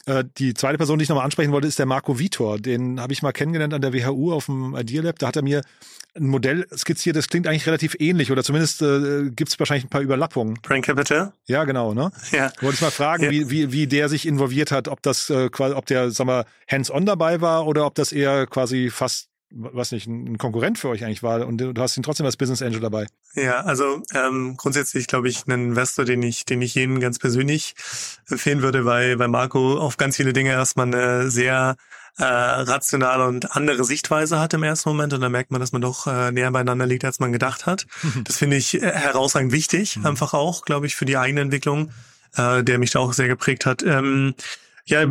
Äh, 0.05 0.23
die 0.37 0.53
zweite 0.53 0.77
Person, 0.77 0.99
die 0.99 1.03
ich 1.03 1.09
nochmal 1.09 1.25
ansprechen 1.25 1.51
wollte, 1.51 1.67
ist 1.67 1.79
der 1.79 1.85
Marco 1.85 2.19
Vitor. 2.19 2.59
Den 2.59 2.99
habe 2.99 3.13
ich 3.13 3.21
mal 3.21 3.31
kennengelernt 3.31 3.73
an 3.73 3.81
der 3.81 3.93
WHU 3.93 4.33
auf 4.33 4.47
dem 4.47 4.75
Idea 4.75 5.01
Lab. 5.01 5.19
Da 5.19 5.27
hat 5.27 5.35
er 5.35 5.43
mir 5.43 5.61
ein 6.15 6.27
Modell 6.27 6.67
skizziert, 6.75 7.15
das 7.15 7.27
klingt 7.27 7.47
eigentlich 7.47 7.65
relativ 7.65 7.95
ähnlich 7.99 8.31
oder 8.31 8.43
zumindest 8.43 8.81
äh, 8.81 9.29
gibt 9.31 9.49
es 9.49 9.59
wahrscheinlich 9.59 9.85
ein 9.85 9.89
paar 9.89 10.01
Überlappungen. 10.01 10.59
Brain 10.61 10.83
Capital? 10.83 11.33
Ja, 11.47 11.63
genau, 11.63 11.93
ne? 11.93 12.11
Ja. 12.31 12.51
Wollte 12.61 12.75
ich 12.75 12.81
mal 12.81 12.91
fragen, 12.91 13.23
ja. 13.23 13.31
wie, 13.31 13.49
wie, 13.49 13.71
wie 13.71 13.87
der 13.87 14.09
sich 14.09 14.27
involviert 14.27 14.71
hat, 14.71 14.87
ob 14.87 15.01
das 15.01 15.29
äh, 15.29 15.49
quasi, 15.49 15.73
ob 15.73 15.85
der, 15.87 16.11
sag 16.11 16.27
mal, 16.27 16.45
hands-on 16.69 17.05
dabei 17.05 17.41
war 17.41 17.65
oder 17.65 17.85
ob 17.85 17.95
das 17.95 18.11
eher 18.11 18.45
quasi 18.45 18.91
fast 18.91 19.29
was 19.53 19.91
nicht, 19.91 20.07
ein 20.07 20.37
Konkurrent 20.37 20.79
für 20.79 20.89
euch 20.89 21.03
eigentlich 21.03 21.23
war 21.23 21.45
und 21.45 21.57
du 21.57 21.73
hast 21.77 21.95
ihn 21.95 22.03
trotzdem 22.03 22.25
als 22.25 22.37
Business 22.37 22.61
Angel 22.61 22.79
dabei. 22.79 23.05
Ja, 23.35 23.61
also 23.61 24.01
ähm, 24.13 24.55
grundsätzlich 24.57 25.07
glaube 25.07 25.29
ich 25.29 25.47
einen 25.47 25.69
Investor, 25.69 26.05
den 26.05 26.23
ich, 26.23 26.45
den 26.45 26.61
ich 26.61 26.75
jedem 26.75 26.99
ganz 26.99 27.19
persönlich 27.19 27.75
empfehlen 28.29 28.61
würde, 28.61 28.85
weil, 28.85 29.19
weil 29.19 29.27
Marco 29.27 29.77
auf 29.77 29.97
ganz 29.97 30.17
viele 30.17 30.33
Dinge 30.33 30.51
erstmal 30.51 30.87
eine 30.87 31.29
sehr 31.29 31.75
äh, 32.17 32.23
rationale 32.23 33.25
und 33.25 33.55
andere 33.55 33.83
Sichtweise 33.83 34.39
hat 34.39 34.53
im 34.53 34.63
ersten 34.63 34.89
Moment 34.89 35.13
und 35.13 35.21
dann 35.21 35.31
merkt 35.31 35.51
man, 35.51 35.59
dass 35.59 35.71
man 35.71 35.81
doch 35.81 36.07
äh, 36.07 36.31
näher 36.31 36.51
beieinander 36.51 36.85
liegt, 36.85 37.05
als 37.05 37.19
man 37.19 37.31
gedacht 37.31 37.65
hat. 37.65 37.85
Das 38.23 38.37
finde 38.37 38.57
ich 38.57 38.81
äh, 38.81 38.91
herausragend 38.91 39.51
wichtig, 39.51 39.97
mhm. 39.97 40.05
einfach 40.05 40.33
auch, 40.33 40.65
glaube 40.65 40.85
ich, 40.85 40.95
für 40.95 41.05
die 41.05 41.17
eigene 41.17 41.41
Entwicklung, 41.41 41.91
äh, 42.35 42.63
der 42.63 42.77
mich 42.77 42.91
da 42.91 42.99
auch 42.99 43.13
sehr 43.13 43.27
geprägt 43.27 43.65
hat. 43.65 43.83
Ähm, 43.83 44.35
ja, 44.85 45.05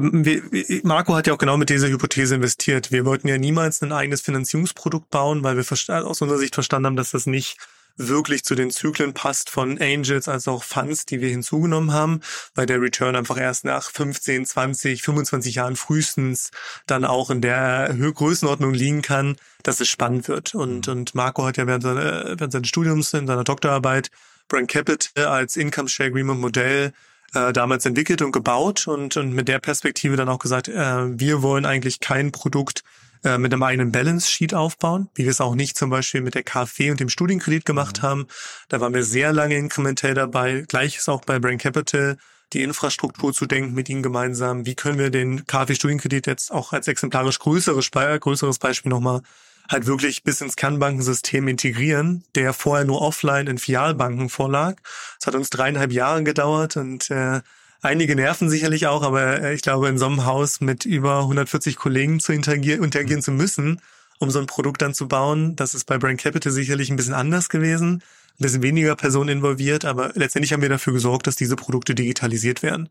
Marco 0.82 1.14
hat 1.14 1.26
ja 1.26 1.32
auch 1.32 1.38
genau 1.38 1.56
mit 1.56 1.70
dieser 1.70 1.88
Hypothese 1.88 2.34
investiert. 2.34 2.92
Wir 2.92 3.04
wollten 3.06 3.28
ja 3.28 3.38
niemals 3.38 3.82
ein 3.82 3.92
eigenes 3.92 4.20
Finanzierungsprodukt 4.20 5.10
bauen, 5.10 5.42
weil 5.42 5.56
wir 5.56 6.04
aus 6.04 6.20
unserer 6.20 6.38
Sicht 6.38 6.54
verstanden 6.54 6.86
haben, 6.86 6.96
dass 6.96 7.12
das 7.12 7.26
nicht 7.26 7.56
wirklich 7.96 8.44
zu 8.44 8.54
den 8.54 8.70
Zyklen 8.70 9.14
passt 9.14 9.50
von 9.50 9.80
Angels 9.80 10.28
als 10.28 10.48
auch 10.48 10.64
Funds, 10.64 11.06
die 11.06 11.20
wir 11.20 11.28
hinzugenommen 11.28 11.92
haben, 11.92 12.20
weil 12.54 12.66
der 12.66 12.80
Return 12.80 13.16
einfach 13.16 13.38
erst 13.38 13.64
nach 13.64 13.90
15, 13.90 14.46
20, 14.46 15.02
25 15.02 15.56
Jahren 15.56 15.76
frühestens 15.76 16.50
dann 16.86 17.04
auch 17.04 17.30
in 17.30 17.40
der 17.40 17.94
Größenordnung 17.94 18.74
liegen 18.74 19.02
kann, 19.02 19.36
dass 19.62 19.80
es 19.80 19.88
spannend 19.88 20.28
wird. 20.28 20.54
Und, 20.54 20.86
mhm. 20.86 20.92
und 20.92 21.14
Marco 21.14 21.44
hat 21.44 21.56
ja 21.56 21.66
während, 21.66 21.82
seiner, 21.82 22.38
während 22.38 22.52
seines 22.52 22.68
Studiums 22.68 23.12
in 23.14 23.26
seiner 23.26 23.44
Doktorarbeit 23.44 24.10
Brand 24.48 24.68
Capital 24.68 25.26
als 25.26 25.56
Income 25.56 25.88
Share 25.88 26.08
Agreement 26.08 26.40
Modell 26.40 26.92
äh, 27.34 27.52
damals 27.52 27.86
entwickelt 27.86 28.22
und 28.22 28.32
gebaut 28.32 28.86
und, 28.86 29.16
und 29.16 29.32
mit 29.32 29.48
der 29.48 29.58
Perspektive 29.58 30.16
dann 30.16 30.28
auch 30.28 30.38
gesagt, 30.38 30.68
äh, 30.68 31.18
wir 31.18 31.42
wollen 31.42 31.66
eigentlich 31.66 32.00
kein 32.00 32.32
Produkt 32.32 32.82
äh, 33.24 33.38
mit 33.38 33.52
einem 33.52 33.62
eigenen 33.62 33.92
Balance 33.92 34.30
Sheet 34.30 34.54
aufbauen, 34.54 35.08
wie 35.14 35.24
wir 35.24 35.30
es 35.30 35.40
auch 35.40 35.54
nicht 35.54 35.76
zum 35.76 35.90
Beispiel 35.90 36.22
mit 36.22 36.34
der 36.34 36.42
KfW 36.42 36.90
und 36.90 37.00
dem 37.00 37.08
Studienkredit 37.08 37.64
gemacht 37.64 37.98
mhm. 37.98 38.06
haben. 38.06 38.26
Da 38.68 38.80
waren 38.80 38.94
wir 38.94 39.04
sehr 39.04 39.32
lange 39.32 39.56
inkrementell 39.56 40.14
dabei. 40.14 40.64
Gleiches 40.66 41.08
auch 41.08 41.24
bei 41.24 41.38
Brain 41.38 41.58
Capital 41.58 42.16
die 42.52 42.62
Infrastruktur 42.62 43.32
zu 43.32 43.46
denken 43.46 43.74
mit 43.74 43.88
ihnen 43.88 44.02
gemeinsam. 44.02 44.66
Wie 44.66 44.74
können 44.74 44.98
wir 44.98 45.10
den 45.10 45.46
KfW-Studienkredit 45.46 46.26
jetzt 46.26 46.52
auch 46.52 46.72
als 46.72 46.88
exemplarisch 46.88 47.38
größeres, 47.38 47.90
größeres 47.90 48.58
Beispiel 48.58 48.90
nochmal 48.90 49.22
halt 49.72 49.86
wirklich 49.86 50.22
bis 50.22 50.40
ins 50.40 50.56
Kernbankensystem 50.56 51.48
integrieren, 51.48 52.24
der 52.34 52.52
vorher 52.52 52.84
nur 52.84 53.02
offline 53.02 53.46
in 53.46 53.58
Filialbanken 53.58 54.28
vorlag. 54.28 54.76
Es 55.18 55.26
hat 55.26 55.34
uns 55.34 55.50
dreieinhalb 55.50 55.92
Jahre 55.92 56.22
gedauert 56.22 56.76
und 56.76 57.10
äh, 57.10 57.40
einige 57.80 58.14
nerven 58.14 58.48
sicherlich 58.48 58.86
auch, 58.86 59.02
aber 59.02 59.42
äh, 59.42 59.54
ich 59.54 59.62
glaube, 59.62 59.88
in 59.88 59.98
so 59.98 60.06
einem 60.06 60.24
Haus 60.24 60.60
mit 60.60 60.84
über 60.84 61.20
140 61.20 61.76
Kollegen 61.76 62.20
zu 62.20 62.32
interagieren, 62.32 62.84
interagieren 62.84 63.22
zu 63.22 63.32
müssen, 63.32 63.80
um 64.18 64.30
so 64.30 64.38
ein 64.38 64.46
Produkt 64.46 64.82
dann 64.82 64.94
zu 64.94 65.08
bauen, 65.08 65.56
das 65.56 65.74
ist 65.74 65.86
bei 65.86 65.98
Brain 65.98 66.16
Capital 66.16 66.52
sicherlich 66.52 66.90
ein 66.90 66.96
bisschen 66.96 67.14
anders 67.14 67.48
gewesen, 67.48 68.02
ein 68.38 68.42
bisschen 68.42 68.62
weniger 68.62 68.94
Personen 68.94 69.30
involviert, 69.30 69.84
aber 69.84 70.12
letztendlich 70.14 70.52
haben 70.52 70.62
wir 70.62 70.68
dafür 70.68 70.92
gesorgt, 70.92 71.26
dass 71.26 71.36
diese 71.36 71.56
Produkte 71.56 71.94
digitalisiert 71.94 72.62
werden 72.62 72.88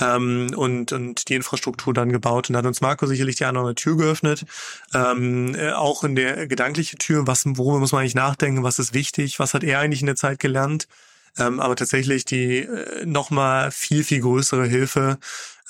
ähm, 0.00 0.52
und, 0.56 0.92
und 0.92 1.28
die 1.28 1.34
Infrastruktur 1.34 1.94
dann 1.94 2.10
gebaut. 2.10 2.48
Und 2.48 2.54
da 2.54 2.58
hat 2.58 2.66
uns 2.66 2.80
Marco 2.80 3.06
sicherlich 3.06 3.36
die 3.36 3.44
andere 3.44 3.74
Tür 3.74 3.96
geöffnet. 3.96 4.44
Ähm, 4.94 5.54
äh, 5.54 5.72
auch 5.72 6.04
in 6.04 6.16
der 6.16 6.46
gedankliche 6.46 6.96
Tür, 6.96 7.26
was, 7.26 7.44
worüber 7.46 7.78
muss 7.78 7.92
man 7.92 8.00
eigentlich 8.00 8.14
nachdenken, 8.14 8.62
was 8.62 8.78
ist 8.78 8.94
wichtig, 8.94 9.38
was 9.38 9.54
hat 9.54 9.64
er 9.64 9.78
eigentlich 9.80 10.00
in 10.00 10.06
der 10.06 10.16
Zeit 10.16 10.38
gelernt. 10.38 10.88
Ähm, 11.38 11.60
aber 11.60 11.76
tatsächlich 11.76 12.24
die 12.24 12.58
äh, 12.58 13.06
nochmal 13.06 13.70
viel, 13.70 14.04
viel 14.04 14.20
größere 14.20 14.66
Hilfe 14.66 15.18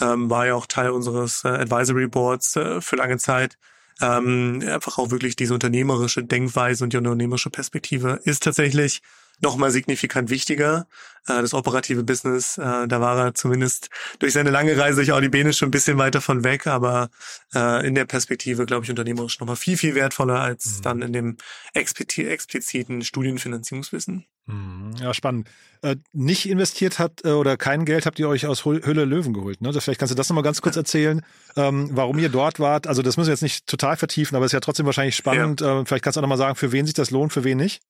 ähm, 0.00 0.30
war 0.30 0.46
ja 0.46 0.54
auch 0.54 0.66
Teil 0.66 0.90
unseres 0.90 1.44
äh, 1.44 1.48
Advisory 1.48 2.06
Boards 2.06 2.56
äh, 2.56 2.80
für 2.80 2.96
lange 2.96 3.18
Zeit. 3.18 3.58
Ähm, 4.00 4.62
einfach 4.66 4.96
auch 4.96 5.10
wirklich 5.10 5.36
diese 5.36 5.52
unternehmerische 5.52 6.24
Denkweise 6.24 6.84
und 6.84 6.94
die 6.94 6.96
unternehmerische 6.96 7.50
Perspektive 7.50 8.18
ist 8.24 8.42
tatsächlich 8.42 9.02
nochmal 9.40 9.70
signifikant 9.70 10.30
wichtiger. 10.30 10.86
Äh, 11.26 11.40
das 11.42 11.54
operative 11.54 12.02
Business, 12.04 12.58
äh, 12.58 12.88
da 12.88 13.00
war 13.00 13.18
er 13.18 13.34
zumindest 13.34 13.88
durch 14.18 14.32
seine 14.32 14.50
lange 14.50 14.76
Reise 14.76 14.96
durch 14.96 15.12
Audibene 15.12 15.52
schon 15.52 15.68
ein 15.68 15.72
bisschen 15.72 15.98
weiter 15.98 16.20
von 16.20 16.44
weg, 16.44 16.66
aber 16.66 17.10
äh, 17.54 17.86
in 17.86 17.94
der 17.94 18.04
Perspektive, 18.04 18.66
glaube 18.66 18.84
ich, 18.84 18.90
unternehmerisch 18.90 19.38
nochmal 19.40 19.56
viel, 19.56 19.76
viel 19.76 19.94
wertvoller 19.94 20.40
als 20.40 20.78
mhm. 20.78 20.82
dann 20.82 21.02
in 21.02 21.12
dem 21.12 21.36
expliziten 21.74 23.02
Studienfinanzierungswissen. 23.02 24.26
Mhm. 24.46 24.94
Ja, 25.00 25.14
spannend. 25.14 25.48
Äh, 25.82 25.96
nicht 26.12 26.48
investiert 26.48 26.98
hat 26.98 27.24
äh, 27.24 27.30
oder 27.30 27.56
kein 27.56 27.84
Geld 27.84 28.06
habt 28.06 28.18
ihr 28.18 28.28
euch 28.28 28.46
aus 28.46 28.64
Hülle 28.64 29.04
Löwen 29.04 29.32
geholt. 29.32 29.60
Ne? 29.60 29.72
Vielleicht 29.72 30.00
kannst 30.00 30.12
du 30.12 30.16
das 30.16 30.28
nochmal 30.28 30.44
ganz 30.44 30.60
kurz 30.60 30.76
erzählen, 30.76 31.22
ähm, 31.56 31.90
warum 31.92 32.18
ihr 32.18 32.28
dort 32.28 32.60
wart. 32.60 32.86
Also 32.86 33.02
das 33.02 33.16
müssen 33.16 33.28
wir 33.28 33.34
jetzt 33.34 33.42
nicht 33.42 33.66
total 33.66 33.96
vertiefen, 33.96 34.36
aber 34.36 34.44
es 34.44 34.50
ist 34.50 34.54
ja 34.54 34.60
trotzdem 34.60 34.86
wahrscheinlich 34.86 35.16
spannend. 35.16 35.60
Ja. 35.60 35.80
Äh, 35.80 35.86
vielleicht 35.86 36.04
kannst 36.04 36.16
du 36.16 36.20
auch 36.20 36.22
nochmal 36.22 36.38
sagen, 36.38 36.56
für 36.56 36.72
wen 36.72 36.86
sich 36.86 36.94
das 36.94 37.10
lohnt, 37.10 37.32
für 37.32 37.44
wen 37.44 37.58
nicht. 37.58 37.82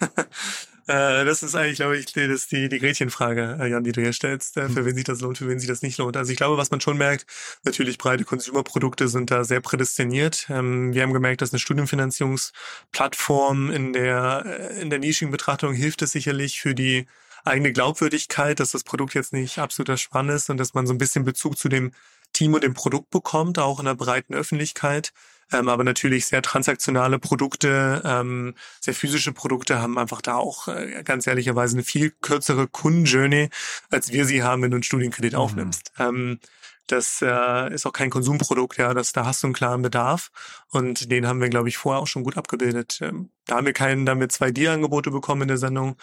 Äh, 0.86 1.24
das 1.24 1.42
ist 1.42 1.54
eigentlich, 1.54 1.76
glaube 1.76 1.96
ich, 1.96 2.12
das 2.12 2.46
die, 2.46 2.68
die 2.68 2.78
Gretchenfrage, 2.78 3.56
äh, 3.60 3.68
Jan, 3.68 3.84
die 3.84 3.92
du 3.92 4.02
hier 4.02 4.12
stellst, 4.12 4.58
äh, 4.58 4.68
für 4.68 4.80
hm. 4.80 4.86
wen 4.86 4.94
sich 4.94 5.04
das 5.04 5.20
lohnt, 5.20 5.38
für 5.38 5.48
wen 5.48 5.58
sich 5.58 5.68
das 5.68 5.80
nicht 5.82 5.96
lohnt. 5.98 6.16
Also 6.16 6.30
ich 6.30 6.36
glaube, 6.36 6.58
was 6.58 6.70
man 6.70 6.80
schon 6.80 6.98
merkt, 6.98 7.26
natürlich 7.62 7.96
breite 7.96 8.24
Consumer-Produkte 8.24 9.08
sind 9.08 9.30
da 9.30 9.44
sehr 9.44 9.60
prädestiniert. 9.60 10.46
Ähm, 10.50 10.92
wir 10.92 11.02
haben 11.02 11.14
gemerkt, 11.14 11.40
dass 11.40 11.52
eine 11.52 11.58
Studienfinanzierungsplattform 11.58 13.70
in 13.70 13.94
der, 13.94 14.44
äh, 14.46 14.82
in 14.82 14.90
der 14.90 14.98
nischigen 14.98 15.30
Betrachtung 15.30 15.72
hilft 15.72 16.02
es 16.02 16.12
sicherlich 16.12 16.60
für 16.60 16.74
die 16.74 17.06
eigene 17.44 17.72
Glaubwürdigkeit, 17.72 18.60
dass 18.60 18.72
das 18.72 18.84
Produkt 18.84 19.14
jetzt 19.14 19.32
nicht 19.32 19.58
absoluter 19.58 19.96
Spann 19.96 20.28
ist 20.28 20.50
und 20.50 20.58
dass 20.58 20.74
man 20.74 20.86
so 20.86 20.92
ein 20.92 20.98
bisschen 20.98 21.24
Bezug 21.24 21.58
zu 21.58 21.68
dem 21.68 21.92
Team 22.34 22.52
und 22.52 22.64
dem 22.64 22.74
Produkt 22.74 23.10
bekommt, 23.10 23.58
auch 23.58 23.78
in 23.78 23.86
der 23.86 23.94
breiten 23.94 24.34
Öffentlichkeit. 24.34 25.12
Ähm, 25.52 25.68
aber 25.68 25.84
natürlich 25.84 26.26
sehr 26.26 26.42
transaktionale 26.42 27.18
Produkte, 27.18 28.02
ähm, 28.04 28.54
sehr 28.80 28.94
physische 28.94 29.32
Produkte 29.32 29.80
haben 29.80 29.98
einfach 29.98 30.20
da 30.20 30.36
auch 30.36 30.68
äh, 30.68 31.02
ganz 31.04 31.26
ehrlicherweise 31.26 31.76
eine 31.76 31.84
viel 31.84 32.10
kürzere 32.10 32.66
Kundenjourney, 32.66 33.50
als 33.90 34.12
wir 34.12 34.24
sie 34.24 34.42
haben, 34.42 34.62
wenn 34.62 34.70
du 34.70 34.76
einen 34.76 34.82
Studienkredit 34.82 35.32
mhm. 35.32 35.38
aufnimmst. 35.38 35.92
Ähm, 35.98 36.38
das 36.86 37.22
äh, 37.22 37.72
ist 37.72 37.86
auch 37.86 37.92
kein 37.92 38.10
Konsumprodukt, 38.10 38.76
ja, 38.76 38.92
das, 38.92 39.12
da 39.12 39.24
hast 39.24 39.42
du 39.42 39.46
einen 39.46 39.54
klaren 39.54 39.80
Bedarf 39.80 40.30
und 40.68 41.10
den 41.10 41.26
haben 41.26 41.40
wir, 41.40 41.48
glaube 41.48 41.68
ich, 41.68 41.78
vorher 41.78 42.02
auch 42.02 42.06
schon 42.06 42.24
gut 42.24 42.36
abgebildet. 42.36 42.98
Ähm, 43.00 43.30
da 43.46 43.56
haben 43.56 43.66
wir 43.66 43.72
keinen, 43.72 44.04
damit 44.04 44.32
zwei 44.32 44.50
Dir-Angebote 44.50 45.10
bekommen 45.10 45.42
in 45.42 45.48
der 45.48 45.56
Sendung 45.56 45.96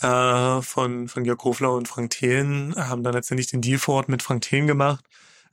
äh, 0.00 0.62
von, 0.62 1.08
von 1.08 1.24
Jörg 1.26 1.44
Hofler 1.44 1.72
und 1.72 1.86
Frank 1.86 2.10
Thelen, 2.10 2.74
haben 2.76 3.02
dann 3.02 3.12
letztendlich 3.12 3.48
den 3.48 3.60
Deal 3.60 3.78
vor 3.78 3.96
Ort 3.96 4.08
mit 4.08 4.22
Frank 4.22 4.42
Thelen 4.42 4.66
gemacht 4.66 5.04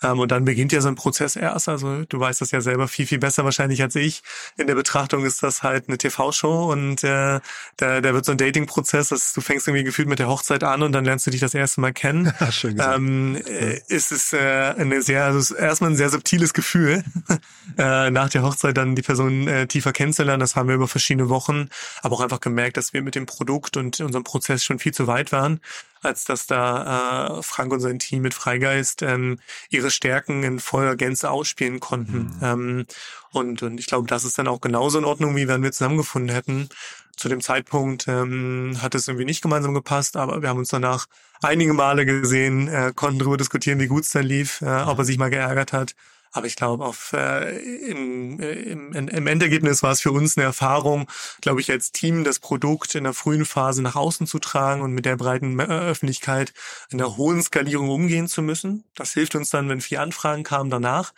ähm, 0.03 0.19
und 0.19 0.31
dann 0.31 0.45
beginnt 0.45 0.71
ja 0.71 0.81
so 0.81 0.87
ein 0.87 0.95
Prozess 0.95 1.35
erst. 1.35 1.69
Also 1.69 2.03
du 2.05 2.19
weißt 2.19 2.41
das 2.41 2.51
ja 2.51 2.61
selber 2.61 2.87
viel, 2.87 3.07
viel 3.07 3.19
besser 3.19 3.43
wahrscheinlich 3.43 3.81
als 3.81 3.95
ich. 3.95 4.21
In 4.57 4.67
der 4.67 4.75
Betrachtung 4.75 5.25
ist 5.25 5.43
das 5.43 5.63
halt 5.63 5.87
eine 5.87 5.97
TV-Show 5.97 6.71
und 6.71 7.03
äh, 7.03 7.39
da, 7.77 8.01
da 8.01 8.13
wird 8.13 8.25
so 8.25 8.31
ein 8.31 8.37
Dating-Prozess, 8.37 9.09
dass 9.09 9.33
du 9.33 9.41
fängst 9.41 9.67
irgendwie 9.67 9.83
gefühlt 9.83 10.07
mit 10.07 10.19
der 10.19 10.27
Hochzeit 10.27 10.63
an 10.63 10.83
und 10.83 10.91
dann 10.91 11.05
lernst 11.05 11.27
du 11.27 11.31
dich 11.31 11.41
das 11.41 11.53
erste 11.53 11.81
Mal 11.81 11.93
kennen. 11.93 12.33
Schön 12.51 12.75
gesagt. 12.75 12.97
Ähm, 12.97 13.35
äh, 13.35 13.79
ist 13.87 14.11
es 14.11 14.33
äh, 14.33 14.37
eine 14.77 15.01
sehr, 15.01 15.25
also 15.25 15.55
erstmal 15.55 15.91
ein 15.91 15.97
sehr 15.97 16.09
subtiles 16.09 16.53
Gefühl, 16.53 17.03
äh, 17.77 18.09
nach 18.09 18.29
der 18.29 18.43
Hochzeit 18.43 18.77
dann 18.77 18.95
die 18.95 19.01
Person 19.01 19.47
äh, 19.47 19.67
tiefer 19.67 19.91
kennenzulernen. 19.91 20.39
Das 20.39 20.55
haben 20.55 20.67
wir 20.67 20.75
über 20.75 20.87
verschiedene 20.87 21.29
Wochen, 21.29 21.69
aber 22.01 22.15
auch 22.15 22.21
einfach 22.21 22.39
gemerkt, 22.39 22.77
dass 22.77 22.93
wir 22.93 23.01
mit 23.01 23.15
dem 23.15 23.25
Produkt 23.25 23.77
und 23.77 23.99
unserem 23.99 24.23
Prozess 24.23 24.63
schon 24.63 24.79
viel 24.79 24.93
zu 24.93 25.07
weit 25.07 25.31
waren. 25.31 25.59
Als 26.01 26.25
dass 26.25 26.47
da 26.47 27.39
äh, 27.39 27.43
Frank 27.43 27.71
und 27.73 27.79
sein 27.79 27.99
Team 27.99 28.21
mit 28.21 28.33
Freigeist 28.33 29.01
ähm, 29.01 29.39
ihre 29.69 29.91
Stärken 29.91 30.43
in 30.43 30.59
voller 30.59 30.95
Gänze 30.95 31.29
ausspielen 31.29 31.79
konnten. 31.79 32.17
Mhm. 32.17 32.39
Ähm, 32.41 32.85
und, 33.31 33.63
und 33.63 33.79
ich 33.79 33.87
glaube, 33.87 34.07
das 34.07 34.23
ist 34.23 34.37
dann 34.37 34.47
auch 34.47 34.61
genauso 34.61 34.97
in 34.97 35.05
Ordnung, 35.05 35.35
wie 35.35 35.47
wenn 35.47 35.63
wir 35.63 35.71
zusammengefunden 35.71 36.33
hätten. 36.33 36.69
Zu 37.15 37.27
dem 37.27 37.41
Zeitpunkt 37.41 38.07
ähm, 38.07 38.77
hat 38.81 38.95
es 38.95 39.07
irgendwie 39.07 39.25
nicht 39.25 39.41
gemeinsam 39.41 39.73
gepasst, 39.73 40.15
aber 40.15 40.41
wir 40.41 40.49
haben 40.49 40.59
uns 40.59 40.69
danach 40.69 41.07
einige 41.41 41.73
Male 41.73 42.05
gesehen, 42.05 42.67
äh, 42.69 42.93
konnten 42.95 43.19
darüber 43.19 43.37
diskutieren, 43.37 43.79
wie 43.79 43.87
gut 43.87 44.03
es 44.03 44.11
dann 44.11 44.25
lief, 44.25 44.61
äh, 44.61 44.83
ob 44.83 44.99
er 44.99 45.05
sich 45.05 45.17
mal 45.17 45.29
geärgert 45.29 45.73
hat. 45.73 45.95
Aber 46.31 46.45
ich 46.45 46.55
glaube, 46.55 46.85
auf 46.85 47.13
äh, 47.13 47.57
im, 47.89 48.39
äh, 48.39 48.51
im, 48.51 48.91
im 48.93 49.27
Endergebnis 49.27 49.81
war 49.81 49.91
es 49.91 50.01
für 50.01 50.11
uns 50.11 50.37
eine 50.37 50.45
Erfahrung, 50.45 51.07
glaube 51.41 51.61
ich, 51.61 51.71
als 51.71 51.91
Team 51.91 52.23
das 52.23 52.39
Produkt 52.39 52.95
in 52.95 53.03
der 53.03 53.13
frühen 53.13 53.45
Phase 53.45 53.81
nach 53.81 53.95
außen 53.95 54.27
zu 54.27 54.39
tragen 54.39 54.81
und 54.81 54.93
mit 54.93 55.05
der 55.05 55.17
breiten 55.17 55.59
äh, 55.59 55.63
Öffentlichkeit 55.63 56.53
in 56.89 56.99
der 56.99 57.17
hohen 57.17 57.41
Skalierung 57.41 57.89
umgehen 57.89 58.27
zu 58.27 58.41
müssen. 58.41 58.83
Das 58.95 59.13
hilft 59.13 59.35
uns 59.35 59.49
dann, 59.49 59.69
wenn 59.69 59.81
vier 59.81 60.01
Anfragen 60.01 60.43
kamen 60.43 60.69
danach. 60.69 61.13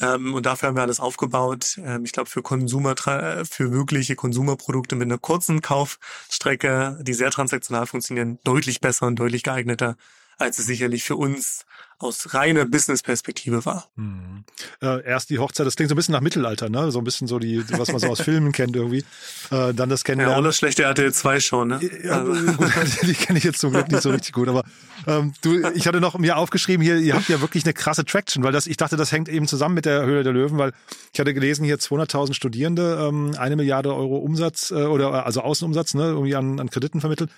Ähm, 0.00 0.34
und 0.34 0.46
dafür 0.46 0.68
haben 0.68 0.76
wir 0.76 0.82
alles 0.82 1.00
aufgebaut. 1.00 1.78
Ähm, 1.82 2.04
ich 2.04 2.12
glaube, 2.12 2.28
für 2.28 2.42
Konsumer, 2.42 2.94
äh, 3.06 3.44
für 3.44 3.72
wirkliche 3.72 4.16
Konsumerprodukte 4.16 4.96
mit 4.96 5.06
einer 5.06 5.18
kurzen 5.18 5.62
Kaufstrecke, 5.62 6.98
die 7.02 7.14
sehr 7.14 7.30
transaktional 7.30 7.86
funktionieren, 7.86 8.38
deutlich 8.44 8.80
besser 8.80 9.06
und 9.06 9.16
deutlich 9.16 9.42
geeigneter, 9.42 9.96
als 10.36 10.58
es 10.58 10.66
sicherlich 10.66 11.04
für 11.04 11.16
uns 11.16 11.64
aus 11.98 12.34
reiner 12.34 12.66
Business-Perspektive 12.66 13.64
war. 13.64 13.88
Hm. 13.96 14.44
Äh, 14.82 15.02
erst 15.04 15.30
die 15.30 15.38
Hochzeit, 15.38 15.66
das 15.66 15.76
klingt 15.76 15.88
so 15.88 15.94
ein 15.94 15.96
bisschen 15.96 16.12
nach 16.12 16.20
Mittelalter, 16.20 16.68
ne? 16.68 16.90
So 16.90 16.98
ein 16.98 17.04
bisschen 17.04 17.26
so 17.26 17.38
die, 17.38 17.64
was 17.70 17.90
man 17.90 18.00
so 18.00 18.08
aus 18.08 18.20
Filmen 18.22 18.52
kennt 18.52 18.76
irgendwie. 18.76 19.02
Äh, 19.50 19.72
dann 19.72 19.88
das 19.88 20.04
Kennenlernen. 20.04 20.34
Ja, 20.34 20.40
oder 20.40 20.52
schlechte 20.52 20.82
RTL 20.82 21.12
2 21.12 21.40
schon, 21.40 21.68
ne? 21.68 21.80
Ja, 22.04 22.20
also. 22.20 22.52
gut, 22.52 22.70
die 23.02 23.14
kenne 23.14 23.38
ich 23.38 23.44
jetzt 23.44 23.60
zum 23.60 23.72
Glück 23.72 23.90
nicht 23.90 24.02
so 24.02 24.10
richtig 24.10 24.34
gut, 24.34 24.48
aber 24.48 24.64
ähm, 25.06 25.32
du, 25.40 25.66
ich 25.70 25.86
hatte 25.86 26.02
noch 26.02 26.18
mir 26.18 26.36
aufgeschrieben 26.36 26.84
hier, 26.84 26.98
ihr 26.98 27.14
habt 27.14 27.30
ja 27.30 27.40
wirklich 27.40 27.64
eine 27.64 27.72
krasse 27.72 28.04
Traction, 28.04 28.42
weil 28.44 28.52
das, 28.52 28.66
ich 28.66 28.76
dachte, 28.76 28.98
das 28.98 29.10
hängt 29.10 29.30
eben 29.30 29.48
zusammen 29.48 29.74
mit 29.74 29.86
der 29.86 30.04
Höhle 30.04 30.22
der 30.22 30.34
Löwen, 30.34 30.58
weil 30.58 30.72
ich 31.14 31.20
hatte 31.20 31.32
gelesen 31.32 31.64
hier 31.64 31.78
200.000 31.78 32.34
Studierende, 32.34 33.06
ähm, 33.08 33.34
eine 33.38 33.56
Milliarde 33.56 33.94
Euro 33.94 34.18
Umsatz 34.18 34.70
äh, 34.70 34.84
oder 34.84 35.24
also 35.24 35.40
Außenumsatz, 35.40 35.94
ne, 35.94 36.04
irgendwie 36.04 36.36
an, 36.36 36.60
an 36.60 36.68
Krediten 36.68 37.00
vermittelt. 37.00 37.30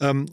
Ähm, 0.00 0.26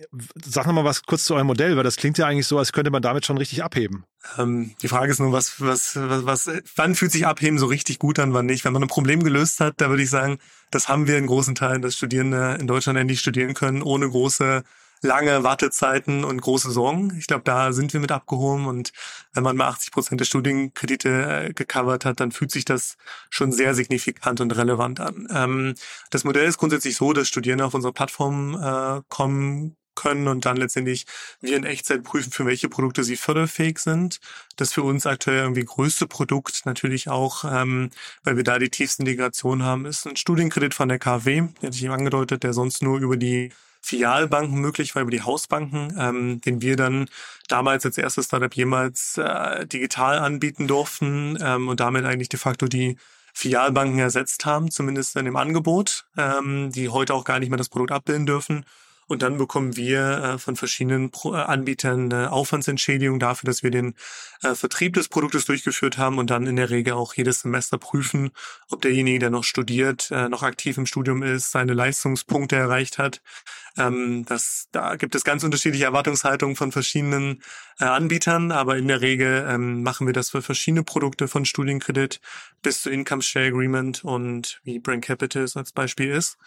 sag 0.46 0.66
noch 0.66 0.74
mal 0.74 0.86
was 0.86 1.04
kurz 1.04 1.26
zu 1.26 1.36
eurem 1.36 1.48
Modell, 1.48 1.76
weil 1.76 1.84
das 1.84 1.98
klingt 1.98 2.18
ja 2.18 2.26
eigentlich 2.26 2.48
so, 2.48 2.58
als 2.58 2.72
könnte 2.72 2.90
man 2.90 3.02
damit 3.02 3.26
schon 3.26 3.38
richtig 3.38 3.64
abheben. 3.64 4.06
Ähm, 4.38 4.76
die 4.82 4.88
Frage 4.88 5.12
ist 5.12 5.20
nur, 5.20 5.34
was, 5.34 5.60
was, 5.60 5.96
was, 5.96 6.26
was, 6.26 6.52
wann 6.76 6.96
fühlt 6.96 7.12
sich 7.12 7.28
Abheben 7.28 7.60
so 7.60 7.66
richtig 7.66 8.00
gut 8.00 8.18
an, 8.20 8.34
wann 8.34 8.46
nicht? 8.46 8.64
Wenn 8.64 8.74
man 8.74 8.84
ein 8.84 8.90
Problem 8.90 9.24
gelöst 9.24 9.60
hat, 9.60 9.76
da 9.78 9.90
würde 9.90 10.04
ich 10.04 10.10
sagen, 10.10 10.40
das 10.72 10.88
haben 10.88 11.08
wir 11.08 11.18
in 11.18 11.28
großen 11.28 11.56
Teilen, 11.56 11.82
dass 11.82 11.96
Studierende 11.96 12.58
in 12.60 12.68
Deutschland 12.68 12.98
endlich 12.98 13.20
studieren 13.20 13.54
können, 13.54 13.82
ohne 13.82 14.10
große 14.10 14.64
lange 15.02 15.44
Wartezeiten 15.44 16.24
und 16.24 16.42
große 16.42 16.72
Sorgen. 16.72 17.16
Ich 17.18 17.28
glaube, 17.28 17.44
da 17.44 17.72
sind 17.72 17.94
wir 17.94 18.00
mit 18.00 18.12
abgehoben 18.12 18.68
und 18.68 18.92
wenn 19.34 19.44
man 19.44 19.58
mal 19.58 19.68
80 19.68 19.92
Prozent 19.92 20.20
der 20.22 20.26
Studienkredite 20.26 21.10
äh, 21.50 21.54
gecovert 21.54 22.06
hat, 22.06 22.20
dann 22.20 22.32
fühlt 22.32 22.52
sich 22.52 22.66
das 22.66 22.98
schon 23.30 23.52
sehr 23.52 23.76
signifikant 23.76 24.42
und 24.42 24.56
relevant 24.56 25.00
an. 25.00 25.28
Ähm, 25.32 25.76
das 26.10 26.24
Modell 26.24 26.48
ist 26.48 26.58
grundsätzlich 26.58 26.98
so, 26.98 27.14
dass 27.14 27.28
Studierende 27.28 27.66
auf 27.66 27.74
unsere 27.74 27.94
Plattform 27.94 28.56
äh, 28.56 29.02
kommen 29.10 29.76
können 29.98 30.28
und 30.30 30.46
dann 30.46 30.56
letztendlich 30.58 31.06
wir 31.42 31.58
in 31.58 31.66
Echtzeit 31.66 32.04
prüfen, 32.04 32.32
für 32.32 32.46
welche 32.46 32.70
Produkte 32.70 33.04
sie 33.04 33.18
förderfähig 33.18 33.80
sind. 33.80 34.20
Das 34.56 34.72
für 34.72 34.84
uns 34.84 35.06
aktuell 35.06 35.40
irgendwie 35.40 35.66
größte 35.66 36.08
Produkt 36.08 36.66
natürlich 36.66 37.10
auch, 37.10 37.44
ähm, 37.44 37.90
weil 38.24 38.38
wir 38.38 38.44
da 38.44 38.60
die 38.60 38.70
tiefste 38.70 39.02
Integration 39.02 39.64
haben, 39.64 39.86
ist 39.86 40.08
ein 40.08 40.16
Studienkredit 40.16 40.74
von 40.74 40.88
der 40.88 41.00
KfW, 41.00 41.48
der 41.62 41.68
hatte 41.68 41.76
ich 41.76 41.84
eben 41.84 41.94
angedeutet, 41.94 42.44
der 42.44 42.54
sonst 42.54 42.82
nur 42.82 43.00
über 43.00 43.18
die 43.18 43.52
Filialbanken 43.82 44.60
möglich 44.60 44.96
war, 44.96 45.02
über 45.02 45.12
die 45.12 45.22
Hausbanken, 45.22 45.96
ähm, 46.00 46.42
den 46.42 46.62
wir 46.62 46.76
dann 46.76 47.10
damals 47.48 47.86
als 47.86 47.98
erstes 47.98 48.26
Startup 48.26 48.54
jemals 48.54 49.18
äh, 49.18 49.66
digital 49.66 50.20
anbieten 50.20 50.68
durften 50.68 51.38
ähm, 51.42 51.68
und 51.68 51.80
damit 51.80 52.06
eigentlich 52.06 52.30
de 52.30 52.40
facto 52.40 52.68
die 52.68 52.98
Filialbanken 53.34 54.00
ersetzt 54.00 54.46
haben, 54.46 54.72
zumindest 54.72 55.16
in 55.16 55.26
dem 55.26 55.36
Angebot, 55.36 56.06
ähm, 56.18 56.72
die 56.72 56.90
heute 56.90 57.14
auch 57.14 57.24
gar 57.24 57.40
nicht 57.40 57.50
mehr 57.50 57.58
das 57.58 57.70
Produkt 57.70 57.92
abbilden 57.92 58.26
dürfen. 58.26 58.66
Und 59.08 59.22
dann 59.22 59.38
bekommen 59.38 59.78
wir 59.78 60.02
äh, 60.02 60.38
von 60.38 60.56
verschiedenen 60.58 61.12
Pro 61.12 61.34
äh, 61.34 61.38
Anbietern 61.38 62.12
eine 62.12 62.32
Aufwandsentschädigung 62.32 63.20
dafür, 63.20 63.48
dass 63.48 63.64
wir 63.64 63.72
den 63.72 63.96
äh, 64.44 64.54
Vertrieb 64.54 64.94
des 64.94 65.08
Produktes 65.08 65.46
durchgeführt 65.46 65.98
haben 65.98 66.18
und 66.18 66.30
dann 66.30 66.46
in 66.46 66.58
der 66.58 66.70
Regel 66.70 66.94
auch 66.94 67.14
jedes 67.14 67.42
Semester 67.42 67.78
prüfen, 67.78 68.32
ob 68.70 68.82
derjenige, 68.82 69.20
der 69.20 69.30
noch 69.30 69.46
studiert, 69.46 70.12
äh, 70.12 70.28
noch 70.28 70.44
aktiv 70.44 70.78
im 70.78 70.86
Studium 70.86 71.24
ist, 71.24 71.52
seine 71.52 71.74
Leistungspunkte 71.74 72.58
erreicht 72.58 72.98
hat. 72.98 73.22
Ähm, 73.78 74.26
das, 74.26 74.68
da 74.72 74.96
gibt 74.96 75.16
es 75.16 75.24
ganz 75.24 75.44
unterschiedliche 75.44 75.86
Erwartungshaltungen 75.86 76.58
von 76.58 76.74
verschiedenen 76.74 77.42
äh, 77.80 77.86
Anbietern, 77.86 78.52
aber 78.52 78.78
in 78.78 78.90
der 78.90 79.02
Regel 79.02 79.48
ähm, 79.50 79.84
machen 79.84 80.06
wir 80.06 80.14
das 80.14 80.32
für 80.32 80.42
verschiedene 80.42 80.84
Produkte 80.84 81.30
von 81.30 81.46
Studienkredit 81.46 82.20
bis 82.62 82.82
zu 82.82 82.90
Income 82.90 83.22
Share 83.22 83.48
Agreement 83.48 84.04
und 84.04 84.60
wie 84.64 84.80
Brain 84.80 85.02
Capital 85.02 85.46
als 85.56 85.72
Beispiel 85.72 86.10
ist. 86.10 86.38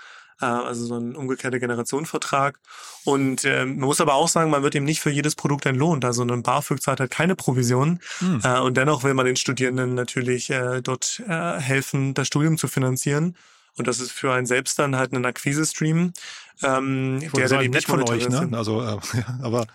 Äh, 0.41 0.47
also 0.47 0.87
so 0.87 0.97
ein 0.97 1.15
umgekehrter 1.15 1.59
Generationenvertrag. 1.59 2.59
Und 3.05 3.45
äh, 3.45 3.65
man 3.65 3.87
muss 3.87 4.01
aber 4.01 4.15
auch 4.15 4.29
sagen, 4.29 4.51
man 4.51 4.63
wird 4.63 4.75
eben 4.75 4.85
nicht 4.85 5.01
für 5.01 5.11
jedes 5.11 5.35
Produkt 5.35 5.67
entlohnt. 5.67 6.05
Also 6.05 6.23
ein 6.23 6.43
BAföG 6.43 6.83
zahlt 6.83 7.01
halt 7.01 7.11
keine 7.11 7.37
Provision. 7.37 8.01
Hm. 8.19 8.41
Äh, 8.43 8.61
und 8.61 8.77
dennoch 8.77 9.05
will 9.05 9.15
man 9.15 9.27
den 9.27 9.37
Studierenden 9.37 9.95
natürlich 9.95 10.51
äh, 10.51 10.81
dort 10.83 11.23
äh, 11.27 11.61
helfen, 11.61 12.15
das 12.15 12.27
Studium 12.27 12.59
zu 12.59 12.69
finanzieren. 12.69 13.37
Und 13.77 13.87
das 13.87 14.01
ist 14.01 14.13
für 14.13 14.33
einen 14.33 14.47
selbst 14.47 14.79
dann 14.79 14.97
halt 14.97 15.13
ein 15.13 15.25
Akquise-Stream, 15.25 16.13
ähm, 16.63 17.21
der 17.35 17.49
dann 17.49 17.63
eben 17.63 17.73
nicht 17.73 17.87
von 17.87 18.03
euch, 18.09 18.29
ne? 18.29 18.51
Also, 18.53 18.83
äh, 18.83 18.99
aber 19.43 19.67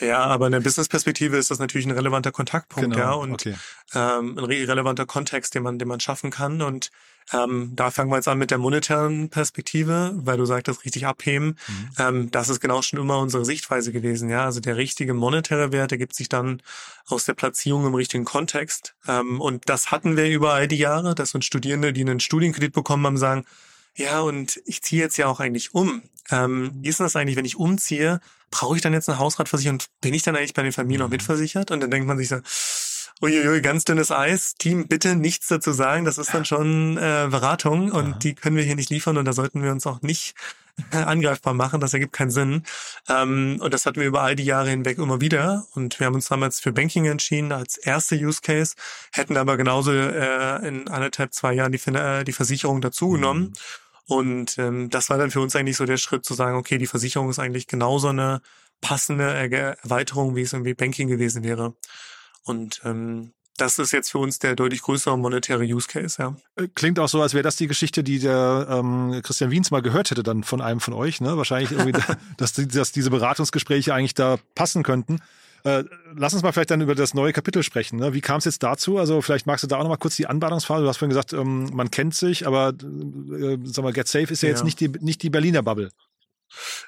ja, 0.00 0.24
aber 0.24 0.46
in 0.46 0.52
der 0.52 0.60
Business-Perspektive 0.60 1.36
ist 1.36 1.50
das 1.50 1.58
natürlich 1.58 1.86
ein 1.86 1.92
relevanter 1.92 2.32
Kontaktpunkt, 2.32 2.90
genau, 2.90 3.04
ja, 3.04 3.12
und 3.12 3.32
okay. 3.32 3.54
ähm, 3.94 4.38
ein 4.38 4.44
relevanter 4.44 5.06
Kontext, 5.06 5.54
den 5.54 5.62
man, 5.62 5.78
den 5.78 5.88
man 5.88 6.00
schaffen 6.00 6.30
kann. 6.30 6.62
Und 6.62 6.90
ähm, 7.32 7.72
da 7.74 7.90
fangen 7.90 8.10
wir 8.10 8.16
jetzt 8.16 8.28
an 8.28 8.38
mit 8.38 8.50
der 8.50 8.58
monetären 8.58 9.30
Perspektive, 9.30 10.12
weil 10.14 10.36
du 10.36 10.44
sagtest, 10.44 10.84
richtig 10.84 11.06
abheben. 11.06 11.58
Mhm. 11.68 11.90
Ähm, 11.98 12.30
das 12.30 12.48
ist 12.48 12.60
genau 12.60 12.82
schon 12.82 12.98
immer 12.98 13.18
unsere 13.18 13.44
Sichtweise 13.44 13.92
gewesen. 13.92 14.28
Ja, 14.28 14.44
also 14.44 14.60
der 14.60 14.76
richtige 14.76 15.14
monetäre 15.14 15.72
Wert 15.72 15.92
ergibt 15.92 16.14
sich 16.14 16.28
dann 16.28 16.60
aus 17.06 17.24
der 17.24 17.34
Platzierung 17.34 17.86
im 17.86 17.94
richtigen 17.94 18.24
Kontext. 18.24 18.94
Ähm, 19.06 19.40
und 19.40 19.68
das 19.68 19.90
hatten 19.90 20.16
wir 20.16 20.28
über 20.28 20.52
all 20.52 20.68
die 20.68 20.78
Jahre, 20.78 21.14
dass 21.14 21.34
uns 21.34 21.44
Studierende, 21.44 21.92
die 21.92 22.02
einen 22.02 22.20
Studienkredit 22.20 22.72
bekommen 22.72 23.06
haben, 23.06 23.18
sagen, 23.18 23.46
ja, 23.96 24.20
und 24.20 24.60
ich 24.66 24.82
ziehe 24.82 25.00
jetzt 25.00 25.16
ja 25.16 25.28
auch 25.28 25.40
eigentlich 25.40 25.72
um. 25.72 26.02
Ähm, 26.30 26.72
wie 26.80 26.88
ist 26.88 27.00
denn 27.00 27.06
das 27.06 27.16
eigentlich, 27.16 27.36
wenn 27.36 27.44
ich 27.44 27.56
umziehe? 27.56 28.20
Brauche 28.50 28.76
ich 28.76 28.82
dann 28.82 28.92
jetzt 28.92 29.08
eine 29.08 29.18
Hausratversicherung? 29.18 29.78
Bin 30.00 30.14
ich 30.14 30.22
dann 30.22 30.36
eigentlich 30.36 30.54
bei 30.54 30.62
den 30.62 30.72
Familien 30.72 31.00
noch 31.00 31.08
mhm. 31.08 31.14
mitversichert? 31.14 31.70
Und 31.70 31.80
dann 31.80 31.90
denkt 31.90 32.06
man 32.06 32.18
sich 32.18 32.28
so, 32.28 32.40
Uiuiui, 33.22 33.60
ganz 33.62 33.84
dünnes 33.84 34.10
Eis. 34.10 34.54
Team, 34.56 34.88
bitte 34.88 35.16
nichts 35.16 35.48
dazu 35.48 35.72
sagen. 35.72 36.04
Das 36.04 36.18
ist 36.18 36.34
dann 36.34 36.44
schon 36.44 36.96
äh, 36.96 37.28
Beratung 37.30 37.92
und 37.92 38.08
ja. 38.08 38.16
die 38.18 38.34
können 38.34 38.56
wir 38.56 38.64
hier 38.64 38.76
nicht 38.76 38.90
liefern 38.90 39.16
und 39.16 39.24
da 39.24 39.32
sollten 39.32 39.62
wir 39.62 39.70
uns 39.70 39.86
auch 39.86 40.02
nicht 40.02 40.34
äh, 40.90 40.96
angreifbar 40.96 41.54
machen. 41.54 41.80
Das 41.80 41.94
ergibt 41.94 42.12
keinen 42.12 42.30
Sinn. 42.30 42.64
Ähm, 43.08 43.58
und 43.60 43.72
das 43.72 43.86
hatten 43.86 44.00
wir 44.00 44.06
über 44.06 44.22
all 44.22 44.34
die 44.34 44.44
Jahre 44.44 44.70
hinweg 44.70 44.98
immer 44.98 45.20
wieder. 45.20 45.66
Und 45.74 46.00
wir 46.00 46.06
haben 46.06 46.14
uns 46.14 46.26
damals 46.26 46.60
für 46.60 46.72
Banking 46.72 47.06
entschieden 47.06 47.52
als 47.52 47.76
erste 47.76 48.16
Use 48.16 48.40
Case, 48.42 48.74
hätten 49.12 49.36
aber 49.36 49.56
genauso 49.56 49.92
äh, 49.92 50.66
in 50.66 50.88
anderthalb, 50.88 51.32
zwei 51.32 51.54
Jahren 51.54 51.72
die, 51.72 51.80
äh, 51.90 52.24
die 52.24 52.32
Versicherung 52.32 52.80
dazugenommen. 52.80 53.42
Mhm. 53.44 53.52
Und 54.06 54.58
ähm, 54.58 54.90
das 54.90 55.10
war 55.10 55.18
dann 55.18 55.30
für 55.30 55.40
uns 55.40 55.56
eigentlich 55.56 55.76
so 55.76 55.86
der 55.86 55.96
Schritt 55.96 56.24
zu 56.24 56.34
sagen, 56.34 56.56
okay, 56.56 56.78
die 56.78 56.86
Versicherung 56.86 57.30
ist 57.30 57.38
eigentlich 57.38 57.66
genauso 57.66 58.08
eine 58.08 58.42
passende 58.80 59.24
Erweiterung, 59.24 60.36
wie 60.36 60.42
es 60.42 60.52
irgendwie 60.52 60.74
Banking 60.74 61.08
gewesen 61.08 61.42
wäre. 61.42 61.74
Und 62.42 62.82
ähm, 62.84 63.32
das 63.56 63.78
ist 63.78 63.92
jetzt 63.92 64.10
für 64.10 64.18
uns 64.18 64.38
der 64.40 64.56
deutlich 64.56 64.82
größere 64.82 65.16
monetäre 65.16 65.62
Use 65.62 65.86
Case, 65.86 66.16
ja. 66.20 66.36
Äh, 66.56 66.68
klingt 66.74 66.98
auch 66.98 67.08
so, 67.08 67.22
als 67.22 67.34
wäre 67.34 67.44
das 67.44 67.56
die 67.56 67.68
Geschichte, 67.68 68.02
die 68.02 68.18
der 68.18 68.66
ähm, 68.68 69.20
Christian 69.22 69.50
Wiens 69.50 69.70
mal 69.70 69.80
gehört 69.80 70.10
hätte 70.10 70.22
dann 70.22 70.42
von 70.42 70.60
einem 70.60 70.80
von 70.80 70.92
euch, 70.92 71.20
ne? 71.20 71.36
Wahrscheinlich 71.36 71.70
irgendwie, 71.70 71.92
dass, 72.36 72.52
dass 72.52 72.92
diese 72.92 73.10
Beratungsgespräche 73.10 73.94
eigentlich 73.94 74.14
da 74.14 74.38
passen 74.54 74.82
könnten. 74.82 75.20
Äh, 75.64 75.84
lass 76.14 76.34
uns 76.34 76.42
mal 76.42 76.52
vielleicht 76.52 76.70
dann 76.70 76.82
über 76.82 76.94
das 76.94 77.14
neue 77.14 77.32
Kapitel 77.32 77.62
sprechen. 77.62 77.98
Ne? 77.98 78.12
Wie 78.12 78.20
kam 78.20 78.36
es 78.36 78.44
jetzt 78.44 78.62
dazu? 78.62 78.98
Also 78.98 79.22
vielleicht 79.22 79.46
magst 79.46 79.64
du 79.64 79.66
da 79.66 79.78
auch 79.78 79.82
noch 79.82 79.88
mal 79.88 79.96
kurz 79.96 80.14
die 80.14 80.26
Anbahnungsphase. 80.26 80.82
Du 80.82 80.88
hast 80.88 80.98
vorhin 80.98 81.10
gesagt, 81.10 81.32
ähm, 81.32 81.70
man 81.72 81.90
kennt 81.90 82.14
sich, 82.14 82.46
aber 82.46 82.68
äh, 82.68 83.56
sag 83.64 83.82
mal, 83.82 83.92
Get 83.94 84.06
Safe 84.06 84.30
ist 84.30 84.42
ja, 84.42 84.48
ja, 84.48 84.54
jetzt 84.54 84.64
nicht 84.64 84.78
die, 84.80 84.88
nicht 84.88 85.22
die 85.22 85.30
Berliner 85.30 85.62
Bubble. 85.62 85.88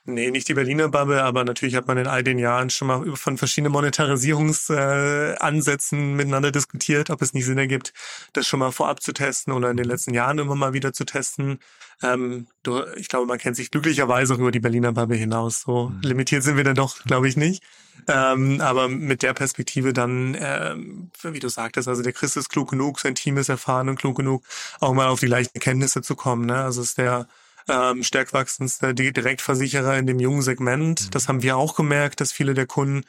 Nee, 0.04 0.30
nicht 0.30 0.48
die 0.48 0.54
Berliner 0.54 0.88
Bubble, 0.88 1.22
aber 1.22 1.44
natürlich 1.44 1.74
hat 1.74 1.86
man 1.86 1.98
in 1.98 2.06
all 2.06 2.22
den 2.22 2.38
Jahren 2.38 2.70
schon 2.70 2.88
mal 2.88 3.16
von 3.16 3.36
verschiedenen 3.38 3.72
Monetarisierungsansätzen 3.72 5.98
äh, 5.98 6.14
miteinander 6.14 6.52
diskutiert, 6.52 7.10
ob 7.10 7.22
es 7.22 7.34
nicht 7.34 7.46
Sinn 7.46 7.58
ergibt, 7.58 7.92
das 8.32 8.46
schon 8.46 8.60
mal 8.60 8.72
vorab 8.72 9.02
zu 9.02 9.12
testen 9.12 9.52
oder 9.52 9.70
in 9.70 9.76
den 9.76 9.86
letzten 9.86 10.14
Jahren 10.14 10.38
immer 10.38 10.54
mal 10.54 10.72
wieder 10.72 10.92
zu 10.92 11.04
testen. 11.04 11.58
Ähm, 12.02 12.46
du, 12.62 12.82
ich 12.96 13.08
glaube, 13.08 13.26
man 13.26 13.38
kennt 13.38 13.56
sich 13.56 13.70
glücklicherweise 13.70 14.34
auch 14.34 14.38
über 14.38 14.50
die 14.50 14.60
Berliner 14.60 14.92
Bubble 14.92 15.16
hinaus. 15.16 15.62
So 15.62 15.88
mhm. 15.88 16.00
limitiert 16.02 16.42
sind 16.42 16.56
wir 16.56 16.64
dann 16.64 16.74
doch, 16.74 17.02
glaube 17.04 17.28
ich, 17.28 17.36
nicht. 17.36 17.62
Ähm, 18.08 18.60
aber 18.60 18.88
mit 18.88 19.22
der 19.22 19.32
Perspektive 19.32 19.92
dann, 19.92 20.36
ähm, 20.38 21.10
wie 21.22 21.38
du 21.38 21.48
sagtest, 21.48 21.88
also 21.88 22.02
der 22.02 22.12
Chris 22.12 22.36
ist 22.36 22.50
klug 22.50 22.70
genug, 22.70 23.00
sein 23.00 23.14
Team 23.14 23.38
ist 23.38 23.48
erfahren 23.48 23.88
und 23.88 23.98
klug 23.98 24.16
genug, 24.16 24.44
auch 24.80 24.92
mal 24.92 25.08
auf 25.08 25.20
die 25.20 25.26
leichten 25.26 25.58
Kenntnisse 25.58 26.02
zu 26.02 26.14
kommen. 26.14 26.46
Ne? 26.46 26.56
Also 26.56 26.82
ist 26.82 26.98
der 26.98 27.26
ähm, 27.68 28.02
stärk 28.02 28.32
wachsendste 28.32 28.94
Direktversicherer 28.94 29.98
in 29.98 30.06
dem 30.06 30.20
jungen 30.20 30.42
Segment. 30.42 31.06
Mhm. 31.06 31.10
Das 31.10 31.28
haben 31.28 31.42
wir 31.42 31.56
auch 31.56 31.74
gemerkt, 31.76 32.20
dass 32.20 32.32
viele 32.32 32.54
der 32.54 32.66
Kunden 32.66 33.04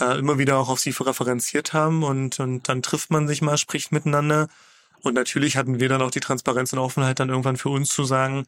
äh, 0.00 0.18
immer 0.18 0.38
wieder 0.38 0.58
auch 0.58 0.68
auf 0.68 0.80
sie 0.80 0.90
referenziert 0.90 1.72
haben 1.72 2.02
und, 2.02 2.40
und 2.40 2.68
dann 2.68 2.82
trifft 2.82 3.10
man 3.10 3.28
sich 3.28 3.42
mal, 3.42 3.58
spricht 3.58 3.92
miteinander. 3.92 4.48
Und 5.02 5.14
natürlich 5.14 5.56
hatten 5.56 5.80
wir 5.80 5.88
dann 5.88 6.00
auch 6.00 6.12
die 6.12 6.20
Transparenz 6.20 6.72
und 6.72 6.78
Offenheit 6.78 7.18
dann 7.18 7.28
irgendwann 7.28 7.56
für 7.56 7.70
uns 7.70 7.88
zu 7.88 8.04
sagen, 8.04 8.46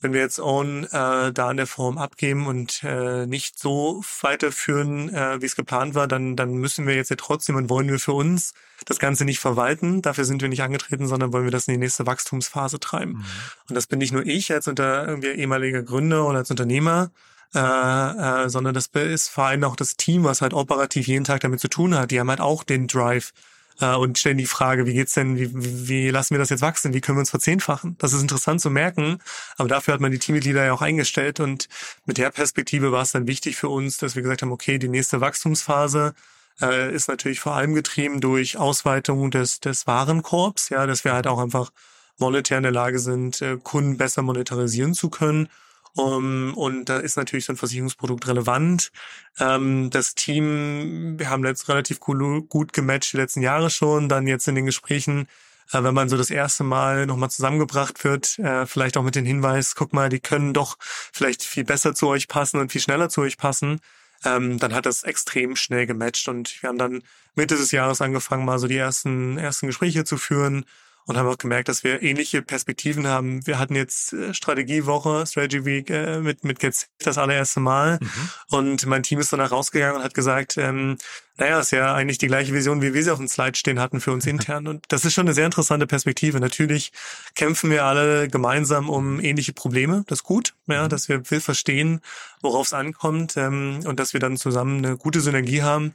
wenn 0.00 0.14
wir 0.14 0.20
jetzt 0.20 0.40
Own 0.40 0.84
äh, 0.84 1.32
da 1.32 1.50
in 1.50 1.58
der 1.58 1.66
Form 1.66 1.98
abgeben 1.98 2.46
und 2.46 2.82
äh, 2.82 3.26
nicht 3.26 3.58
so 3.58 4.02
weiterführen, 4.22 5.14
äh, 5.14 5.40
wie 5.42 5.46
es 5.46 5.54
geplant 5.54 5.94
war, 5.94 6.08
dann, 6.08 6.34
dann 6.34 6.54
müssen 6.54 6.86
wir 6.86 6.94
jetzt 6.94 7.10
ja 7.10 7.16
trotzdem 7.16 7.56
und 7.56 7.68
wollen 7.68 7.88
wir 7.88 7.98
für 7.98 8.14
uns 8.14 8.54
das 8.86 8.98
Ganze 8.98 9.24
nicht 9.24 9.38
verwalten. 9.38 10.00
Dafür 10.00 10.24
sind 10.24 10.40
wir 10.40 10.48
nicht 10.48 10.62
angetreten, 10.62 11.06
sondern 11.06 11.32
wollen 11.32 11.44
wir 11.44 11.50
das 11.50 11.68
in 11.68 11.74
die 11.74 11.80
nächste 11.80 12.06
Wachstumsphase 12.06 12.80
treiben. 12.80 13.12
Mhm. 13.12 13.24
Und 13.68 13.74
das 13.74 13.86
bin 13.86 13.98
nicht 13.98 14.12
nur 14.12 14.24
ich 14.24 14.50
als 14.50 14.68
unter 14.68 15.06
irgendwie 15.06 15.28
ehemaliger 15.28 15.82
Gründer 15.82 16.26
oder 16.26 16.38
als 16.38 16.50
Unternehmer, 16.50 17.10
äh, 17.54 17.58
äh, 17.58 18.48
sondern 18.48 18.72
das 18.72 18.86
ist 18.86 19.28
vor 19.28 19.44
allem 19.44 19.64
auch 19.64 19.76
das 19.76 19.96
Team, 19.96 20.24
was 20.24 20.40
halt 20.40 20.54
operativ 20.54 21.06
jeden 21.06 21.24
Tag 21.24 21.42
damit 21.42 21.60
zu 21.60 21.68
tun 21.68 21.94
hat. 21.94 22.10
Die 22.10 22.18
haben 22.18 22.30
halt 22.30 22.40
auch 22.40 22.64
den 22.64 22.86
Drive, 22.86 23.32
äh, 23.80 23.94
und 23.94 24.18
stellen 24.18 24.38
die 24.38 24.46
Frage, 24.46 24.86
wie 24.86 24.94
geht's 24.94 25.14
denn, 25.14 25.38
wie, 25.38 25.50
wie, 25.88 26.10
lassen 26.10 26.34
wir 26.34 26.38
das 26.38 26.50
jetzt 26.50 26.62
wachsen, 26.62 26.94
wie 26.94 27.00
können 27.00 27.18
wir 27.18 27.20
uns 27.20 27.30
verzehnfachen? 27.30 27.96
Das 27.98 28.12
ist 28.12 28.22
interessant 28.22 28.60
zu 28.60 28.70
merken, 28.70 29.18
aber 29.56 29.68
dafür 29.68 29.94
hat 29.94 30.00
man 30.00 30.12
die 30.12 30.18
Teammitglieder 30.18 30.64
ja 30.64 30.72
auch 30.72 30.82
eingestellt 30.82 31.40
und 31.40 31.68
mit 32.06 32.18
der 32.18 32.30
Perspektive 32.30 32.92
war 32.92 33.02
es 33.02 33.12
dann 33.12 33.26
wichtig 33.26 33.56
für 33.56 33.68
uns, 33.68 33.98
dass 33.98 34.14
wir 34.14 34.22
gesagt 34.22 34.42
haben, 34.42 34.52
okay, 34.52 34.78
die 34.78 34.88
nächste 34.88 35.20
Wachstumsphase 35.20 36.14
äh, 36.60 36.94
ist 36.94 37.08
natürlich 37.08 37.40
vor 37.40 37.54
allem 37.54 37.74
getrieben 37.74 38.20
durch 38.20 38.56
Ausweitung 38.56 39.30
des, 39.30 39.60
des 39.60 39.86
Warenkorbs, 39.86 40.68
ja, 40.68 40.86
dass 40.86 41.04
wir 41.04 41.12
halt 41.12 41.26
auch 41.26 41.38
einfach 41.38 41.70
monetär 42.18 42.58
in 42.58 42.62
der 42.62 42.72
Lage 42.72 42.98
sind, 42.98 43.42
äh, 43.42 43.56
Kunden 43.62 43.96
besser 43.96 44.22
monetarisieren 44.22 44.94
zu 44.94 45.10
können 45.10 45.48
um, 45.94 46.54
und 46.54 46.86
da 46.86 46.98
ist 46.98 47.16
natürlich 47.16 47.44
so 47.44 47.52
ein 47.52 47.56
Versicherungsprodukt 47.56 48.26
relevant. 48.26 48.92
Ähm, 49.38 49.90
das 49.90 50.14
Team, 50.14 51.18
wir 51.18 51.28
haben 51.28 51.44
jetzt 51.44 51.68
relativ 51.68 52.00
cool, 52.08 52.42
gut 52.42 52.72
gematcht 52.72 53.12
die 53.12 53.18
letzten 53.18 53.42
Jahre 53.42 53.68
schon, 53.70 54.08
dann 54.08 54.26
jetzt 54.26 54.48
in 54.48 54.54
den 54.54 54.66
Gesprächen 54.66 55.26
äh, 55.72 55.82
wenn 55.82 55.94
man 55.94 56.08
so 56.08 56.16
das 56.16 56.30
erste 56.30 56.64
Mal 56.64 57.06
nochmal 57.06 57.30
zusammengebracht 57.30 58.04
wird, 58.04 58.38
äh, 58.38 58.66
vielleicht 58.66 58.96
auch 58.96 59.02
mit 59.02 59.14
dem 59.14 59.24
Hinweis, 59.24 59.74
guck 59.74 59.92
mal, 59.92 60.08
die 60.08 60.20
können 60.20 60.52
doch 60.52 60.76
vielleicht 60.80 61.42
viel 61.42 61.64
besser 61.64 61.94
zu 61.94 62.08
euch 62.08 62.28
passen 62.28 62.60
und 62.60 62.72
viel 62.72 62.80
schneller 62.80 63.08
zu 63.08 63.22
euch 63.22 63.36
passen, 63.38 63.80
ähm, 64.24 64.58
dann 64.58 64.74
hat 64.74 64.86
das 64.86 65.02
extrem 65.02 65.56
schnell 65.56 65.86
gematcht. 65.86 66.28
Und 66.28 66.62
wir 66.62 66.68
haben 66.68 66.78
dann 66.78 67.02
Mitte 67.34 67.56
des 67.56 67.72
Jahres 67.72 68.00
angefangen, 68.00 68.44
mal 68.44 68.58
so 68.58 68.66
die 68.68 68.76
ersten, 68.76 69.38
ersten 69.38 69.66
Gespräche 69.66 70.04
zu 70.04 70.16
führen 70.16 70.64
und 71.06 71.16
haben 71.16 71.28
auch 71.28 71.38
gemerkt, 71.38 71.68
dass 71.68 71.84
wir 71.84 72.02
ähnliche 72.02 72.42
Perspektiven 72.42 73.06
haben. 73.06 73.46
Wir 73.46 73.58
hatten 73.58 73.74
jetzt 73.74 74.12
äh, 74.12 74.34
Strategiewoche, 74.34 75.26
Strategy 75.26 75.64
Week 75.64 75.90
äh, 75.90 76.20
mit 76.20 76.44
mit 76.44 76.58
Get 76.60 76.88
das 76.98 77.18
allererste 77.18 77.60
Mal 77.60 77.98
mhm. 78.00 78.30
und 78.50 78.86
mein 78.86 79.02
Team 79.02 79.18
ist 79.20 79.32
danach 79.32 79.52
rausgegangen 79.52 79.96
und 79.96 80.04
hat 80.04 80.14
gesagt, 80.14 80.56
ähm, 80.58 80.98
naja, 81.38 81.60
ist 81.60 81.70
ja 81.70 81.94
eigentlich 81.94 82.18
die 82.18 82.26
gleiche 82.26 82.52
Vision, 82.52 82.82
wie 82.82 82.92
wir 82.92 83.02
sie 83.02 83.10
auf 83.10 83.18
dem 83.18 83.28
Slide 83.28 83.56
stehen 83.56 83.80
hatten 83.80 84.00
für 84.00 84.12
uns 84.12 84.26
intern. 84.32 84.66
Und 84.66 84.84
das 84.88 85.04
ist 85.04 85.14
schon 85.14 85.26
eine 85.26 85.34
sehr 85.34 85.46
interessante 85.46 85.86
Perspektive. 85.86 86.40
Natürlich 86.40 86.92
kämpfen 87.34 87.70
wir 87.70 87.84
alle 87.84 88.28
gemeinsam 88.28 88.90
um 88.90 89.20
ähnliche 89.20 89.52
Probleme. 89.52 90.04
Das 90.06 90.20
ist 90.20 90.24
gut, 90.24 90.54
ja, 90.66 90.84
mhm. 90.84 90.88
dass 90.88 91.08
wir 91.08 91.30
will 91.30 91.40
verstehen, 91.40 92.00
worauf 92.42 92.66
es 92.66 92.72
ankommt 92.72 93.36
ähm, 93.36 93.80
und 93.84 93.98
dass 93.98 94.12
wir 94.12 94.20
dann 94.20 94.36
zusammen 94.36 94.84
eine 94.84 94.96
gute 94.96 95.20
Synergie 95.20 95.62
haben. 95.62 95.94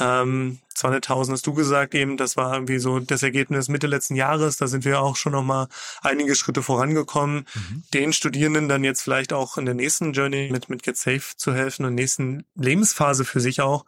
Ähm, 0.00 0.58
200.000 0.74 1.32
hast 1.32 1.46
du 1.46 1.52
gesagt 1.52 1.94
eben, 1.94 2.16
das 2.16 2.36
war 2.36 2.54
irgendwie 2.54 2.78
so 2.78 2.98
das 2.98 3.22
Ergebnis 3.22 3.68
Mitte 3.68 3.86
letzten 3.86 4.16
Jahres. 4.16 4.56
Da 4.56 4.66
sind 4.66 4.84
wir 4.84 5.00
auch 5.00 5.16
schon 5.16 5.32
noch 5.32 5.42
mal 5.42 5.68
einige 6.00 6.34
Schritte 6.34 6.62
vorangekommen, 6.62 7.46
mhm. 7.54 7.82
den 7.92 8.12
Studierenden 8.12 8.68
dann 8.68 8.82
jetzt 8.82 9.02
vielleicht 9.02 9.32
auch 9.32 9.58
in 9.58 9.66
der 9.66 9.74
nächsten 9.74 10.12
Journey 10.12 10.48
mit 10.50 10.68
mit 10.70 10.82
Get 10.82 10.96
Safe 10.96 11.22
zu 11.36 11.54
helfen 11.54 11.84
und 11.84 11.94
nächsten 11.94 12.44
Lebensphase 12.56 13.24
für 13.24 13.40
sich 13.40 13.60
auch 13.60 13.84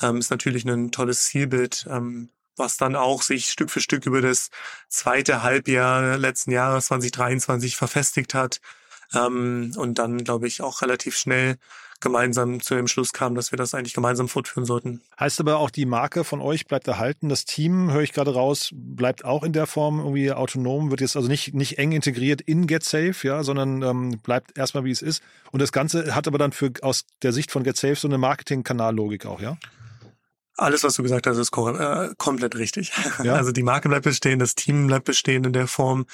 ähm, 0.00 0.18
ist 0.18 0.30
natürlich 0.38 0.64
ein 0.64 0.90
tolles 0.90 1.24
Zielbild. 1.24 1.86
Ähm, 1.90 2.30
was 2.58 2.76
dann 2.76 2.96
auch 2.96 3.22
sich 3.22 3.50
Stück 3.50 3.70
für 3.70 3.80
Stück 3.80 4.04
über 4.06 4.20
das 4.20 4.50
zweite 4.88 5.42
Halbjahr 5.42 6.18
letzten 6.18 6.50
Jahres 6.50 6.86
2023 6.86 7.76
verfestigt 7.76 8.34
hat 8.34 8.60
ähm, 9.14 9.72
und 9.76 9.98
dann, 9.98 10.24
glaube 10.24 10.46
ich, 10.46 10.60
auch 10.60 10.82
relativ 10.82 11.16
schnell 11.16 11.56
gemeinsam 12.00 12.60
zu 12.60 12.76
dem 12.76 12.86
Schluss 12.86 13.12
kam, 13.12 13.34
dass 13.34 13.50
wir 13.50 13.56
das 13.56 13.74
eigentlich 13.74 13.94
gemeinsam 13.94 14.28
fortführen 14.28 14.64
sollten. 14.64 15.02
Heißt 15.18 15.40
aber 15.40 15.58
auch, 15.58 15.68
die 15.68 15.84
Marke 15.84 16.22
von 16.22 16.40
euch 16.40 16.66
bleibt 16.66 16.86
erhalten. 16.86 17.28
Das 17.28 17.44
Team, 17.44 17.90
höre 17.90 18.02
ich 18.02 18.12
gerade 18.12 18.32
raus, 18.32 18.70
bleibt 18.72 19.24
auch 19.24 19.42
in 19.42 19.52
der 19.52 19.66
Form 19.66 19.98
irgendwie 19.98 20.30
autonom, 20.30 20.90
wird 20.90 21.00
jetzt 21.00 21.16
also 21.16 21.28
nicht, 21.28 21.54
nicht 21.54 21.78
eng 21.78 21.90
integriert 21.90 22.40
in 22.40 22.68
GetSafe, 22.68 23.26
ja, 23.26 23.42
sondern 23.42 23.82
ähm, 23.82 24.18
bleibt 24.22 24.56
erstmal 24.56 24.84
wie 24.84 24.92
es 24.92 25.02
ist. 25.02 25.24
Und 25.50 25.60
das 25.60 25.72
Ganze 25.72 26.14
hat 26.14 26.28
aber 26.28 26.38
dann 26.38 26.52
für 26.52 26.70
aus 26.82 27.04
der 27.22 27.32
Sicht 27.32 27.50
von 27.50 27.64
GetSafe 27.64 27.96
so 27.96 28.06
eine 28.06 28.18
Marketing-Kanallogik 28.18 29.26
auch, 29.26 29.40
ja? 29.40 29.56
Alles, 30.58 30.82
was 30.82 30.96
du 30.96 31.04
gesagt 31.04 31.28
hast, 31.28 31.38
ist 31.38 31.56
äh, 31.56 32.10
komplett 32.18 32.56
richtig. 32.56 32.92
Ja? 33.22 33.34
Also 33.34 33.52
die 33.52 33.62
Marke 33.62 33.88
bleibt 33.88 34.04
bestehen, 34.04 34.38
das 34.38 34.54
Team 34.54 34.88
bleibt 34.88 35.04
bestehen 35.04 35.44
in 35.44 35.52
der 35.52 35.68
Form. 35.68 36.06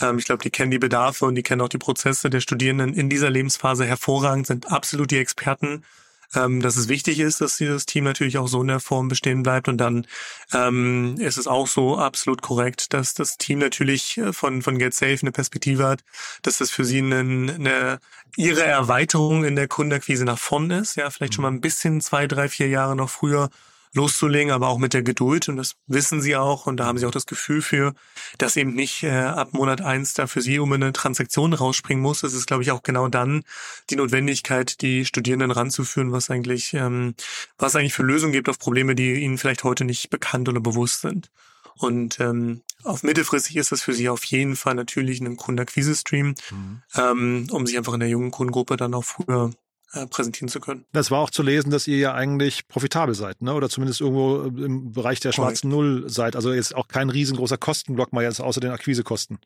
Ähm, 0.00 0.18
ich 0.18 0.24
glaube, 0.24 0.42
die 0.42 0.50
kennen 0.50 0.70
die 0.70 0.78
Bedarfe 0.78 1.26
und 1.26 1.34
die 1.34 1.42
kennen 1.42 1.60
auch 1.60 1.68
die 1.68 1.78
Prozesse 1.78 2.30
der 2.30 2.40
Studierenden 2.40 2.94
in 2.94 3.08
dieser 3.08 3.30
Lebensphase 3.30 3.84
hervorragend, 3.84 4.46
sind 4.46 4.72
absolut 4.72 5.10
die 5.10 5.18
Experten. 5.18 5.84
Ähm, 6.32 6.60
dass 6.62 6.76
es 6.76 6.88
wichtig 6.88 7.18
ist, 7.18 7.40
dass 7.40 7.56
dieses 7.56 7.86
Team 7.86 8.04
natürlich 8.04 8.38
auch 8.38 8.46
so 8.46 8.60
in 8.60 8.68
der 8.68 8.78
Form 8.78 9.08
bestehen 9.08 9.42
bleibt. 9.42 9.66
Und 9.66 9.78
dann 9.78 10.06
ähm, 10.52 11.16
ist 11.18 11.38
es 11.38 11.48
auch 11.48 11.66
so 11.66 11.98
absolut 11.98 12.40
korrekt, 12.40 12.94
dass 12.94 13.14
das 13.14 13.36
Team 13.36 13.58
natürlich 13.58 14.16
äh, 14.16 14.32
von, 14.32 14.62
von 14.62 14.78
Get 14.78 14.94
Safe 14.94 15.18
eine 15.20 15.32
Perspektive 15.32 15.88
hat, 15.88 16.04
dass 16.42 16.58
das 16.58 16.70
für 16.70 16.84
sie 16.84 16.98
eine, 16.98 17.18
eine 17.18 17.98
ihre 18.36 18.62
Erweiterung 18.62 19.44
in 19.44 19.56
der 19.56 19.66
Kundenakquise 19.66 20.24
nach 20.24 20.38
vorn 20.38 20.70
ist. 20.70 20.94
Ja, 20.96 21.10
vielleicht 21.10 21.34
schon 21.34 21.42
mal 21.42 21.50
ein 21.50 21.60
bisschen 21.60 22.00
zwei, 22.00 22.28
drei, 22.28 22.48
vier 22.48 22.68
Jahre 22.68 22.94
noch 22.94 23.10
früher 23.10 23.50
loszulegen, 23.92 24.52
aber 24.52 24.68
auch 24.68 24.78
mit 24.78 24.94
der 24.94 25.02
Geduld. 25.02 25.48
Und 25.48 25.56
das 25.56 25.76
wissen 25.86 26.20
sie 26.20 26.36
auch. 26.36 26.66
Und 26.66 26.78
da 26.78 26.86
haben 26.86 26.98
sie 26.98 27.06
auch 27.06 27.10
das 27.10 27.26
Gefühl 27.26 27.62
für, 27.62 27.94
dass 28.38 28.56
eben 28.56 28.74
nicht 28.74 29.02
äh, 29.02 29.10
ab 29.10 29.52
Monat 29.52 29.80
eins 29.80 30.14
da 30.14 30.26
für 30.26 30.40
sie 30.40 30.58
um 30.58 30.72
eine 30.72 30.92
Transaktion 30.92 31.52
rausspringen 31.52 32.02
muss. 32.02 32.22
Es 32.22 32.34
ist, 32.34 32.46
glaube 32.46 32.62
ich, 32.62 32.70
auch 32.70 32.82
genau 32.82 33.08
dann 33.08 33.42
die 33.90 33.96
Notwendigkeit, 33.96 34.80
die 34.80 35.04
Studierenden 35.04 35.50
ranzuführen, 35.50 36.12
was 36.12 36.30
eigentlich, 36.30 36.74
ähm, 36.74 37.14
was 37.58 37.76
eigentlich 37.76 37.94
für 37.94 38.02
Lösungen 38.02 38.32
gibt 38.32 38.48
auf 38.48 38.58
Probleme, 38.58 38.94
die 38.94 39.14
ihnen 39.14 39.38
vielleicht 39.38 39.64
heute 39.64 39.84
nicht 39.84 40.10
bekannt 40.10 40.48
oder 40.48 40.60
bewusst 40.60 41.00
sind. 41.00 41.30
Und 41.76 42.20
ähm, 42.20 42.60
auf 42.84 43.02
mittelfristig 43.02 43.56
ist 43.56 43.72
das 43.72 43.82
für 43.82 43.94
sie 43.94 44.08
auf 44.10 44.22
jeden 44.24 44.54
Fall 44.54 44.74
natürlich 44.74 45.20
ein 45.20 45.36
Kundenakquise-Stream, 45.36 46.34
mhm. 46.50 46.82
ähm, 46.94 47.46
um 47.50 47.66
sich 47.66 47.78
einfach 47.78 47.94
in 47.94 48.00
der 48.00 48.08
jungen 48.08 48.30
Kundengruppe 48.30 48.76
dann 48.76 48.94
auch 48.94 49.04
früher 49.04 49.50
äh, 49.92 50.06
präsentieren 50.06 50.48
zu 50.48 50.60
können. 50.60 50.84
Das 50.92 51.10
war 51.10 51.18
auch 51.18 51.30
zu 51.30 51.42
lesen, 51.42 51.70
dass 51.70 51.86
ihr 51.86 51.98
ja 51.98 52.14
eigentlich 52.14 52.68
profitabel 52.68 53.14
seid, 53.14 53.42
ne? 53.42 53.54
Oder 53.54 53.68
zumindest 53.68 54.00
irgendwo 54.00 54.42
im 54.42 54.92
Bereich 54.92 55.20
der 55.20 55.32
schwarzen 55.32 55.68
Null 55.68 56.04
seid. 56.08 56.36
Also 56.36 56.52
jetzt 56.52 56.74
auch 56.74 56.88
kein 56.88 57.10
riesengroßer 57.10 57.58
Kostenblock 57.58 58.12
mal 58.12 58.22
jetzt 58.22 58.40
außer 58.40 58.60
den 58.60 58.70
Akquisekosten. 58.70 59.38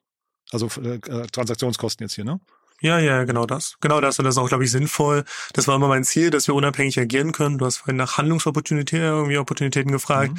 Also 0.53 0.69
äh, 0.83 0.99
Transaktionskosten 1.29 2.05
jetzt 2.05 2.15
hier, 2.15 2.25
ne? 2.25 2.41
Ja, 2.81 2.99
ja, 2.99 3.25
genau 3.25 3.47
das. 3.47 3.77
Genau 3.81 4.01
das 4.01 4.19
und 4.19 4.27
das 4.27 4.35
ist 4.35 4.39
auch, 4.39 4.49
glaube 4.49 4.65
ich, 4.65 4.71
sinnvoll. 4.71 5.25
Das 5.55 5.69
war 5.69 5.77
immer 5.77 5.89
mein 5.89 6.05
Ziel, 6.05 6.31
dass 6.31 6.47
wir 6.49 6.55
unabhängig 6.55 6.99
agieren 6.99 7.33
können. 7.33 7.57
Du 7.57 7.65
hast 7.65 7.79
vorhin 7.79 7.97
nach 7.97 8.19
Handlungsopportunitäten 8.19 9.07
irgendwie 9.07 9.39
Opportunitäten 9.39 9.93
gefragt. 9.93 10.33
Mhm. 10.33 10.39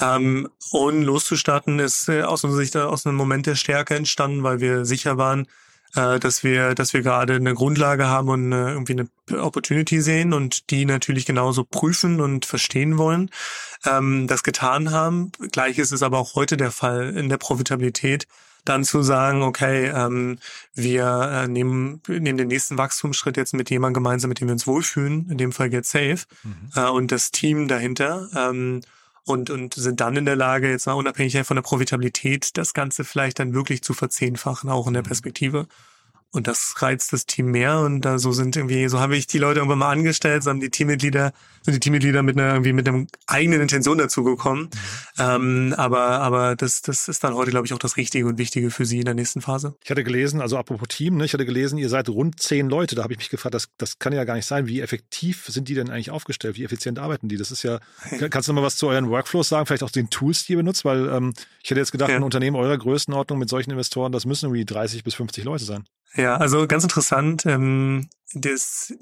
Ähm, 0.00 0.48
und 0.72 1.02
loszustarten 1.04 1.78
ist 1.78 2.08
äh, 2.08 2.22
aus 2.22 2.44
unserer 2.44 2.60
Sicht 2.60 2.76
aus 2.76 3.06
einem 3.06 3.16
Moment 3.16 3.46
der 3.46 3.54
Stärke 3.54 3.94
entstanden, 3.94 4.42
weil 4.42 4.60
wir 4.60 4.84
sicher 4.84 5.16
waren, 5.16 5.46
äh, 5.94 6.18
dass 6.18 6.44
wir, 6.44 6.74
dass 6.74 6.92
wir 6.92 7.02
gerade 7.02 7.34
eine 7.34 7.54
Grundlage 7.54 8.06
haben 8.06 8.28
und 8.28 8.52
irgendwie 8.52 8.92
eine 9.28 9.42
Opportunity 9.42 10.00
sehen 10.00 10.32
und 10.32 10.70
die 10.70 10.84
natürlich 10.84 11.26
genauso 11.26 11.64
prüfen 11.64 12.20
und 12.20 12.46
verstehen 12.46 12.98
wollen, 12.98 13.30
ähm, 13.84 14.26
das 14.26 14.42
getan 14.42 14.90
haben. 14.90 15.32
Gleich 15.52 15.78
ist 15.78 15.92
es 15.92 16.02
aber 16.02 16.18
auch 16.18 16.34
heute 16.34 16.56
der 16.56 16.70
Fall 16.70 17.16
in 17.16 17.28
der 17.28 17.38
Profitabilität, 17.38 18.26
dann 18.64 18.84
zu 18.84 19.02
sagen, 19.02 19.42
okay, 19.42 19.86
ähm, 19.86 20.38
wir 20.74 21.44
äh, 21.44 21.48
nehmen, 21.48 22.02
nehmen 22.08 22.38
den 22.38 22.48
nächsten 22.48 22.76
Wachstumsschritt 22.76 23.36
jetzt 23.36 23.54
mit 23.54 23.70
jemandem 23.70 24.02
gemeinsam, 24.02 24.28
mit 24.28 24.40
dem 24.40 24.48
wir 24.48 24.52
uns 24.52 24.66
wohlfühlen, 24.66 25.30
in 25.30 25.38
dem 25.38 25.52
Fall 25.52 25.70
Get 25.70 25.86
Safe, 25.86 26.18
mhm. 26.42 26.70
äh, 26.74 26.88
und 26.88 27.12
das 27.12 27.30
Team 27.30 27.68
dahinter. 27.68 28.28
Ähm, 28.34 28.80
und, 29.26 29.50
und 29.50 29.74
sind 29.74 30.00
dann 30.00 30.16
in 30.16 30.24
der 30.24 30.36
Lage, 30.36 30.70
jetzt 30.70 30.86
mal 30.86 30.94
unabhängig 30.94 31.36
von 31.44 31.56
der 31.56 31.62
Profitabilität, 31.62 32.56
das 32.56 32.74
Ganze 32.74 33.04
vielleicht 33.04 33.40
dann 33.40 33.52
wirklich 33.52 33.82
zu 33.82 33.92
verzehnfachen, 33.92 34.70
auch 34.70 34.86
in 34.86 34.94
der 34.94 35.02
mhm. 35.02 35.08
Perspektive. 35.08 35.66
Und 36.32 36.48
das 36.48 36.74
reizt 36.78 37.12
das 37.12 37.24
Team 37.24 37.50
mehr 37.50 37.78
und 37.80 38.02
da 38.02 38.18
so 38.18 38.30
sind 38.32 38.56
irgendwie, 38.56 38.88
so 38.88 39.00
habe 39.00 39.16
ich 39.16 39.26
die 39.26 39.38
Leute 39.38 39.60
irgendwann 39.60 39.78
mal 39.78 39.90
angestellt, 39.90 40.42
so 40.42 40.50
haben 40.50 40.60
die 40.60 40.68
Teammitglieder, 40.68 41.32
sind 41.62 41.74
die 41.74 41.80
Teammitglieder 41.80 42.22
mit 42.22 42.36
einer 42.36 42.52
irgendwie 42.52 42.74
mit 42.74 42.86
einer 42.86 43.06
eigenen 43.26 43.62
Intention 43.62 43.96
dazugekommen. 43.96 44.64
Mhm. 44.64 44.70
Ähm, 45.18 45.74
aber 45.78 46.20
aber 46.20 46.54
das, 46.56 46.82
das 46.82 47.08
ist 47.08 47.24
dann 47.24 47.34
heute, 47.34 47.52
glaube 47.52 47.66
ich, 47.66 47.72
auch 47.72 47.78
das 47.78 47.96
Richtige 47.96 48.26
und 48.26 48.38
Wichtige 48.38 48.70
für 48.70 48.84
Sie 48.84 48.98
in 48.98 49.06
der 49.06 49.14
nächsten 49.14 49.40
Phase. 49.40 49.76
Ich 49.82 49.90
hatte 49.90 50.04
gelesen, 50.04 50.42
also 50.42 50.58
apropos 50.58 50.88
Team, 50.88 51.16
ne, 51.16 51.24
ich 51.24 51.32
hatte 51.32 51.46
gelesen, 51.46 51.78
ihr 51.78 51.88
seid 51.88 52.08
rund 52.08 52.38
zehn 52.40 52.68
Leute. 52.68 52.96
Da 52.96 53.02
habe 53.02 53.14
ich 53.14 53.18
mich 53.18 53.30
gefragt, 53.30 53.54
das, 53.54 53.68
das 53.78 53.98
kann 53.98 54.12
ja 54.12 54.24
gar 54.24 54.34
nicht 54.34 54.46
sein. 54.46 54.66
Wie 54.66 54.80
effektiv 54.80 55.46
sind 55.46 55.68
die 55.68 55.74
denn 55.74 55.88
eigentlich 55.90 56.10
aufgestellt? 56.10 56.56
Wie 56.56 56.64
effizient 56.64 56.98
arbeiten 56.98 57.28
die? 57.28 57.36
Das 57.36 57.50
ist 57.50 57.62
ja, 57.62 57.80
kannst 58.30 58.48
du 58.48 58.52
noch 58.52 58.60
mal 58.60 58.66
was 58.66 58.76
zu 58.76 58.88
euren 58.88 59.08
Workflows 59.08 59.48
sagen? 59.48 59.64
Vielleicht 59.64 59.84
auch 59.84 59.90
den 59.90 60.10
Tools, 60.10 60.44
die 60.44 60.52
ihr 60.52 60.58
benutzt? 60.58 60.84
Weil 60.84 61.08
ähm, 61.08 61.32
ich 61.62 61.70
hätte 61.70 61.80
jetzt 61.80 61.92
gedacht, 61.92 62.10
ja. 62.10 62.16
ein 62.16 62.22
Unternehmen 62.22 62.56
eurer 62.56 62.76
Größenordnung 62.76 63.38
mit 63.38 63.48
solchen 63.48 63.70
Investoren, 63.70 64.12
das 64.12 64.26
müssen 64.26 64.46
irgendwie 64.46 64.64
30 64.64 65.02
bis 65.02 65.14
50 65.14 65.44
Leute 65.44 65.64
sein. 65.64 65.84
Ja, 66.14 66.36
also 66.36 66.66
ganz 66.66 66.82
interessant. 66.82 67.44
Ähm, 67.46 68.08
das, 68.32 68.94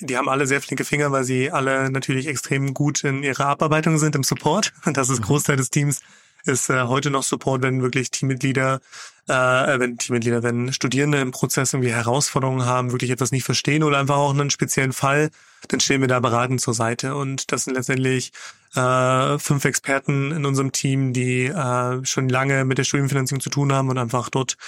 die 0.00 0.16
haben 0.16 0.28
alle 0.28 0.46
sehr 0.46 0.60
flinke 0.60 0.84
Finger, 0.84 1.12
weil 1.12 1.24
sie 1.24 1.50
alle 1.50 1.90
natürlich 1.90 2.26
extrem 2.26 2.74
gut 2.74 3.04
in 3.04 3.22
ihrer 3.22 3.46
Abarbeitung 3.46 3.98
sind 3.98 4.14
im 4.14 4.22
Support. 4.22 4.72
Und 4.84 4.96
das 4.96 5.08
ist 5.08 5.20
mhm. 5.20 5.24
Großteil 5.24 5.56
des 5.56 5.70
Teams 5.70 6.00
ist 6.46 6.68
äh, 6.68 6.82
heute 6.82 7.10
noch 7.10 7.22
Support, 7.22 7.62
wenn 7.62 7.82
wirklich 7.82 8.10
Teammitglieder, 8.10 8.80
äh, 9.28 9.32
wenn 9.32 9.96
Teammitglieder, 9.96 10.42
wenn 10.42 10.72
Studierende 10.72 11.20
im 11.20 11.30
Prozess 11.30 11.72
irgendwie 11.72 11.92
Herausforderungen 11.92 12.66
haben, 12.66 12.92
wirklich 12.92 13.10
etwas 13.10 13.32
nicht 13.32 13.44
verstehen 13.44 13.82
oder 13.82 13.98
einfach 13.98 14.16
auch 14.16 14.30
einen 14.30 14.50
speziellen 14.50 14.92
Fall, 14.92 15.30
dann 15.68 15.80
stehen 15.80 16.02
wir 16.02 16.08
da 16.08 16.20
beratend 16.20 16.60
zur 16.60 16.74
Seite. 16.74 17.14
Und 17.14 17.50
das 17.50 17.64
sind 17.64 17.74
letztendlich 17.74 18.32
äh, 18.74 19.38
fünf 19.38 19.64
Experten 19.64 20.32
in 20.32 20.44
unserem 20.44 20.72
Team, 20.72 21.14
die 21.14 21.46
äh, 21.46 22.04
schon 22.04 22.28
lange 22.28 22.64
mit 22.64 22.76
der 22.76 22.84
Studienfinanzierung 22.84 23.40
zu 23.40 23.50
tun 23.50 23.72
haben 23.72 23.88
und 23.88 23.96
einfach 23.96 24.28
dort 24.28 24.58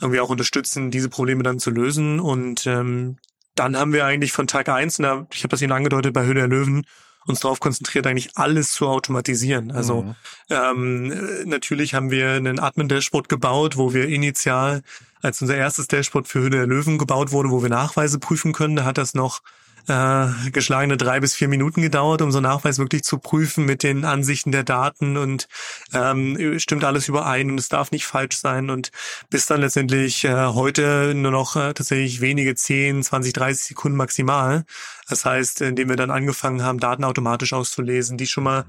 irgendwie 0.00 0.20
auch 0.20 0.30
unterstützen, 0.30 0.90
diese 0.90 1.08
Probleme 1.08 1.42
dann 1.42 1.58
zu 1.58 1.70
lösen. 1.70 2.20
Und 2.20 2.66
ähm, 2.66 3.16
dann 3.54 3.76
haben 3.76 3.92
wir 3.92 4.04
eigentlich 4.04 4.32
von 4.32 4.46
Tag 4.46 4.68
eins, 4.68 4.98
und 4.98 5.26
ich 5.32 5.42
habe 5.42 5.48
das 5.48 5.62
Ihnen 5.62 5.72
angedeutet 5.72 6.12
bei 6.12 6.24
Höhle 6.24 6.40
der 6.40 6.48
Löwen, 6.48 6.86
uns 7.26 7.40
darauf 7.40 7.60
konzentriert, 7.60 8.06
eigentlich 8.06 8.36
alles 8.36 8.72
zu 8.72 8.86
automatisieren. 8.86 9.70
Also 9.70 10.02
mhm. 10.02 10.14
ähm, 10.50 11.46
natürlich 11.46 11.94
haben 11.94 12.10
wir 12.10 12.32
einen 12.32 12.58
Admin-Dashboard 12.58 13.28
gebaut, 13.28 13.76
wo 13.76 13.94
wir 13.94 14.08
initial, 14.08 14.82
als 15.22 15.40
unser 15.40 15.56
erstes 15.56 15.88
Dashboard 15.88 16.28
für 16.28 16.40
Höhle 16.40 16.58
der 16.58 16.66
Löwen 16.66 16.98
gebaut 16.98 17.32
wurde, 17.32 17.50
wo 17.50 17.62
wir 17.62 17.70
Nachweise 17.70 18.18
prüfen 18.18 18.52
können, 18.52 18.76
da 18.76 18.84
hat 18.84 18.98
das 18.98 19.14
noch 19.14 19.40
äh, 19.88 20.50
geschlagene 20.50 20.96
drei 20.96 21.20
bis 21.20 21.34
vier 21.34 21.48
Minuten 21.48 21.82
gedauert, 21.82 22.22
um 22.22 22.32
so 22.32 22.40
Nachweis 22.40 22.78
wirklich 22.78 23.04
zu 23.04 23.18
prüfen 23.18 23.64
mit 23.64 23.82
den 23.82 24.04
Ansichten 24.04 24.52
der 24.52 24.64
Daten 24.64 25.16
und 25.16 25.48
ähm, 25.92 26.58
stimmt 26.58 26.84
alles 26.84 27.08
überein 27.08 27.50
und 27.50 27.58
es 27.58 27.68
darf 27.68 27.90
nicht 27.90 28.06
falsch 28.06 28.36
sein 28.36 28.70
und 28.70 28.90
bis 29.30 29.46
dann 29.46 29.60
letztendlich 29.60 30.24
äh, 30.24 30.46
heute 30.46 31.14
nur 31.14 31.32
noch 31.32 31.56
äh, 31.56 31.74
tatsächlich 31.74 32.20
wenige 32.20 32.54
10, 32.54 33.02
20, 33.02 33.32
30 33.32 33.64
Sekunden 33.64 33.96
maximal. 33.96 34.64
Das 35.08 35.24
heißt, 35.24 35.60
indem 35.60 35.88
wir 35.88 35.96
dann 35.96 36.10
angefangen 36.10 36.62
haben, 36.62 36.80
Daten 36.80 37.04
automatisch 37.04 37.52
auszulesen, 37.52 38.16
die 38.16 38.26
schon 38.26 38.44
mal 38.44 38.64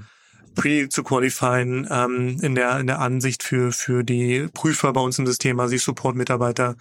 pre 0.56 0.90
zu 0.90 1.04
qualifieren 1.04 1.88
ähm, 1.92 2.40
in 2.42 2.56
der 2.56 2.80
in 2.80 2.88
der 2.88 3.00
Ansicht 3.00 3.44
für 3.44 3.72
für 3.72 4.04
die 4.04 4.48
Prüfer 4.54 4.94
bei 4.94 5.02
uns 5.02 5.20
im 5.20 5.28
System, 5.28 5.60
also 5.60 5.72
die 5.72 5.78
Support-Mitarbeiter 5.78 6.76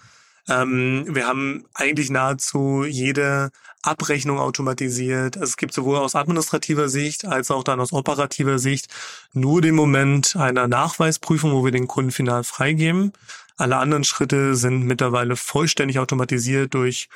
ähm, 0.47 1.05
wir 1.09 1.27
haben 1.27 1.65
eigentlich 1.73 2.09
nahezu 2.09 2.83
jede 2.83 3.51
Abrechnung 3.81 4.39
automatisiert. 4.39 5.35
Es 5.37 5.57
gibt 5.57 5.73
sowohl 5.73 5.97
aus 5.97 6.15
administrativer 6.15 6.89
Sicht 6.89 7.25
als 7.25 7.51
auch 7.51 7.63
dann 7.63 7.79
aus 7.79 7.93
operativer 7.93 8.59
Sicht 8.59 8.87
nur 9.33 9.61
den 9.61 9.75
Moment 9.75 10.35
einer 10.35 10.67
Nachweisprüfung, 10.67 11.51
wo 11.51 11.63
wir 11.63 11.71
den 11.71 11.87
Kunden 11.87 12.11
final 12.11 12.43
freigeben. 12.43 13.13
Alle 13.57 13.77
anderen 13.77 14.03
Schritte 14.03 14.55
sind 14.55 14.83
mittlerweile 14.83 15.35
vollständig 15.35 15.99
automatisiert 15.99 16.73
durch 16.73 17.09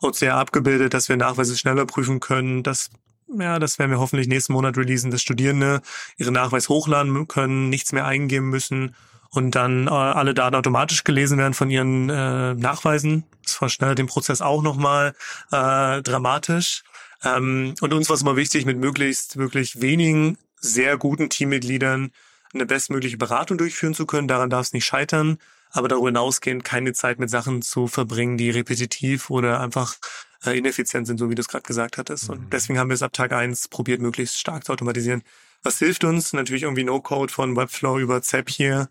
OCR 0.00 0.36
abgebildet, 0.36 0.94
dass 0.94 1.08
wir 1.08 1.16
Nachweise 1.16 1.56
schneller 1.56 1.86
prüfen 1.86 2.18
können, 2.20 2.62
dass 2.62 2.90
ja, 3.38 3.58
das 3.58 3.78
werden 3.78 3.90
wir 3.90 3.98
hoffentlich 3.98 4.28
nächsten 4.28 4.52
Monat 4.52 4.76
releasen, 4.76 5.10
dass 5.10 5.22
Studierende 5.22 5.80
ihre 6.18 6.32
Nachweis 6.32 6.68
hochladen 6.68 7.28
können, 7.28 7.70
nichts 7.70 7.92
mehr 7.92 8.04
eingeben 8.04 8.50
müssen 8.50 8.94
und 9.34 9.54
dann 9.54 9.86
äh, 9.86 9.90
alle 9.90 10.34
Daten 10.34 10.54
automatisch 10.54 11.04
gelesen 11.04 11.38
werden 11.38 11.54
von 11.54 11.70
ihren 11.70 12.10
äh, 12.10 12.54
Nachweisen. 12.54 13.24
Das 13.42 13.54
verschnellt 13.54 13.98
den 13.98 14.06
Prozess 14.06 14.42
auch 14.42 14.62
nochmal 14.62 15.14
äh, 15.50 16.02
dramatisch. 16.02 16.82
Ähm, 17.24 17.74
und 17.80 17.92
uns 17.94 18.08
war 18.08 18.14
es 18.14 18.22
immer 18.22 18.36
wichtig, 18.36 18.66
mit 18.66 18.78
möglichst 18.78 19.38
wirklich 19.38 19.80
wenigen 19.80 20.36
sehr 20.56 20.98
guten 20.98 21.30
Teammitgliedern 21.30 22.12
eine 22.52 22.66
bestmögliche 22.66 23.16
Beratung 23.16 23.56
durchführen 23.56 23.94
zu 23.94 24.04
können. 24.04 24.28
Daran 24.28 24.50
darf 24.50 24.66
es 24.66 24.72
nicht 24.74 24.84
scheitern. 24.84 25.38
Aber 25.74 25.88
darüber 25.88 26.08
hinausgehend 26.08 26.64
keine 26.64 26.92
Zeit 26.92 27.18
mit 27.18 27.30
Sachen 27.30 27.62
zu 27.62 27.86
verbringen, 27.86 28.36
die 28.36 28.50
repetitiv 28.50 29.30
oder 29.30 29.60
einfach 29.60 29.96
äh, 30.44 30.58
ineffizient 30.58 31.06
sind, 31.06 31.16
so 31.16 31.30
wie 31.30 31.34
du 31.34 31.40
es 31.40 31.48
gerade 31.48 31.62
gesagt 31.62 31.96
hattest. 31.96 32.28
Und 32.28 32.40
mhm. 32.40 32.50
deswegen 32.50 32.78
haben 32.78 32.90
wir 32.90 32.94
es 32.94 33.02
ab 33.02 33.14
Tag 33.14 33.32
eins 33.32 33.68
probiert, 33.68 34.02
möglichst 34.02 34.38
stark 34.38 34.64
zu 34.66 34.72
automatisieren. 34.72 35.22
Was 35.62 35.78
hilft 35.78 36.04
uns? 36.04 36.32
Natürlich 36.32 36.64
irgendwie 36.64 36.84
No-Code 36.84 37.32
von 37.32 37.56
Webflow 37.56 37.98
über 37.98 38.20
Zapier, 38.20 38.88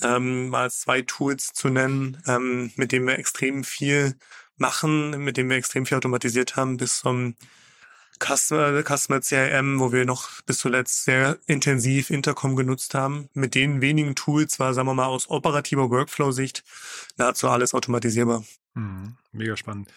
ähm, 0.00 0.48
mal 0.48 0.70
zwei 0.70 1.02
Tools 1.02 1.52
zu 1.52 1.68
nennen, 1.68 2.22
ähm, 2.26 2.72
mit 2.76 2.92
denen 2.92 3.06
wir 3.06 3.18
extrem 3.18 3.64
viel 3.64 4.16
machen, 4.56 5.22
mit 5.22 5.36
denen 5.36 5.50
wir 5.50 5.56
extrem 5.56 5.86
viel 5.86 5.98
automatisiert 5.98 6.56
haben, 6.56 6.76
bis 6.76 7.00
zum 7.00 7.34
Customer, 8.22 8.82
Customer 8.82 9.20
CRM, 9.20 9.80
wo 9.80 9.92
wir 9.92 10.04
noch 10.04 10.42
bis 10.42 10.58
zuletzt 10.58 11.04
sehr 11.04 11.38
intensiv 11.46 12.10
Intercom 12.10 12.54
genutzt 12.54 12.94
haben. 12.94 13.28
Mit 13.34 13.54
den 13.54 13.80
wenigen 13.80 14.14
Tools 14.14 14.60
war, 14.60 14.74
sagen 14.74 14.88
wir 14.88 14.94
mal, 14.94 15.06
aus 15.06 15.28
operativer 15.28 15.90
Workflow-Sicht 15.90 16.62
nahezu 17.16 17.48
alles 17.48 17.74
automatisierbar. 17.74 18.44
Mhm, 18.74 19.16
mega 19.32 19.56
spannend. 19.56 19.88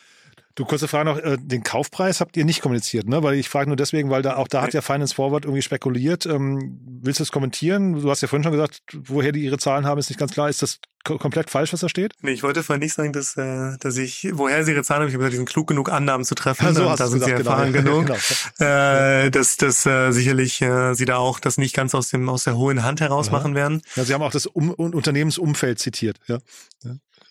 Du, 0.56 0.64
kurze 0.64 0.88
Frage 0.88 1.10
noch, 1.10 1.18
äh, 1.18 1.38
den 1.38 1.64
Kaufpreis 1.64 2.22
habt 2.22 2.38
ihr 2.38 2.46
nicht 2.46 2.62
kommuniziert, 2.62 3.10
ne? 3.10 3.22
Weil 3.22 3.36
ich 3.36 3.50
frage 3.50 3.70
nur 3.70 3.76
deswegen, 3.76 4.10
weil 4.10 4.22
da 4.22 4.38
auch 4.38 4.48
da 4.48 4.62
hat 4.62 4.74
ja 4.74 4.82
Finance 4.82 5.14
Forward 5.14 5.44
irgendwie 5.44 5.62
spekuliert. 5.62 6.26
Ähm, 6.26 6.80
willst 7.02 7.20
du 7.20 7.24
es 7.24 7.32
kommentieren? 7.34 8.02
Du 8.02 8.10
hast 8.10 8.22
ja 8.22 8.30
vorhin 8.30 8.44
schon 8.44 8.54
gesagt, 8.54 8.80
woher 8.94 9.34
die 9.34 9.44
ihre 9.44 9.58
Zahlen 9.58 9.86
haben, 9.86 10.00
ist 10.00 10.10
nicht 10.10 10.18
ganz 10.18 10.32
klar. 10.32 10.50
Ist 10.50 10.62
das 10.62 10.80
komplett 11.04 11.50
falsch, 11.50 11.74
was 11.74 11.82
da 11.82 11.90
steht? 11.90 12.14
Nee, 12.22 12.32
ich 12.32 12.42
wollte 12.42 12.64
vorhin 12.64 12.80
nicht 12.80 12.94
sagen, 12.94 13.12
dass, 13.12 13.36
äh, 13.36 13.78
dass 13.80 13.98
ich, 13.98 14.30
woher 14.32 14.64
sie 14.64 14.72
ihre 14.72 14.84
Zahlen 14.84 15.02
haben, 15.02 15.10
ich 15.10 15.14
habe 15.14 15.24
gesagt, 15.24 15.34
die 15.34 15.38
sind 15.38 15.50
klug 15.50 15.68
genug, 15.68 15.92
Annahmen 15.92 16.26
zu 16.26 16.36
treffen. 16.36 16.66
Ja, 16.66 16.74
so 16.74 16.90
hast 16.90 17.02
da 17.02 17.08
sind 17.08 17.20
gesagt, 17.20 17.38
sie 17.38 17.44
erfahren 17.44 17.74
genau. 17.74 18.02
genug. 18.02 18.18
genau. 18.58 18.66
Äh, 18.72 19.32
dass 19.32 19.58
dass 19.58 19.86
äh, 19.86 20.12
sicherlich 20.12 20.62
äh, 20.62 20.94
sie 20.94 21.06
da 21.06 21.18
auch 21.18 21.42
das 21.42 21.58
nicht 21.58 21.76
ganz 21.76 21.94
aus 21.94 22.10
dem 22.12 22.30
aus 22.30 22.46
der 22.46 22.56
hohen 22.56 22.84
Hand 22.84 23.02
heraus 23.02 23.28
Aha. 23.28 23.38
machen 23.38 23.56
werden. 23.56 23.82
Ja, 23.96 24.06
sie 24.06 24.14
haben 24.14 24.22
auch 24.22 24.32
das 24.32 24.46
um 24.46 24.72
Unternehmensumfeld 24.72 25.80
zitiert, 25.80 26.18
ja. 26.28 26.40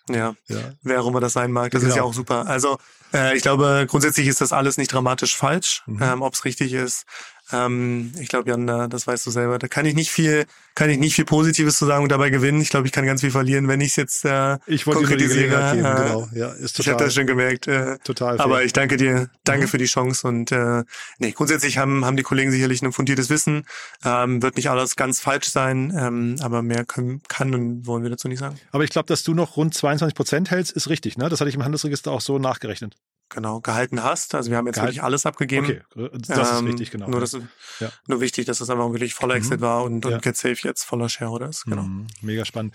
Ja. 0.08 0.34
Ja, 0.46 0.58
wer 0.82 1.02
auch 1.02 1.06
immer 1.06 1.20
das 1.20 1.32
sein 1.32 1.52
mag, 1.52 1.70
das 1.70 1.80
genau. 1.80 1.90
ist 1.90 1.96
ja 1.96 2.02
auch 2.02 2.14
super. 2.14 2.46
Also 2.46 2.78
äh, 3.12 3.36
ich 3.36 3.42
glaube, 3.42 3.86
grundsätzlich 3.88 4.26
ist 4.26 4.40
das 4.40 4.52
alles 4.52 4.76
nicht 4.76 4.92
dramatisch 4.92 5.36
falsch. 5.36 5.82
Mhm. 5.86 6.02
Ähm, 6.02 6.22
Ob 6.22 6.34
es 6.34 6.44
richtig 6.44 6.72
ist, 6.72 7.06
ähm, 7.52 8.12
ich 8.18 8.28
glaube, 8.28 8.48
Jan, 8.48 8.66
das 8.66 9.06
weißt 9.06 9.26
du 9.26 9.30
selber. 9.30 9.58
Da 9.58 9.68
kann 9.68 9.84
ich 9.86 9.94
nicht 9.94 10.10
viel, 10.10 10.46
kann 10.74 10.88
ich 10.90 10.98
nicht 10.98 11.14
viel 11.14 11.24
Positives 11.24 11.78
zu 11.78 11.86
sagen 11.86 12.02
und 12.02 12.10
dabei 12.10 12.30
gewinnen. 12.30 12.60
Ich 12.60 12.70
glaube, 12.70 12.86
ich 12.86 12.92
kann 12.92 13.04
ganz 13.06 13.20
viel 13.20 13.30
verlieren, 13.30 13.68
wenn 13.68 13.80
ich 13.80 13.90
es 13.90 13.96
jetzt 13.96 14.24
äh, 14.24 14.58
ich 14.66 14.84
konkretisiere. 14.84 15.72
Geben, 15.72 15.84
äh, 15.84 16.02
genau. 16.02 16.28
ja, 16.32 16.48
ist 16.52 16.76
total, 16.76 16.80
ich 16.80 16.88
habe 16.88 17.04
das 17.04 17.14
schon 17.14 17.26
gemerkt. 17.26 17.68
Äh, 17.68 17.98
total. 17.98 18.38
Aber 18.38 18.64
ich 18.64 18.72
danke 18.72 18.96
dir, 18.96 19.28
danke 19.44 19.66
mhm. 19.66 19.68
für 19.68 19.78
die 19.78 19.84
Chance 19.84 20.26
und 20.26 20.52
äh, 20.52 20.84
nee, 21.18 21.32
grundsätzlich 21.32 21.78
haben 21.78 22.04
haben 22.04 22.16
die 22.16 22.22
Kollegen 22.22 22.50
sicherlich 22.50 22.82
ein 22.82 22.92
fundiertes 22.92 23.30
Wissen. 23.30 23.66
Ähm, 24.04 24.42
wird 24.42 24.56
nicht 24.56 24.70
alles 24.70 24.96
ganz 24.96 25.20
falsch 25.20 25.48
sein, 25.48 25.92
ähm, 25.96 26.36
aber 26.40 26.62
mehr 26.62 26.84
können, 26.84 27.22
kann 27.28 27.54
und 27.54 27.86
wollen 27.86 28.02
wir 28.02 28.10
dazu 28.10 28.28
nicht 28.28 28.38
sagen. 28.38 28.58
Aber 28.72 28.84
ich 28.84 28.90
glaube, 28.90 29.06
dass 29.06 29.22
du 29.22 29.34
noch 29.34 29.56
rund 29.56 29.74
22 29.74 30.14
Prozent 30.14 30.50
hältst, 30.50 30.72
ist 30.72 30.88
richtig. 30.88 31.18
Ne, 31.18 31.28
das 31.28 31.40
hatte 31.40 31.50
ich 31.50 31.56
im 31.56 31.64
Handelsregister 31.64 32.10
auch 32.10 32.20
so 32.20 32.38
nachgerechnet 32.38 32.96
genau 33.34 33.60
gehalten 33.60 34.02
hast. 34.02 34.34
Also 34.34 34.50
wir 34.50 34.56
haben 34.56 34.66
jetzt 34.66 34.76
Gehalt. 34.76 34.90
wirklich 34.90 35.02
alles 35.02 35.26
abgegeben. 35.26 35.66
Okay, 35.94 36.10
das 36.26 36.50
ähm, 36.50 36.66
ist 36.66 36.72
wichtig, 36.72 36.90
genau. 36.90 37.08
Nur, 37.08 37.20
dass, 37.20 37.32
ja. 37.80 37.90
nur 38.06 38.20
wichtig, 38.20 38.46
dass 38.46 38.58
das 38.58 38.70
einfach 38.70 38.90
wirklich 38.90 39.14
voller 39.14 39.34
Exit 39.34 39.60
mhm. 39.60 39.64
war 39.64 39.84
und, 39.84 40.06
und 40.06 40.12
ja. 40.12 40.18
GetSafe 40.18 40.56
jetzt 40.62 40.84
voller 40.84 41.08
Shareholder 41.08 41.48
ist. 41.48 41.64
Genau. 41.64 41.82
Mhm. 41.82 42.06
Mega 42.22 42.44
spannend. 42.44 42.74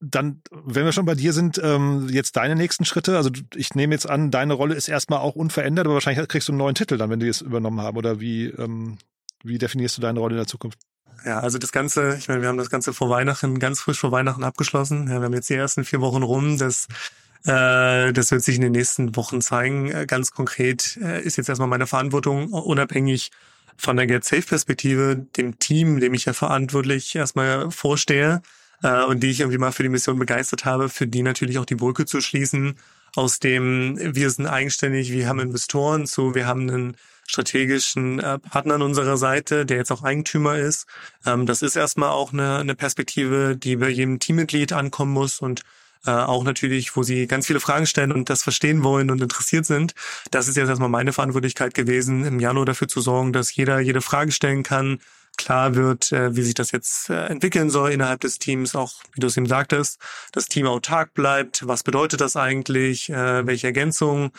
Dann, 0.00 0.42
wenn 0.50 0.84
wir 0.84 0.92
schon 0.92 1.06
bei 1.06 1.14
dir 1.14 1.32
sind, 1.32 1.60
ähm, 1.62 2.08
jetzt 2.10 2.36
deine 2.36 2.56
nächsten 2.56 2.84
Schritte. 2.84 3.16
Also 3.16 3.30
ich 3.54 3.74
nehme 3.74 3.94
jetzt 3.94 4.08
an, 4.08 4.30
deine 4.30 4.54
Rolle 4.54 4.74
ist 4.74 4.88
erstmal 4.88 5.20
auch 5.20 5.36
unverändert, 5.36 5.86
aber 5.86 5.94
wahrscheinlich 5.94 6.26
kriegst 6.28 6.48
du 6.48 6.52
einen 6.52 6.58
neuen 6.58 6.74
Titel 6.74 6.98
dann, 6.98 7.10
wenn 7.10 7.20
die 7.20 7.28
es 7.28 7.40
übernommen 7.40 7.80
haben. 7.80 7.96
Oder 7.96 8.20
wie, 8.20 8.46
ähm, 8.46 8.98
wie 9.42 9.58
definierst 9.58 9.96
du 9.96 10.02
deine 10.02 10.18
Rolle 10.20 10.34
in 10.34 10.38
der 10.38 10.46
Zukunft? 10.46 10.78
Ja, 11.24 11.40
also 11.40 11.58
das 11.58 11.72
Ganze, 11.72 12.16
ich 12.16 12.28
meine, 12.28 12.40
wir 12.40 12.48
haben 12.48 12.56
das 12.56 12.70
Ganze 12.70 12.92
vor 12.92 13.10
Weihnachten, 13.10 13.58
ganz 13.58 13.80
frisch 13.80 13.98
vor 13.98 14.10
Weihnachten 14.10 14.42
abgeschlossen. 14.42 15.08
Ja, 15.08 15.20
wir 15.20 15.24
haben 15.24 15.34
jetzt 15.34 15.50
die 15.50 15.54
ersten 15.54 15.84
vier 15.84 16.00
Wochen 16.00 16.22
rum. 16.22 16.56
Das 16.56 16.86
äh, 16.86 17.29
das 17.44 18.30
wird 18.30 18.42
sich 18.42 18.56
in 18.56 18.62
den 18.62 18.72
nächsten 18.72 19.16
Wochen 19.16 19.40
zeigen. 19.40 19.90
Äh, 19.90 20.06
ganz 20.06 20.30
konkret 20.32 20.98
äh, 21.02 21.22
ist 21.22 21.36
jetzt 21.36 21.48
erstmal 21.48 21.68
meine 21.68 21.86
Verantwortung, 21.86 22.52
unabhängig 22.52 23.30
von 23.76 23.96
der 23.96 24.06
Get 24.06 24.24
Safe 24.24 24.42
Perspektive, 24.42 25.16
dem 25.36 25.58
Team, 25.58 26.00
dem 26.00 26.12
ich 26.12 26.26
ja 26.26 26.34
verantwortlich 26.34 27.14
erstmal 27.14 27.70
vorstehe 27.70 28.42
und 29.08 29.20
die 29.22 29.30
ich 29.30 29.40
irgendwie 29.40 29.58
mal 29.58 29.72
für 29.72 29.82
die 29.82 29.90
Mission 29.90 30.18
begeistert 30.18 30.64
habe, 30.64 30.88
für 30.88 31.06
die 31.06 31.22
natürlich 31.22 31.58
auch 31.58 31.66
die 31.66 31.74
Brücke 31.74 32.06
zu 32.06 32.20
schließen, 32.20 32.76
aus 33.14 33.38
dem 33.38 33.98
wir 33.98 34.30
sind 34.30 34.46
eigenständig, 34.46 35.12
wir 35.12 35.28
haben 35.28 35.40
Investoren 35.40 36.06
zu, 36.06 36.34
wir 36.34 36.46
haben 36.46 36.68
einen 36.68 36.96
strategischen 37.26 38.18
Partner 38.50 38.74
an 38.74 38.82
unserer 38.82 39.16
Seite, 39.16 39.64
der 39.64 39.78
jetzt 39.78 39.92
auch 39.92 40.02
Eigentümer 40.02 40.58
ist. 40.58 40.86
Ähm, 41.24 41.46
das 41.46 41.62
ist 41.62 41.76
erstmal 41.76 42.10
auch 42.10 42.32
eine, 42.32 42.58
eine 42.58 42.74
Perspektive, 42.74 43.56
die 43.56 43.76
bei 43.76 43.88
jedem 43.88 44.18
Teammitglied 44.18 44.72
ankommen 44.72 45.12
muss 45.12 45.40
und 45.40 45.62
äh, 46.06 46.10
auch 46.10 46.44
natürlich, 46.44 46.96
wo 46.96 47.02
sie 47.02 47.26
ganz 47.26 47.46
viele 47.46 47.60
Fragen 47.60 47.86
stellen 47.86 48.12
und 48.12 48.30
das 48.30 48.42
verstehen 48.42 48.82
wollen 48.82 49.10
und 49.10 49.20
interessiert 49.20 49.66
sind. 49.66 49.94
Das 50.30 50.48
ist 50.48 50.56
jetzt 50.56 50.68
erstmal 50.68 50.88
meine 50.88 51.12
Verantwortlichkeit 51.12 51.74
gewesen, 51.74 52.24
im 52.24 52.40
Januar 52.40 52.66
dafür 52.66 52.88
zu 52.88 53.00
sorgen, 53.00 53.32
dass 53.32 53.54
jeder 53.54 53.80
jede 53.80 54.00
Frage 54.00 54.32
stellen 54.32 54.62
kann, 54.62 54.98
klar 55.36 55.74
wird, 55.74 56.12
äh, 56.12 56.36
wie 56.36 56.42
sich 56.42 56.54
das 56.54 56.72
jetzt 56.72 57.10
äh, 57.10 57.26
entwickeln 57.26 57.70
soll 57.70 57.92
innerhalb 57.92 58.20
des 58.20 58.38
Teams, 58.38 58.74
auch 58.74 58.94
wie 59.14 59.20
du 59.20 59.26
es 59.26 59.36
eben 59.36 59.46
sagtest, 59.46 59.98
das 60.32 60.46
Team 60.46 60.66
autark 60.66 61.14
bleibt. 61.14 61.66
Was 61.66 61.82
bedeutet 61.82 62.20
das 62.20 62.36
eigentlich? 62.36 63.08
Äh, 63.10 63.46
welche 63.46 63.68
Ergänzungen 63.68 64.32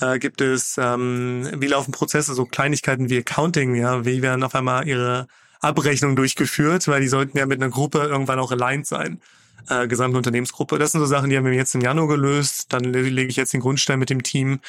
äh, 0.00 0.18
gibt 0.18 0.40
es? 0.40 0.76
Ähm, 0.78 1.50
wie 1.58 1.66
laufen 1.66 1.92
Prozesse? 1.92 2.34
So 2.34 2.44
Kleinigkeiten 2.44 3.08
wie 3.10 3.18
Accounting, 3.18 3.74
ja, 3.74 4.04
wie 4.04 4.22
werden 4.22 4.44
auf 4.44 4.54
einmal 4.54 4.86
ihre 4.86 5.26
Abrechnungen 5.60 6.16
durchgeführt, 6.16 6.86
weil 6.88 7.00
die 7.00 7.08
sollten 7.08 7.38
ja 7.38 7.46
mit 7.46 7.60
einer 7.60 7.70
Gruppe 7.70 7.98
irgendwann 7.98 8.38
auch 8.38 8.52
aligned 8.52 8.86
sein. 8.86 9.20
Äh, 9.68 9.86
gesamten 9.88 10.16
Unternehmensgruppe. 10.16 10.78
Das 10.78 10.92
sind 10.92 11.00
so 11.00 11.06
Sachen, 11.06 11.30
die 11.30 11.36
haben 11.36 11.44
wir 11.44 11.52
jetzt 11.52 11.74
im 11.74 11.80
Januar 11.80 12.08
gelöst. 12.08 12.72
Dann 12.72 12.84
lege 12.84 13.28
ich 13.28 13.36
jetzt 13.36 13.52
den 13.52 13.60
Grundstein 13.60 13.98
mit 13.98 14.10
dem 14.10 14.22
Team. 14.22 14.60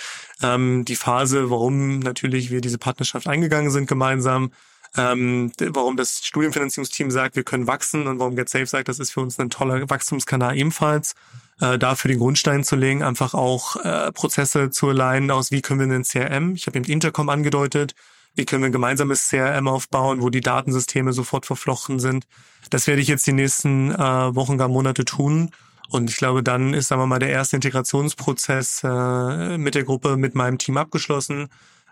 Ähm, 0.42 0.86
die 0.86 0.96
Phase, 0.96 1.50
warum 1.50 2.00
natürlich 2.00 2.52
wir 2.52 2.62
diese 2.62 2.78
Partnerschaft 2.78 3.28
eingegangen 3.28 3.72
sind 3.72 3.88
gemeinsam, 3.88 4.52
ähm, 4.98 5.52
warum 5.60 5.98
das 5.98 6.26
Studienfinanzierungsteam 6.26 7.12
sagt, 7.12 7.36
wir 7.36 7.44
können 7.44 7.68
wachsen 7.68 8.08
und 8.08 8.20
warum 8.20 8.36
GetSafe 8.36 8.66
sagt, 8.66 8.88
das 8.88 9.00
ist 9.00 9.12
für 9.12 9.20
uns 9.20 9.38
ein 9.40 9.50
toller 9.50 9.90
Wachstumskanal 9.90 10.58
ebenfalls. 10.58 11.16
Äh, 11.62 11.78
dafür 11.78 12.10
den 12.10 12.20
Grundstein 12.20 12.66
zu 12.66 12.76
legen, 12.76 13.02
einfach 13.02 13.34
auch 13.34 13.78
äh, 13.78 14.12
Prozesse 14.12 14.72
zu 14.72 14.90
alignen 14.90 15.32
aus, 15.32 15.52
wie 15.52 15.62
können 15.62 15.80
wir 15.80 15.86
einen 15.86 16.04
CRM, 16.04 16.54
ich 16.56 16.68
habe 16.68 16.78
eben 16.78 16.92
Intercom 16.92 17.30
angedeutet, 17.30 17.96
wie 18.36 18.46
können 18.46 18.64
wir 18.64 18.68
ein 18.68 18.74
gemeinsames 18.74 19.30
CRM 19.30 19.68
aufbauen, 19.68 20.22
wo 20.22 20.30
die 20.30 20.42
Datensysteme 20.42 21.14
sofort 21.14 21.46
verflochten 21.46 22.00
sind. 22.00 22.28
Das 22.70 22.88
werde 22.88 23.02
ich 23.02 23.08
jetzt 23.08 23.26
die 23.28 23.34
nächsten 23.34 23.92
äh, 23.92 24.36
Wochen, 24.36 24.58
gar 24.58 24.68
Monate 24.68 25.06
tun. 25.06 25.52
Und 25.90 26.10
ich 26.10 26.18
glaube, 26.18 26.44
dann 26.44 26.74
ist, 26.74 26.88
sagen 26.88 27.02
wir 27.02 27.08
mal, 27.08 27.20
der 27.20 27.30
erste 27.30 27.56
Integrationsprozess 27.56 28.82
äh, 28.84 29.58
mit 29.58 29.76
der 29.76 29.84
Gruppe, 29.84 30.18
mit 30.18 30.36
meinem 30.36 30.58
Team 30.58 30.78
abgeschlossen. 30.78 31.50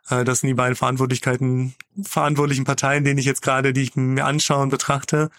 Äh, 0.10 0.24
das 0.24 0.42
sind 0.42 0.48
die 0.48 0.54
beiden 0.56 0.76
Verantwortlichkeiten, 0.76 1.76
verantwortlichen 2.02 2.66
Parteien, 2.66 3.04
denen 3.04 3.20
ich 3.20 3.26
jetzt 3.26 3.42
gerade, 3.42 3.72
die 3.72 3.84
ich 3.84 3.96
mir 3.96 4.26
anschaue 4.26 4.64
und 4.64 4.70
betrachte. 4.70 5.30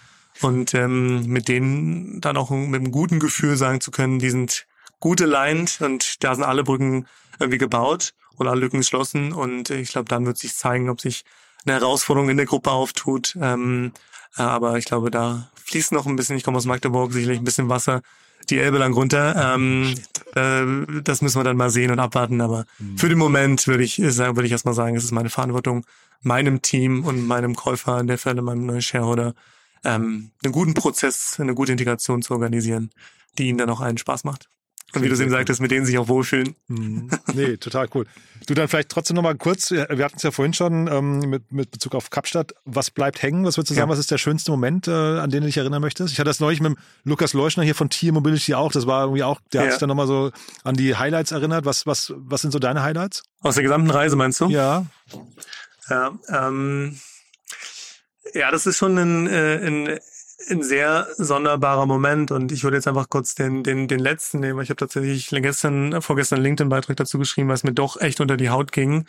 Und 0.40 0.74
ähm, 0.74 1.26
mit 1.26 1.48
denen 1.48 2.20
dann 2.20 2.36
auch 2.36 2.50
mit 2.50 2.80
einem 2.80 2.90
guten 2.90 3.20
Gefühl 3.20 3.56
sagen 3.56 3.80
zu 3.80 3.90
können, 3.90 4.18
die 4.18 4.30
sind 4.30 4.66
gut 4.98 5.20
aligned 5.20 5.80
und 5.80 6.24
da 6.24 6.34
sind 6.34 6.44
alle 6.44 6.64
Brücken 6.64 7.06
irgendwie 7.38 7.58
gebaut 7.58 8.14
und 8.36 8.48
alle 8.48 8.60
Lücken 8.60 8.78
geschlossen. 8.78 9.32
Und 9.32 9.70
ich 9.70 9.90
glaube, 9.90 10.08
dann 10.08 10.26
wird 10.26 10.38
sich 10.38 10.54
zeigen, 10.54 10.88
ob 10.88 11.00
sich 11.00 11.24
eine 11.64 11.74
Herausforderung 11.74 12.28
in 12.30 12.36
der 12.36 12.46
Gruppe 12.46 12.70
auftut. 12.70 13.36
Ähm, 13.40 13.92
äh, 14.36 14.42
aber 14.42 14.78
ich 14.78 14.84
glaube, 14.84 15.10
da 15.10 15.50
fließt 15.64 15.92
noch 15.92 16.06
ein 16.06 16.16
bisschen, 16.16 16.36
ich 16.36 16.44
komme 16.44 16.56
aus 16.56 16.66
Magdeburg, 16.66 17.12
sicherlich 17.12 17.38
ein 17.38 17.44
bisschen 17.44 17.68
Wasser 17.68 18.02
die 18.50 18.58
Elbe 18.58 18.78
lang 18.78 18.92
runter. 18.92 19.54
Ähm, 19.54 19.94
äh, 20.34 21.00
das 21.02 21.22
müssen 21.22 21.38
wir 21.38 21.44
dann 21.44 21.56
mal 21.56 21.70
sehen 21.70 21.90
und 21.90 21.98
abwarten. 21.98 22.40
Aber 22.40 22.66
mhm. 22.78 22.98
für 22.98 23.08
den 23.08 23.18
Moment 23.18 23.66
würde 23.66 23.84
ich 23.84 24.00
sagen, 24.04 24.36
würde 24.36 24.46
ich 24.46 24.52
erstmal 24.52 24.74
sagen, 24.74 24.96
es 24.96 25.04
ist 25.04 25.12
meine 25.12 25.30
Verantwortung, 25.30 25.86
meinem 26.22 26.62
Team 26.62 27.04
und 27.04 27.26
meinem 27.26 27.54
Käufer, 27.54 28.00
in 28.00 28.06
der 28.06 28.18
Fälle 28.18 28.42
meinem 28.42 28.66
neuen 28.66 28.82
Shareholder, 28.82 29.34
ähm, 29.84 30.30
einen 30.42 30.52
guten 30.52 30.74
Prozess, 30.74 31.38
eine 31.38 31.54
gute 31.54 31.72
Integration 31.72 32.22
zu 32.22 32.32
organisieren, 32.34 32.90
die 33.38 33.48
ihnen 33.48 33.58
dann 33.58 33.70
auch 33.70 33.80
einen 33.80 33.98
Spaß 33.98 34.24
macht. 34.24 34.48
Und 34.94 35.02
wie 35.02 35.08
du 35.08 35.14
es 35.14 35.20
eben 35.20 35.30
sagtest, 35.30 35.60
mit 35.60 35.70
denen 35.70 35.86
sich 35.86 35.98
auch 35.98 36.08
wohlfühlen. 36.08 36.54
Mhm. 36.68 37.10
Nee, 37.34 37.56
total 37.56 37.88
cool. 37.94 38.06
Du 38.46 38.54
dann 38.54 38.68
vielleicht 38.68 38.90
trotzdem 38.90 39.16
nochmal 39.16 39.36
kurz, 39.36 39.70
wir 39.70 39.86
hatten 39.86 40.16
es 40.16 40.22
ja 40.22 40.30
vorhin 40.30 40.52
schon 40.52 40.86
ähm, 40.86 41.18
mit, 41.20 41.50
mit 41.50 41.70
Bezug 41.70 41.94
auf 41.94 42.10
Kapstadt. 42.10 42.54
Was 42.64 42.90
bleibt 42.90 43.22
hängen? 43.22 43.44
Was 43.44 43.56
würdest 43.56 43.70
du 43.70 43.74
sagen, 43.74 43.88
ja. 43.88 43.92
was 43.92 43.98
ist 43.98 44.10
der 44.10 44.18
schönste 44.18 44.50
Moment, 44.50 44.86
äh, 44.86 44.90
an 44.92 45.30
den 45.30 45.40
du 45.40 45.46
dich 45.46 45.56
erinnern 45.56 45.80
möchtest? 45.80 46.12
Ich 46.12 46.18
hatte 46.18 46.28
das 46.28 46.40
neulich 46.40 46.60
mit 46.60 46.76
Lukas 47.04 47.32
Leuschner 47.32 47.62
hier 47.62 47.74
von 47.74 47.88
Tier 47.88 48.12
Mobility 48.12 48.54
auch. 48.54 48.70
Das 48.70 48.86
war 48.86 49.04
irgendwie 49.04 49.22
auch, 49.22 49.40
der 49.52 49.60
ja. 49.60 49.66
hat 49.66 49.72
sich 49.72 49.80
dann 49.80 49.88
nochmal 49.88 50.06
so 50.06 50.30
an 50.62 50.76
die 50.76 50.94
Highlights 50.94 51.32
erinnert. 51.32 51.64
Was, 51.64 51.86
was, 51.86 52.12
was 52.16 52.42
sind 52.42 52.50
so 52.50 52.58
deine 52.58 52.82
Highlights? 52.82 53.22
Aus 53.40 53.54
der 53.54 53.62
gesamten 53.62 53.90
Reise 53.90 54.16
meinst 54.16 54.40
du? 54.40 54.48
Ja. 54.48 54.86
Ja, 55.88 56.18
ähm, 56.28 56.98
ja 58.34 58.50
das 58.50 58.66
ist 58.66 58.76
schon 58.76 58.98
ein, 58.98 59.26
äh, 59.26 59.66
ein 59.66 59.98
ein 60.50 60.62
sehr 60.62 61.08
sonderbarer 61.16 61.86
Moment 61.86 62.30
und 62.30 62.52
ich 62.52 62.64
würde 62.64 62.76
jetzt 62.76 62.88
einfach 62.88 63.08
kurz 63.08 63.34
den, 63.34 63.62
den, 63.62 63.88
den 63.88 63.98
letzten 63.98 64.40
nehmen. 64.40 64.60
Ich 64.60 64.70
habe 64.70 64.76
tatsächlich 64.76 65.28
gestern, 65.30 66.00
vorgestern 66.02 66.36
einen 66.36 66.44
LinkedIn-Beitrag 66.44 66.96
dazu 66.96 67.18
geschrieben, 67.18 67.50
es 67.50 67.64
mir 67.64 67.72
doch 67.72 68.00
echt 68.00 68.20
unter 68.20 68.36
die 68.36 68.50
Haut 68.50 68.72
ging, 68.72 69.06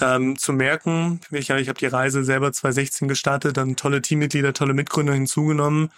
ähm, 0.00 0.38
zu 0.38 0.52
merken, 0.52 1.20
ich, 1.30 1.50
ich 1.50 1.68
habe 1.68 1.78
die 1.78 1.86
Reise 1.86 2.24
selber 2.24 2.52
2016 2.52 3.08
gestartet, 3.08 3.56
dann 3.56 3.76
tolle 3.76 4.02
Teammitglieder, 4.02 4.52
tolle 4.52 4.74
Mitgründer 4.74 5.14
hinzugenommen, 5.14 5.90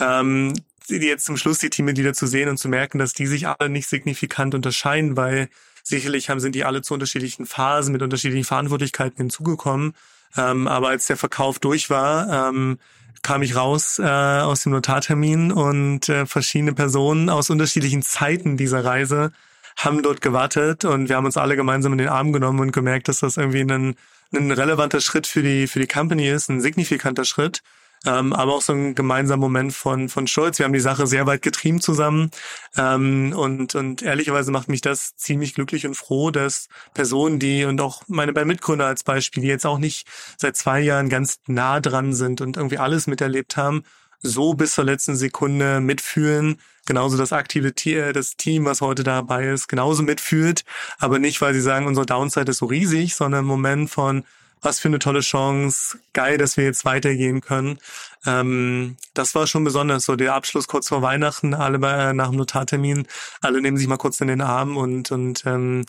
ähm, 0.00 0.52
jetzt 0.88 1.24
zum 1.24 1.36
Schluss 1.36 1.58
die 1.58 1.70
Teammitglieder 1.70 2.12
zu 2.12 2.26
sehen 2.26 2.48
und 2.48 2.58
zu 2.58 2.68
merken, 2.68 2.98
dass 2.98 3.12
die 3.12 3.26
sich 3.26 3.46
alle 3.46 3.68
nicht 3.68 3.88
signifikant 3.88 4.54
unterscheiden, 4.54 5.16
weil 5.16 5.48
sicherlich 5.82 6.30
haben, 6.30 6.40
sind 6.40 6.54
die 6.54 6.64
alle 6.64 6.82
zu 6.82 6.94
unterschiedlichen 6.94 7.46
Phasen 7.46 7.92
mit 7.92 8.02
unterschiedlichen 8.02 8.44
Verantwortlichkeiten 8.44 9.16
hinzugekommen. 9.16 9.94
Ähm, 10.36 10.66
aber 10.66 10.88
als 10.88 11.06
der 11.06 11.16
Verkauf 11.16 11.58
durch 11.58 11.90
war, 11.90 12.48
ähm, 12.48 12.78
kam 13.22 13.42
ich 13.42 13.56
raus 13.56 13.98
äh, 13.98 14.02
aus 14.02 14.62
dem 14.62 14.72
Notartermin 14.72 15.52
und 15.52 16.08
äh, 16.08 16.26
verschiedene 16.26 16.72
Personen 16.72 17.30
aus 17.30 17.50
unterschiedlichen 17.50 18.02
Zeiten 18.02 18.56
dieser 18.56 18.84
Reise 18.84 19.32
haben 19.76 20.02
dort 20.02 20.20
gewartet 20.20 20.84
und 20.84 21.08
wir 21.08 21.16
haben 21.16 21.24
uns 21.24 21.36
alle 21.36 21.56
gemeinsam 21.56 21.92
in 21.92 21.98
den 21.98 22.08
Arm 22.08 22.32
genommen 22.32 22.60
und 22.60 22.72
gemerkt, 22.72 23.08
dass 23.08 23.20
das 23.20 23.36
irgendwie 23.36 23.60
ein, 23.60 23.94
ein 24.34 24.50
relevanter 24.50 25.00
Schritt 25.00 25.26
für 25.26 25.42
die 25.42 25.66
für 25.66 25.80
die 25.80 25.86
Company 25.86 26.28
ist, 26.28 26.48
ein 26.48 26.60
signifikanter 26.60 27.24
Schritt 27.24 27.62
ähm, 28.06 28.32
aber 28.32 28.54
auch 28.54 28.62
so 28.62 28.72
ein 28.72 28.94
gemeinsamer 28.94 29.40
Moment 29.40 29.72
von, 29.72 30.08
von 30.08 30.26
Stolz. 30.26 30.58
Wir 30.58 30.64
haben 30.64 30.72
die 30.72 30.80
Sache 30.80 31.06
sehr 31.06 31.26
weit 31.26 31.42
getrieben 31.42 31.80
zusammen. 31.80 32.30
Ähm, 32.76 33.32
und, 33.36 33.74
und 33.74 34.02
ehrlicherweise 34.02 34.50
macht 34.50 34.68
mich 34.68 34.80
das 34.80 35.14
ziemlich 35.16 35.54
glücklich 35.54 35.86
und 35.86 35.94
froh, 35.94 36.30
dass 36.30 36.68
Personen, 36.94 37.38
die 37.38 37.64
und 37.64 37.80
auch 37.80 38.02
meine 38.08 38.32
beiden 38.32 38.48
Mitgründer 38.48 38.86
als 38.86 39.04
Beispiel, 39.04 39.42
die 39.42 39.48
jetzt 39.48 39.66
auch 39.66 39.78
nicht 39.78 40.06
seit 40.36 40.56
zwei 40.56 40.80
Jahren 40.80 41.08
ganz 41.08 41.40
nah 41.46 41.80
dran 41.80 42.12
sind 42.12 42.40
und 42.40 42.56
irgendwie 42.56 42.78
alles 42.78 43.06
miterlebt 43.06 43.56
haben, 43.56 43.84
so 44.20 44.54
bis 44.54 44.74
zur 44.74 44.84
letzten 44.84 45.16
Sekunde 45.16 45.80
mitfühlen, 45.80 46.58
genauso 46.86 47.16
das 47.16 47.32
aktive 47.32 47.74
Tier, 47.74 48.12
das 48.12 48.36
Team, 48.36 48.64
was 48.64 48.80
heute 48.80 49.02
dabei 49.04 49.48
ist, 49.48 49.68
genauso 49.68 50.02
mitfühlt, 50.02 50.64
aber 50.98 51.18
nicht, 51.18 51.40
weil 51.40 51.54
sie 51.54 51.60
sagen, 51.60 51.86
unsere 51.86 52.06
Downside 52.06 52.50
ist 52.50 52.58
so 52.58 52.66
riesig, 52.66 53.14
sondern 53.14 53.40
im 53.40 53.46
Moment 53.46 53.90
von, 53.90 54.24
was 54.62 54.78
für 54.80 54.88
eine 54.88 55.00
tolle 55.00 55.20
Chance, 55.20 55.98
geil, 56.12 56.38
dass 56.38 56.56
wir 56.56 56.64
jetzt 56.64 56.84
weitergehen 56.84 57.40
können. 57.40 57.78
Ähm, 58.24 58.96
das 59.12 59.34
war 59.34 59.46
schon 59.46 59.64
besonders, 59.64 60.04
so 60.04 60.16
der 60.16 60.34
Abschluss 60.34 60.68
kurz 60.68 60.88
vor 60.88 61.02
Weihnachten, 61.02 61.52
alle 61.52 61.78
bei, 61.78 61.92
äh, 61.92 62.12
nach 62.12 62.28
dem 62.28 62.36
Notartermin, 62.36 63.06
alle 63.40 63.60
nehmen 63.60 63.76
sich 63.76 63.88
mal 63.88 63.96
kurz 63.96 64.20
in 64.20 64.28
den 64.28 64.40
Arm 64.40 64.76
und 64.76 65.10
und 65.10 65.44
ähm, 65.46 65.84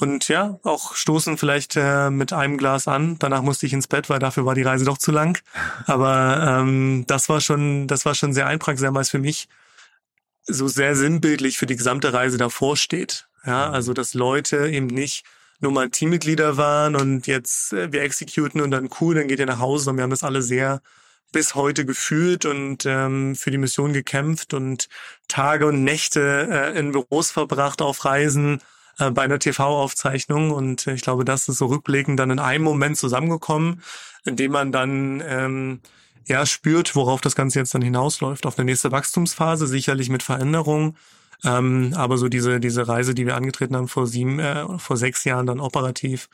und 0.00 0.28
ja, 0.28 0.60
auch 0.62 0.94
stoßen 0.94 1.38
vielleicht 1.38 1.74
äh, 1.74 2.10
mit 2.10 2.32
einem 2.32 2.56
Glas 2.56 2.86
an. 2.86 3.18
Danach 3.18 3.42
musste 3.42 3.66
ich 3.66 3.72
ins 3.72 3.88
Bett, 3.88 4.08
weil 4.08 4.20
dafür 4.20 4.46
war 4.46 4.54
die 4.54 4.62
Reise 4.62 4.84
doch 4.84 4.96
zu 4.96 5.10
lang. 5.10 5.42
Aber 5.86 6.60
ähm, 6.60 7.02
das 7.08 7.28
war 7.28 7.40
schon, 7.40 7.88
das 7.88 8.04
war 8.04 8.14
schon 8.14 8.32
sehr 8.32 8.46
einprägsam, 8.46 8.94
weil 8.94 9.02
es 9.02 9.10
für 9.10 9.18
mich 9.18 9.48
so 10.44 10.68
sehr 10.68 10.94
sinnbildlich 10.94 11.58
für 11.58 11.66
die 11.66 11.74
gesamte 11.74 12.12
Reise 12.12 12.38
davor 12.38 12.76
steht. 12.76 13.26
Ja, 13.44 13.70
also 13.70 13.92
dass 13.92 14.14
Leute 14.14 14.68
eben 14.68 14.86
nicht 14.86 15.24
nur 15.60 15.72
mal 15.72 15.90
Teammitglieder 15.90 16.56
waren 16.56 16.96
und 16.96 17.26
jetzt 17.26 17.72
äh, 17.72 17.92
wir 17.92 18.02
executen 18.02 18.60
und 18.60 18.70
dann 18.70 18.88
cool, 19.00 19.14
dann 19.14 19.28
geht 19.28 19.40
ihr 19.40 19.46
nach 19.46 19.58
Hause. 19.58 19.90
Und 19.90 19.96
wir 19.96 20.02
haben 20.02 20.10
das 20.10 20.24
alle 20.24 20.42
sehr 20.42 20.80
bis 21.32 21.54
heute 21.54 21.84
gefühlt 21.84 22.46
und 22.46 22.86
ähm, 22.86 23.36
für 23.36 23.50
die 23.50 23.58
Mission 23.58 23.92
gekämpft 23.92 24.54
und 24.54 24.88
Tage 25.28 25.66
und 25.66 25.84
Nächte 25.84 26.48
äh, 26.50 26.78
in 26.78 26.92
Büros 26.92 27.30
verbracht 27.30 27.82
auf 27.82 28.04
Reisen 28.04 28.60
äh, 28.98 29.10
bei 29.10 29.22
einer 29.22 29.38
TV-Aufzeichnung 29.38 30.52
und 30.52 30.86
äh, 30.86 30.94
ich 30.94 31.02
glaube, 31.02 31.24
das 31.24 31.48
ist 31.48 31.58
so 31.58 31.66
rückblickend 31.66 32.18
dann 32.18 32.30
in 32.30 32.38
einem 32.38 32.64
Moment 32.64 32.96
zusammengekommen, 32.96 33.82
in 34.24 34.36
dem 34.36 34.52
man 34.52 34.72
dann 34.72 35.22
ähm, 35.26 35.80
ja 36.26 36.46
spürt, 36.46 36.94
worauf 36.96 37.20
das 37.20 37.36
Ganze 37.36 37.58
jetzt 37.58 37.74
dann 37.74 37.82
hinausläuft, 37.82 38.46
auf 38.46 38.58
eine 38.58 38.64
nächste 38.64 38.90
Wachstumsphase, 38.90 39.66
sicherlich 39.66 40.08
mit 40.08 40.22
Veränderungen, 40.22 40.96
ähm, 41.44 41.92
aber 41.96 42.18
so 42.18 42.28
diese, 42.28 42.60
diese 42.60 42.88
Reise, 42.88 43.14
die 43.14 43.26
wir 43.26 43.36
angetreten 43.36 43.76
haben 43.76 43.88
vor 43.88 44.06
sieben, 44.06 44.38
äh, 44.38 44.78
vor 44.78 44.96
sechs 44.96 45.24
Jahren 45.24 45.46
dann 45.46 45.60
operativ, 45.60 46.28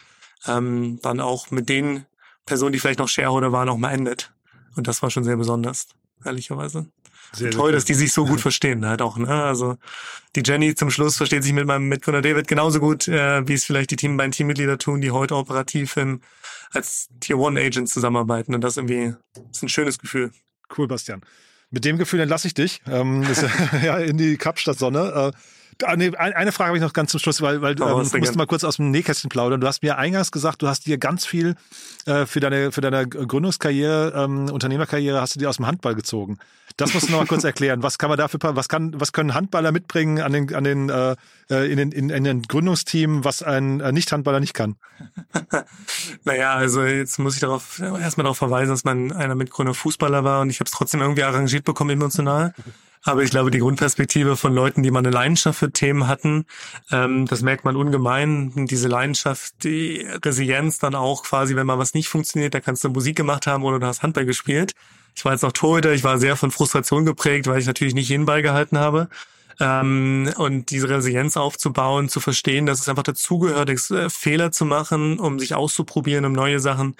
ähm, 0.46 0.98
dann 1.02 1.20
auch 1.20 1.50
mit 1.50 1.68
den 1.68 2.06
Personen, 2.46 2.72
die 2.72 2.78
vielleicht 2.78 2.98
noch 2.98 3.08
Shareholder 3.08 3.52
waren, 3.52 3.68
auch 3.68 3.76
mal 3.76 3.92
endet. 3.92 4.32
Und 4.76 4.88
das 4.88 5.02
war 5.02 5.10
schon 5.10 5.24
sehr 5.24 5.36
besonders, 5.36 5.88
ehrlicherweise. 6.24 6.86
Sehr 7.32 7.50
Toll, 7.50 7.72
dass 7.72 7.84
die 7.84 7.94
sich 7.94 8.12
so 8.12 8.24
gut 8.24 8.40
verstehen 8.40 8.86
halt 8.86 9.02
auch. 9.02 9.16
Ne? 9.16 9.28
Also 9.28 9.76
die 10.36 10.42
Jenny 10.44 10.74
zum 10.74 10.90
Schluss 10.90 11.16
versteht 11.16 11.42
sich 11.42 11.52
mit 11.52 11.66
meinem 11.66 11.88
Mitgründer 11.88 12.22
David 12.22 12.48
genauso 12.48 12.80
gut, 12.80 13.08
äh, 13.08 13.46
wie 13.46 13.54
es 13.54 13.64
vielleicht 13.64 13.90
die 13.90 13.96
Team, 13.96 14.16
beiden 14.16 14.32
Teammitglieder 14.32 14.78
tun, 14.78 15.00
die 15.00 15.10
heute 15.10 15.36
operativ 15.36 15.96
im, 15.96 16.20
als 16.70 17.08
Tier 17.20 17.38
One 17.38 17.60
Agents 17.60 17.92
zusammenarbeiten. 17.92 18.54
Und 18.54 18.62
das 18.62 18.76
irgendwie 18.76 19.14
ist 19.50 19.62
ein 19.62 19.68
schönes 19.68 19.98
Gefühl. 19.98 20.32
Cool, 20.76 20.86
Bastian. 20.86 21.22
Mit 21.74 21.84
dem 21.84 21.98
Gefühl 21.98 22.20
entlasse 22.20 22.46
ich 22.46 22.54
dich 22.54 22.80
ähm, 22.90 23.24
das, 23.28 23.44
ja, 23.82 23.98
in 23.98 24.16
die 24.16 24.36
Kapstadt-Sonne. 24.36 25.32
Äh, 25.32 25.36
Ah, 25.82 25.96
nee, 25.96 26.14
eine 26.16 26.52
Frage 26.52 26.68
habe 26.68 26.78
ich 26.78 26.82
noch 26.82 26.92
ganz 26.92 27.10
zum 27.10 27.18
Schluss, 27.18 27.42
weil, 27.42 27.60
weil 27.60 27.74
oh, 27.80 28.00
ähm, 28.00 28.08
du 28.08 28.18
musst 28.18 28.36
mal 28.36 28.46
kurz 28.46 28.62
aus 28.62 28.76
dem 28.76 28.90
Nähkästchen 28.90 29.28
plaudern. 29.28 29.60
Du 29.60 29.66
hast 29.66 29.82
mir 29.82 29.98
eingangs 29.98 30.30
gesagt, 30.30 30.62
du 30.62 30.68
hast 30.68 30.86
dir 30.86 30.98
ganz 30.98 31.26
viel 31.26 31.56
äh, 32.06 32.26
für 32.26 32.40
deine 32.40 32.70
für 32.70 32.80
deine 32.80 33.08
Gründungskarriere, 33.08 34.12
ähm, 34.14 34.50
Unternehmerkarriere, 34.50 35.20
hast 35.20 35.34
du 35.34 35.40
dir 35.40 35.48
aus 35.48 35.56
dem 35.56 35.66
Handball 35.66 35.94
gezogen. 35.94 36.38
Das 36.76 36.94
musst 36.94 37.08
du 37.08 37.12
noch 37.12 37.20
mal 37.20 37.26
kurz 37.26 37.44
erklären. 37.44 37.82
Was 37.82 37.98
kann 37.98 38.08
man 38.08 38.18
dafür, 38.18 38.38
was 38.42 38.68
kann, 38.68 38.98
was 39.00 39.12
können 39.12 39.34
Handballer 39.34 39.72
mitbringen 39.72 40.20
an 40.20 40.32
den, 40.32 40.54
an 40.54 40.64
den, 40.64 40.90
äh, 40.90 41.16
äh 41.50 41.70
in 41.70 41.76
den, 41.76 41.92
in, 41.92 42.10
in 42.10 42.24
den 42.24 42.42
Gründungsteam, 42.42 43.24
was 43.24 43.42
ein 43.42 43.80
äh, 43.80 43.92
Nicht-Handballer 43.92 44.40
nicht 44.40 44.54
kann? 44.54 44.76
naja, 46.24 46.54
also 46.54 46.82
jetzt 46.82 47.18
muss 47.18 47.34
ich 47.34 47.40
darauf 47.40 47.78
erstmal 47.80 48.24
darauf 48.24 48.38
verweisen, 48.38 48.70
dass 48.70 48.84
mein 48.84 49.12
einer 49.12 49.34
Mitgründer 49.34 49.74
Fußballer 49.74 50.24
war 50.24 50.40
und 50.42 50.50
ich 50.50 50.60
habe 50.60 50.66
es 50.66 50.72
trotzdem 50.72 51.00
irgendwie 51.00 51.24
arrangiert 51.24 51.64
bekommen 51.64 51.90
emotional. 51.90 52.54
Aber 53.06 53.22
ich 53.22 53.30
glaube, 53.30 53.50
die 53.50 53.58
Grundperspektive 53.58 54.36
von 54.36 54.54
Leuten, 54.54 54.82
die 54.82 54.90
mal 54.90 55.00
eine 55.00 55.10
Leidenschaft 55.10 55.58
für 55.58 55.70
Themen 55.70 56.08
hatten, 56.08 56.46
ähm, 56.90 57.26
das 57.26 57.42
merkt 57.42 57.66
man 57.66 57.76
ungemein. 57.76 58.66
Diese 58.66 58.88
Leidenschaft, 58.88 59.62
die 59.62 60.06
Resilienz 60.24 60.78
dann 60.78 60.94
auch 60.94 61.22
quasi, 61.22 61.54
wenn 61.54 61.66
mal 61.66 61.78
was 61.78 61.92
nicht 61.92 62.08
funktioniert, 62.08 62.54
da 62.54 62.60
kannst 62.60 62.82
du 62.82 62.88
Musik 62.88 63.16
gemacht 63.16 63.46
haben 63.46 63.62
oder 63.62 63.78
du 63.78 63.86
hast 63.86 64.02
Handball 64.02 64.24
gespielt. 64.24 64.72
Ich 65.14 65.24
war 65.24 65.32
jetzt 65.32 65.42
noch 65.42 65.52
Torhüter, 65.52 65.92
ich 65.92 66.02
war 66.02 66.18
sehr 66.18 66.34
von 66.34 66.50
Frustration 66.50 67.04
geprägt, 67.04 67.46
weil 67.46 67.60
ich 67.60 67.66
natürlich 67.66 67.94
nicht 67.94 68.08
jeden 68.08 68.24
Ball 68.24 68.40
gehalten 68.40 68.78
habe. 68.78 69.08
Ähm, 69.60 70.32
und 70.36 70.70
diese 70.70 70.88
Resilienz 70.88 71.36
aufzubauen, 71.36 72.08
zu 72.08 72.20
verstehen, 72.20 72.66
dass 72.66 72.80
es 72.80 72.88
einfach 72.88 73.02
dazugehört, 73.02 73.68
äh, 73.68 74.10
Fehler 74.10 74.52
zu 74.52 74.64
machen, 74.64 75.18
um 75.18 75.38
sich 75.38 75.54
auszuprobieren, 75.54 76.24
um 76.24 76.32
neue 76.32 76.60
Sachen 76.60 76.96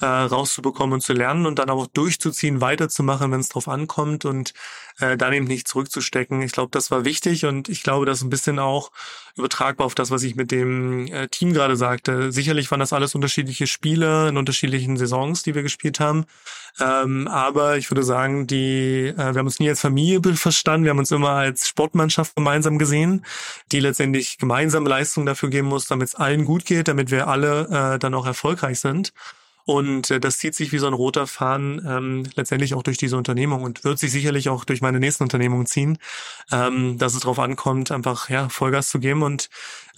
äh, 0.00 0.06
rauszubekommen 0.06 0.94
und 0.94 1.00
zu 1.00 1.12
lernen 1.12 1.46
und 1.46 1.58
dann 1.58 1.70
auch 1.70 1.86
durchzuziehen, 1.86 2.60
weiterzumachen, 2.60 3.32
wenn 3.32 3.40
es 3.40 3.48
drauf 3.48 3.68
ankommt 3.68 4.24
und 4.24 4.54
äh, 5.00 5.16
dann 5.16 5.32
eben 5.32 5.46
nicht 5.46 5.68
zurückzustecken. 5.68 6.42
Ich 6.42 6.52
glaube, 6.52 6.70
das 6.70 6.90
war 6.90 7.04
wichtig 7.04 7.44
und 7.44 7.68
ich 7.68 7.82
glaube, 7.82 8.06
das 8.06 8.18
ist 8.18 8.24
ein 8.24 8.30
bisschen 8.30 8.58
auch 8.58 8.90
übertragbar 9.38 9.86
auf 9.86 9.94
das, 9.94 10.10
was 10.10 10.22
ich 10.22 10.36
mit 10.36 10.50
dem 10.50 11.06
äh, 11.06 11.28
Team 11.28 11.52
gerade 11.52 11.76
sagte. 11.76 12.32
Sicherlich 12.32 12.70
waren 12.70 12.80
das 12.80 12.92
alles 12.92 13.14
unterschiedliche 13.14 13.66
Spiele 13.66 14.28
in 14.28 14.36
unterschiedlichen 14.36 14.96
Saisons, 14.96 15.42
die 15.42 15.54
wir 15.54 15.62
gespielt 15.62 16.00
haben. 16.00 16.26
Ähm, 16.80 17.26
aber 17.28 17.76
ich 17.76 17.90
würde 17.90 18.02
sagen, 18.02 18.46
die, 18.46 19.06
äh, 19.06 19.16
wir 19.16 19.38
haben 19.38 19.46
uns 19.46 19.58
nie 19.58 19.68
als 19.68 19.80
Familie 19.80 20.20
verstanden, 20.34 20.84
wir 20.84 20.90
haben 20.90 20.98
uns 20.98 21.10
immer 21.10 21.30
als 21.30 21.68
Sportmannschaft 21.68 22.36
gemeinsam 22.36 22.78
gesehen, 22.78 23.24
die 23.72 23.80
letztendlich 23.80 24.38
gemeinsame 24.38 24.88
Leistungen 24.88 25.26
dafür 25.26 25.50
geben 25.50 25.68
muss, 25.68 25.86
damit 25.86 26.08
es 26.08 26.14
allen 26.14 26.44
gut 26.44 26.64
geht, 26.64 26.88
damit 26.88 27.10
wir 27.10 27.28
alle 27.28 27.94
äh, 27.94 27.98
dann 27.98 28.14
auch 28.14 28.26
erfolgreich 28.26 28.80
sind. 28.80 29.12
Und 29.68 30.10
äh, 30.10 30.18
das 30.18 30.38
zieht 30.38 30.54
sich 30.54 30.72
wie 30.72 30.78
so 30.78 30.86
ein 30.86 30.94
roter 30.94 31.26
Faden 31.26 31.84
ähm, 31.86 32.22
letztendlich 32.36 32.72
auch 32.72 32.82
durch 32.82 32.96
diese 32.96 33.18
Unternehmung 33.18 33.62
und 33.64 33.84
wird 33.84 33.98
sich 33.98 34.10
sicherlich 34.10 34.48
auch 34.48 34.64
durch 34.64 34.80
meine 34.80 34.98
nächsten 34.98 35.24
Unternehmungen 35.24 35.66
ziehen, 35.66 35.98
ähm, 36.50 36.96
dass 36.96 37.12
es 37.12 37.20
darauf 37.20 37.38
ankommt, 37.38 37.90
einfach 37.90 38.30
ja 38.30 38.48
Vollgas 38.48 38.88
zu 38.88 38.98
geben 38.98 39.22
und 39.22 39.50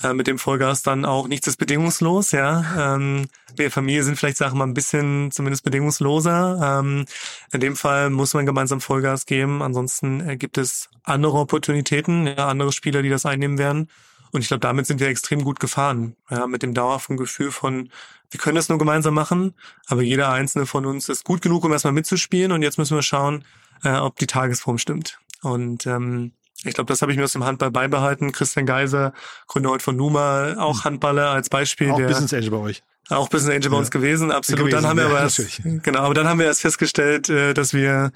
äh, 0.03 0.13
mit 0.13 0.27
dem 0.27 0.41
Vollgas 0.41 0.83
dann 0.83 1.05
auch 1.05 1.29
nichts 1.29 1.47
ist 1.47 1.57
bedingungslos. 1.57 2.33
Ja, 2.33 2.97
ähm, 2.97 3.29
wir 3.55 3.71
Familie 3.71 4.03
sind 4.03 4.19
vielleicht 4.19 4.39
Sachen 4.39 4.59
mal 4.59 4.67
ein 4.67 4.75
bisschen 4.75 5.31
zumindest 5.31 5.63
bedingungsloser. 5.63 6.81
Ähm, 6.81 7.05
in 7.53 7.61
dem 7.61 7.77
Fall 7.77 8.11
muss 8.11 8.35
man 8.35 8.47
gemeinsam 8.47 8.81
Vollgas 8.81 9.25
geben. 9.25 9.63
Ansonsten 9.63 10.29
äh, 10.29 10.37
gibt 10.37 10.59
es 10.59 10.89
andere 11.05 11.39
Opportunitäten, 11.39 12.27
ja, 12.27 12.49
andere 12.49 12.73
Spieler, 12.73 13.03
die 13.03 13.09
das 13.09 13.25
einnehmen 13.25 13.57
werden. 13.59 13.89
Und 14.33 14.43
ich 14.43 14.49
glaube, 14.49 14.61
damit 14.61 14.87
sind 14.87 15.01
wir 15.01 15.09
extrem 15.09 15.45
gut 15.45 15.61
gefahren. 15.61 16.17
Ja, 16.31 16.47
mit 16.47 16.63
dem 16.63 16.75
dauerhaften 16.75 17.17
Gefühl 17.17 17.51
von, 17.51 17.91
wir 18.31 18.39
können 18.39 18.57
das 18.57 18.69
nur 18.69 18.79
gemeinsam 18.79 19.15
machen, 19.15 19.55
aber 19.87 20.03
jeder 20.03 20.31
einzelne 20.31 20.67
von 20.67 20.87
uns 20.87 21.09
ist 21.09 21.25
gut 21.25 21.43
genug, 21.43 21.65
um 21.65 21.73
erstmal 21.73 21.93
mitzuspielen. 21.93 22.53
Und 22.53 22.63
jetzt 22.63 22.79
müssen 22.79 22.97
wir 22.97 23.03
schauen, 23.03 23.45
äh, 23.83 23.97
ob 23.97 24.17
die 24.17 24.27
Tagesform 24.27 24.79
stimmt. 24.79 25.19
Und 25.43 25.87
ähm, 25.87 26.33
ich 26.65 26.75
glaube, 26.75 26.89
das 26.89 27.03
habe 27.03 27.11
ich 27.11 27.19
mir 27.19 27.25
aus 27.25 27.33
dem 27.33 27.45
Handball 27.45 27.71
beibehalten. 27.71 28.33
Christian 28.33 28.67
Geiser, 28.67 29.13
Gründer 29.47 29.71
heute 29.71 29.85
von 29.85 29.97
Numa, 29.97 30.57
auch 30.59 30.79
hm. 30.79 30.85
Handballer 30.85 31.31
als 31.31 31.49
Beispiel. 31.49 31.91
Auch 31.91 31.97
der, 31.97 32.09
Business 32.09 32.35
Angel 32.35 32.51
bei 32.51 32.59
euch. 32.59 32.83
Auch 33.11 33.29
Business 33.29 33.57
Angel 33.57 33.71
bei 33.71 33.77
uns 33.77 33.91
gewesen, 33.91 34.31
absolut. 34.31 34.67
Gewesen, 34.67 34.83
dann 34.83 34.87
haben 34.89 34.99
wir 34.99 35.07
aber 35.07 35.21
erst, 35.21 35.61
genau, 35.83 36.01
aber 36.01 36.15
dann 36.15 36.29
haben 36.29 36.39
wir 36.39 36.47
erst 36.47 36.61
festgestellt, 36.61 37.29
äh, 37.29 37.55
dass 37.55 37.75
wir, 37.75 38.13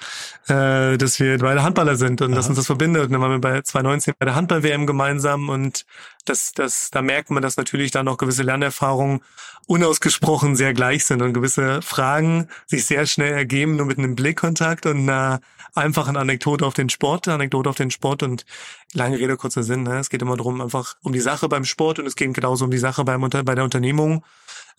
äh, 0.46 0.96
dass 0.96 1.18
wir 1.18 1.38
beide 1.38 1.64
Handballer 1.64 1.96
sind 1.96 2.22
und 2.22 2.30
Aha. 2.30 2.36
dass 2.36 2.48
uns 2.48 2.58
das 2.58 2.66
verbindet. 2.66 3.06
Und 3.06 3.12
dann 3.12 3.20
waren 3.20 3.32
wir 3.32 3.40
bei 3.40 3.60
2019 3.60 4.14
bei 4.18 4.24
der 4.24 4.36
Handball-WM 4.36 4.86
gemeinsam 4.86 5.48
und 5.48 5.84
das, 6.24 6.52
das, 6.52 6.90
da 6.90 7.02
merkt 7.02 7.30
man, 7.30 7.42
dass 7.42 7.56
natürlich 7.56 7.90
da 7.90 8.02
noch 8.02 8.18
gewisse 8.18 8.44
Lernerfahrungen 8.44 9.20
unausgesprochen 9.66 10.56
sehr 10.56 10.74
gleich 10.74 11.04
sind 11.04 11.22
und 11.22 11.32
gewisse 11.32 11.82
Fragen 11.82 12.48
sich 12.66 12.86
sehr 12.86 13.06
schnell 13.06 13.32
ergeben, 13.32 13.76
nur 13.76 13.86
mit 13.86 13.98
einem 13.98 14.14
Blickkontakt 14.14 14.86
und 14.86 15.08
einer 15.08 15.40
einfachen 15.74 16.16
Anekdote 16.16 16.64
auf 16.64 16.74
den 16.74 16.88
Sport, 16.88 17.28
Anekdote 17.28 17.68
auf 17.70 17.76
den 17.76 17.90
Sport 17.90 18.22
und 18.22 18.44
lange 18.92 19.18
Rede, 19.18 19.36
kurzer 19.36 19.62
Sinn. 19.62 19.82
Ne? 19.82 19.98
Es 19.98 20.10
geht 20.10 20.22
immer 20.22 20.36
darum, 20.36 20.60
einfach 20.60 20.96
um 21.02 21.12
die 21.12 21.20
Sache 21.20 21.48
beim 21.48 21.64
Sport 21.64 21.98
und 21.98 22.06
es 22.06 22.14
geht 22.14 22.32
genauso 22.34 22.64
um 22.64 22.70
die 22.70 22.78
Sache 22.78 23.04
beim, 23.04 23.20
bei 23.20 23.54
der 23.54 23.64
Unternehmung. 23.64 24.24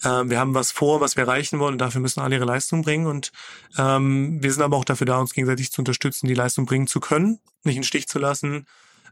Ähm, 0.03 0.29
wir 0.29 0.39
haben 0.39 0.53
was 0.53 0.71
vor, 0.71 1.01
was 1.01 1.15
wir 1.15 1.23
erreichen 1.23 1.59
wollen 1.59 1.73
und 1.73 1.79
dafür 1.79 2.01
müssen 2.01 2.19
alle 2.19 2.35
ihre 2.35 2.45
Leistung 2.45 2.81
bringen. 2.83 3.07
Und 3.07 3.31
ähm, 3.77 4.41
wir 4.41 4.51
sind 4.51 4.63
aber 4.63 4.77
auch 4.77 4.85
dafür 4.85 5.05
da, 5.05 5.19
uns 5.19 5.33
gegenseitig 5.33 5.71
zu 5.71 5.81
unterstützen, 5.81 6.27
die 6.27 6.33
Leistung 6.33 6.65
bringen 6.65 6.87
zu 6.87 6.99
können, 6.99 7.39
nicht 7.63 7.77
in 7.77 7.83
Stich 7.83 8.07
zu 8.07 8.19
lassen. 8.19 8.65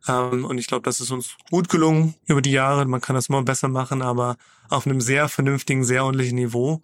Ähm, 0.08 0.46
und 0.46 0.58
ich 0.58 0.68
glaube, 0.68 0.84
das 0.84 1.00
ist 1.00 1.12
uns 1.12 1.36
gut 1.50 1.70
gelungen 1.70 2.16
über 2.26 2.42
die 2.42 2.52
Jahre. 2.52 2.86
Man 2.86 3.02
kann 3.02 3.16
das 3.16 3.30
immer 3.30 3.44
besser 3.44 3.68
machen, 3.68 4.02
aber 4.02 4.38
auf 4.70 4.86
einem 4.86 5.02
sehr 5.02 5.30
vernünftigen, 5.30 5.84
sehr 5.84 6.04
ordentlichen 6.04 6.36
Niveau. 6.36 6.82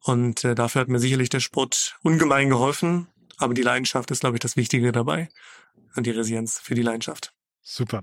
Und 0.00 0.44
äh, 0.44 0.54
dafür 0.54 0.80
hat 0.80 0.88
mir 0.88 0.98
sicherlich 0.98 1.28
der 1.28 1.40
Sport 1.40 1.96
ungemein 2.02 2.48
geholfen. 2.48 3.08
Aber 3.36 3.54
die 3.54 3.62
Leidenschaft 3.62 4.10
ist, 4.10 4.20
glaube 4.20 4.36
ich, 4.36 4.40
das 4.40 4.56
Wichtige 4.56 4.92
dabei. 4.92 5.28
Und 5.94 6.06
die 6.06 6.10
Resilienz 6.10 6.58
für 6.58 6.74
die 6.74 6.82
Leidenschaft. 6.82 7.32
Super. 7.62 8.02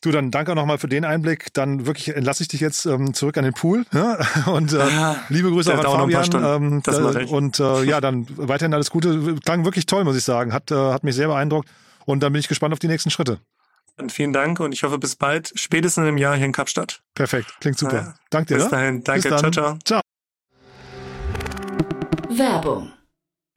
Du, 0.00 0.10
dann 0.10 0.30
danke 0.30 0.54
nochmal 0.54 0.78
für 0.78 0.88
den 0.88 1.04
Einblick. 1.04 1.52
Dann 1.54 1.86
wirklich 1.86 2.14
entlasse 2.14 2.42
ich 2.42 2.48
dich 2.48 2.60
jetzt 2.60 2.86
ähm, 2.86 3.14
zurück 3.14 3.36
an 3.38 3.44
den 3.44 3.54
Pool. 3.54 3.84
Ja? 3.92 4.18
Und 4.46 4.72
äh, 4.72 4.78
ja, 4.78 5.16
liebe 5.28 5.50
Grüße 5.50 5.72
auch 5.74 5.78
an 5.78 6.10
Fabian. 6.12 6.62
Ähm, 6.62 6.82
das 6.82 6.96
da, 6.96 7.26
und 7.26 7.60
äh, 7.60 7.84
ja, 7.84 8.00
dann 8.00 8.26
weiterhin 8.36 8.74
alles 8.74 8.90
Gute. 8.90 9.36
Klang 9.44 9.64
wirklich 9.64 9.86
toll, 9.86 10.04
muss 10.04 10.16
ich 10.16 10.24
sagen. 10.24 10.52
Hat, 10.52 10.70
äh, 10.70 10.74
hat 10.74 11.04
mich 11.04 11.14
sehr 11.14 11.28
beeindruckt. 11.28 11.68
Und 12.04 12.22
dann 12.22 12.32
bin 12.32 12.40
ich 12.40 12.48
gespannt 12.48 12.72
auf 12.72 12.78
die 12.78 12.88
nächsten 12.88 13.10
Schritte. 13.10 13.40
Und 13.98 14.12
vielen 14.12 14.32
Dank 14.32 14.60
und 14.60 14.72
ich 14.72 14.82
hoffe 14.82 14.98
bis 14.98 15.16
bald, 15.16 15.52
spätestens 15.54 16.06
im 16.06 16.18
Jahr 16.18 16.36
hier 16.36 16.44
in 16.44 16.52
Kapstadt. 16.52 17.00
Perfekt, 17.14 17.54
klingt 17.60 17.78
super. 17.78 17.96
Ja. 17.96 18.14
Danke 18.28 18.54
dir. 18.54 18.60
Bis 18.60 18.68
dahin, 18.68 19.02
danke, 19.02 19.28
ciao, 19.28 19.50
ciao. 19.50 19.78
Ciao. 19.84 20.00
Werbung 22.28 22.92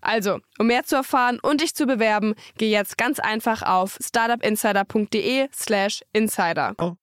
Also, 0.00 0.38
um 0.58 0.68
mehr 0.68 0.84
zu 0.84 0.96
erfahren 0.96 1.38
und 1.40 1.60
dich 1.60 1.74
zu 1.74 1.86
bewerben, 1.86 2.34
geh 2.56 2.70
jetzt 2.70 2.96
ganz 2.98 3.18
einfach 3.18 3.62
auf 3.62 3.98
startupinsider.de/slash 4.00 6.04
insider. 6.12 6.74
Oh. 6.78 6.94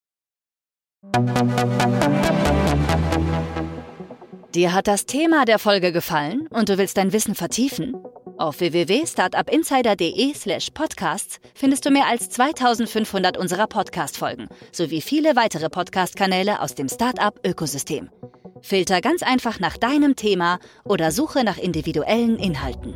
Dir 4.55 4.73
hat 4.73 4.87
das 4.87 5.05
Thema 5.05 5.43
der 5.43 5.59
Folge 5.59 5.91
gefallen 5.91 6.47
und 6.49 6.69
du 6.69 6.77
willst 6.77 6.95
dein 6.95 7.11
Wissen 7.11 7.35
vertiefen? 7.35 7.93
Auf 8.37 8.61
www.startupinsider.de/slash 8.61 10.69
podcasts 10.73 11.41
findest 11.53 11.85
du 11.85 11.91
mehr 11.91 12.07
als 12.07 12.29
2500 12.29 13.37
unserer 13.37 13.67
Podcast-Folgen 13.67 14.47
sowie 14.71 15.01
viele 15.01 15.35
weitere 15.35 15.69
Podcast-Kanäle 15.69 16.61
aus 16.61 16.73
dem 16.73 16.87
Startup-Ökosystem. 16.87 18.09
Filter 18.61 19.01
ganz 19.01 19.23
einfach 19.23 19.59
nach 19.59 19.75
deinem 19.75 20.15
Thema 20.15 20.59
oder 20.85 21.11
suche 21.11 21.43
nach 21.43 21.57
individuellen 21.57 22.39
Inhalten. 22.39 22.95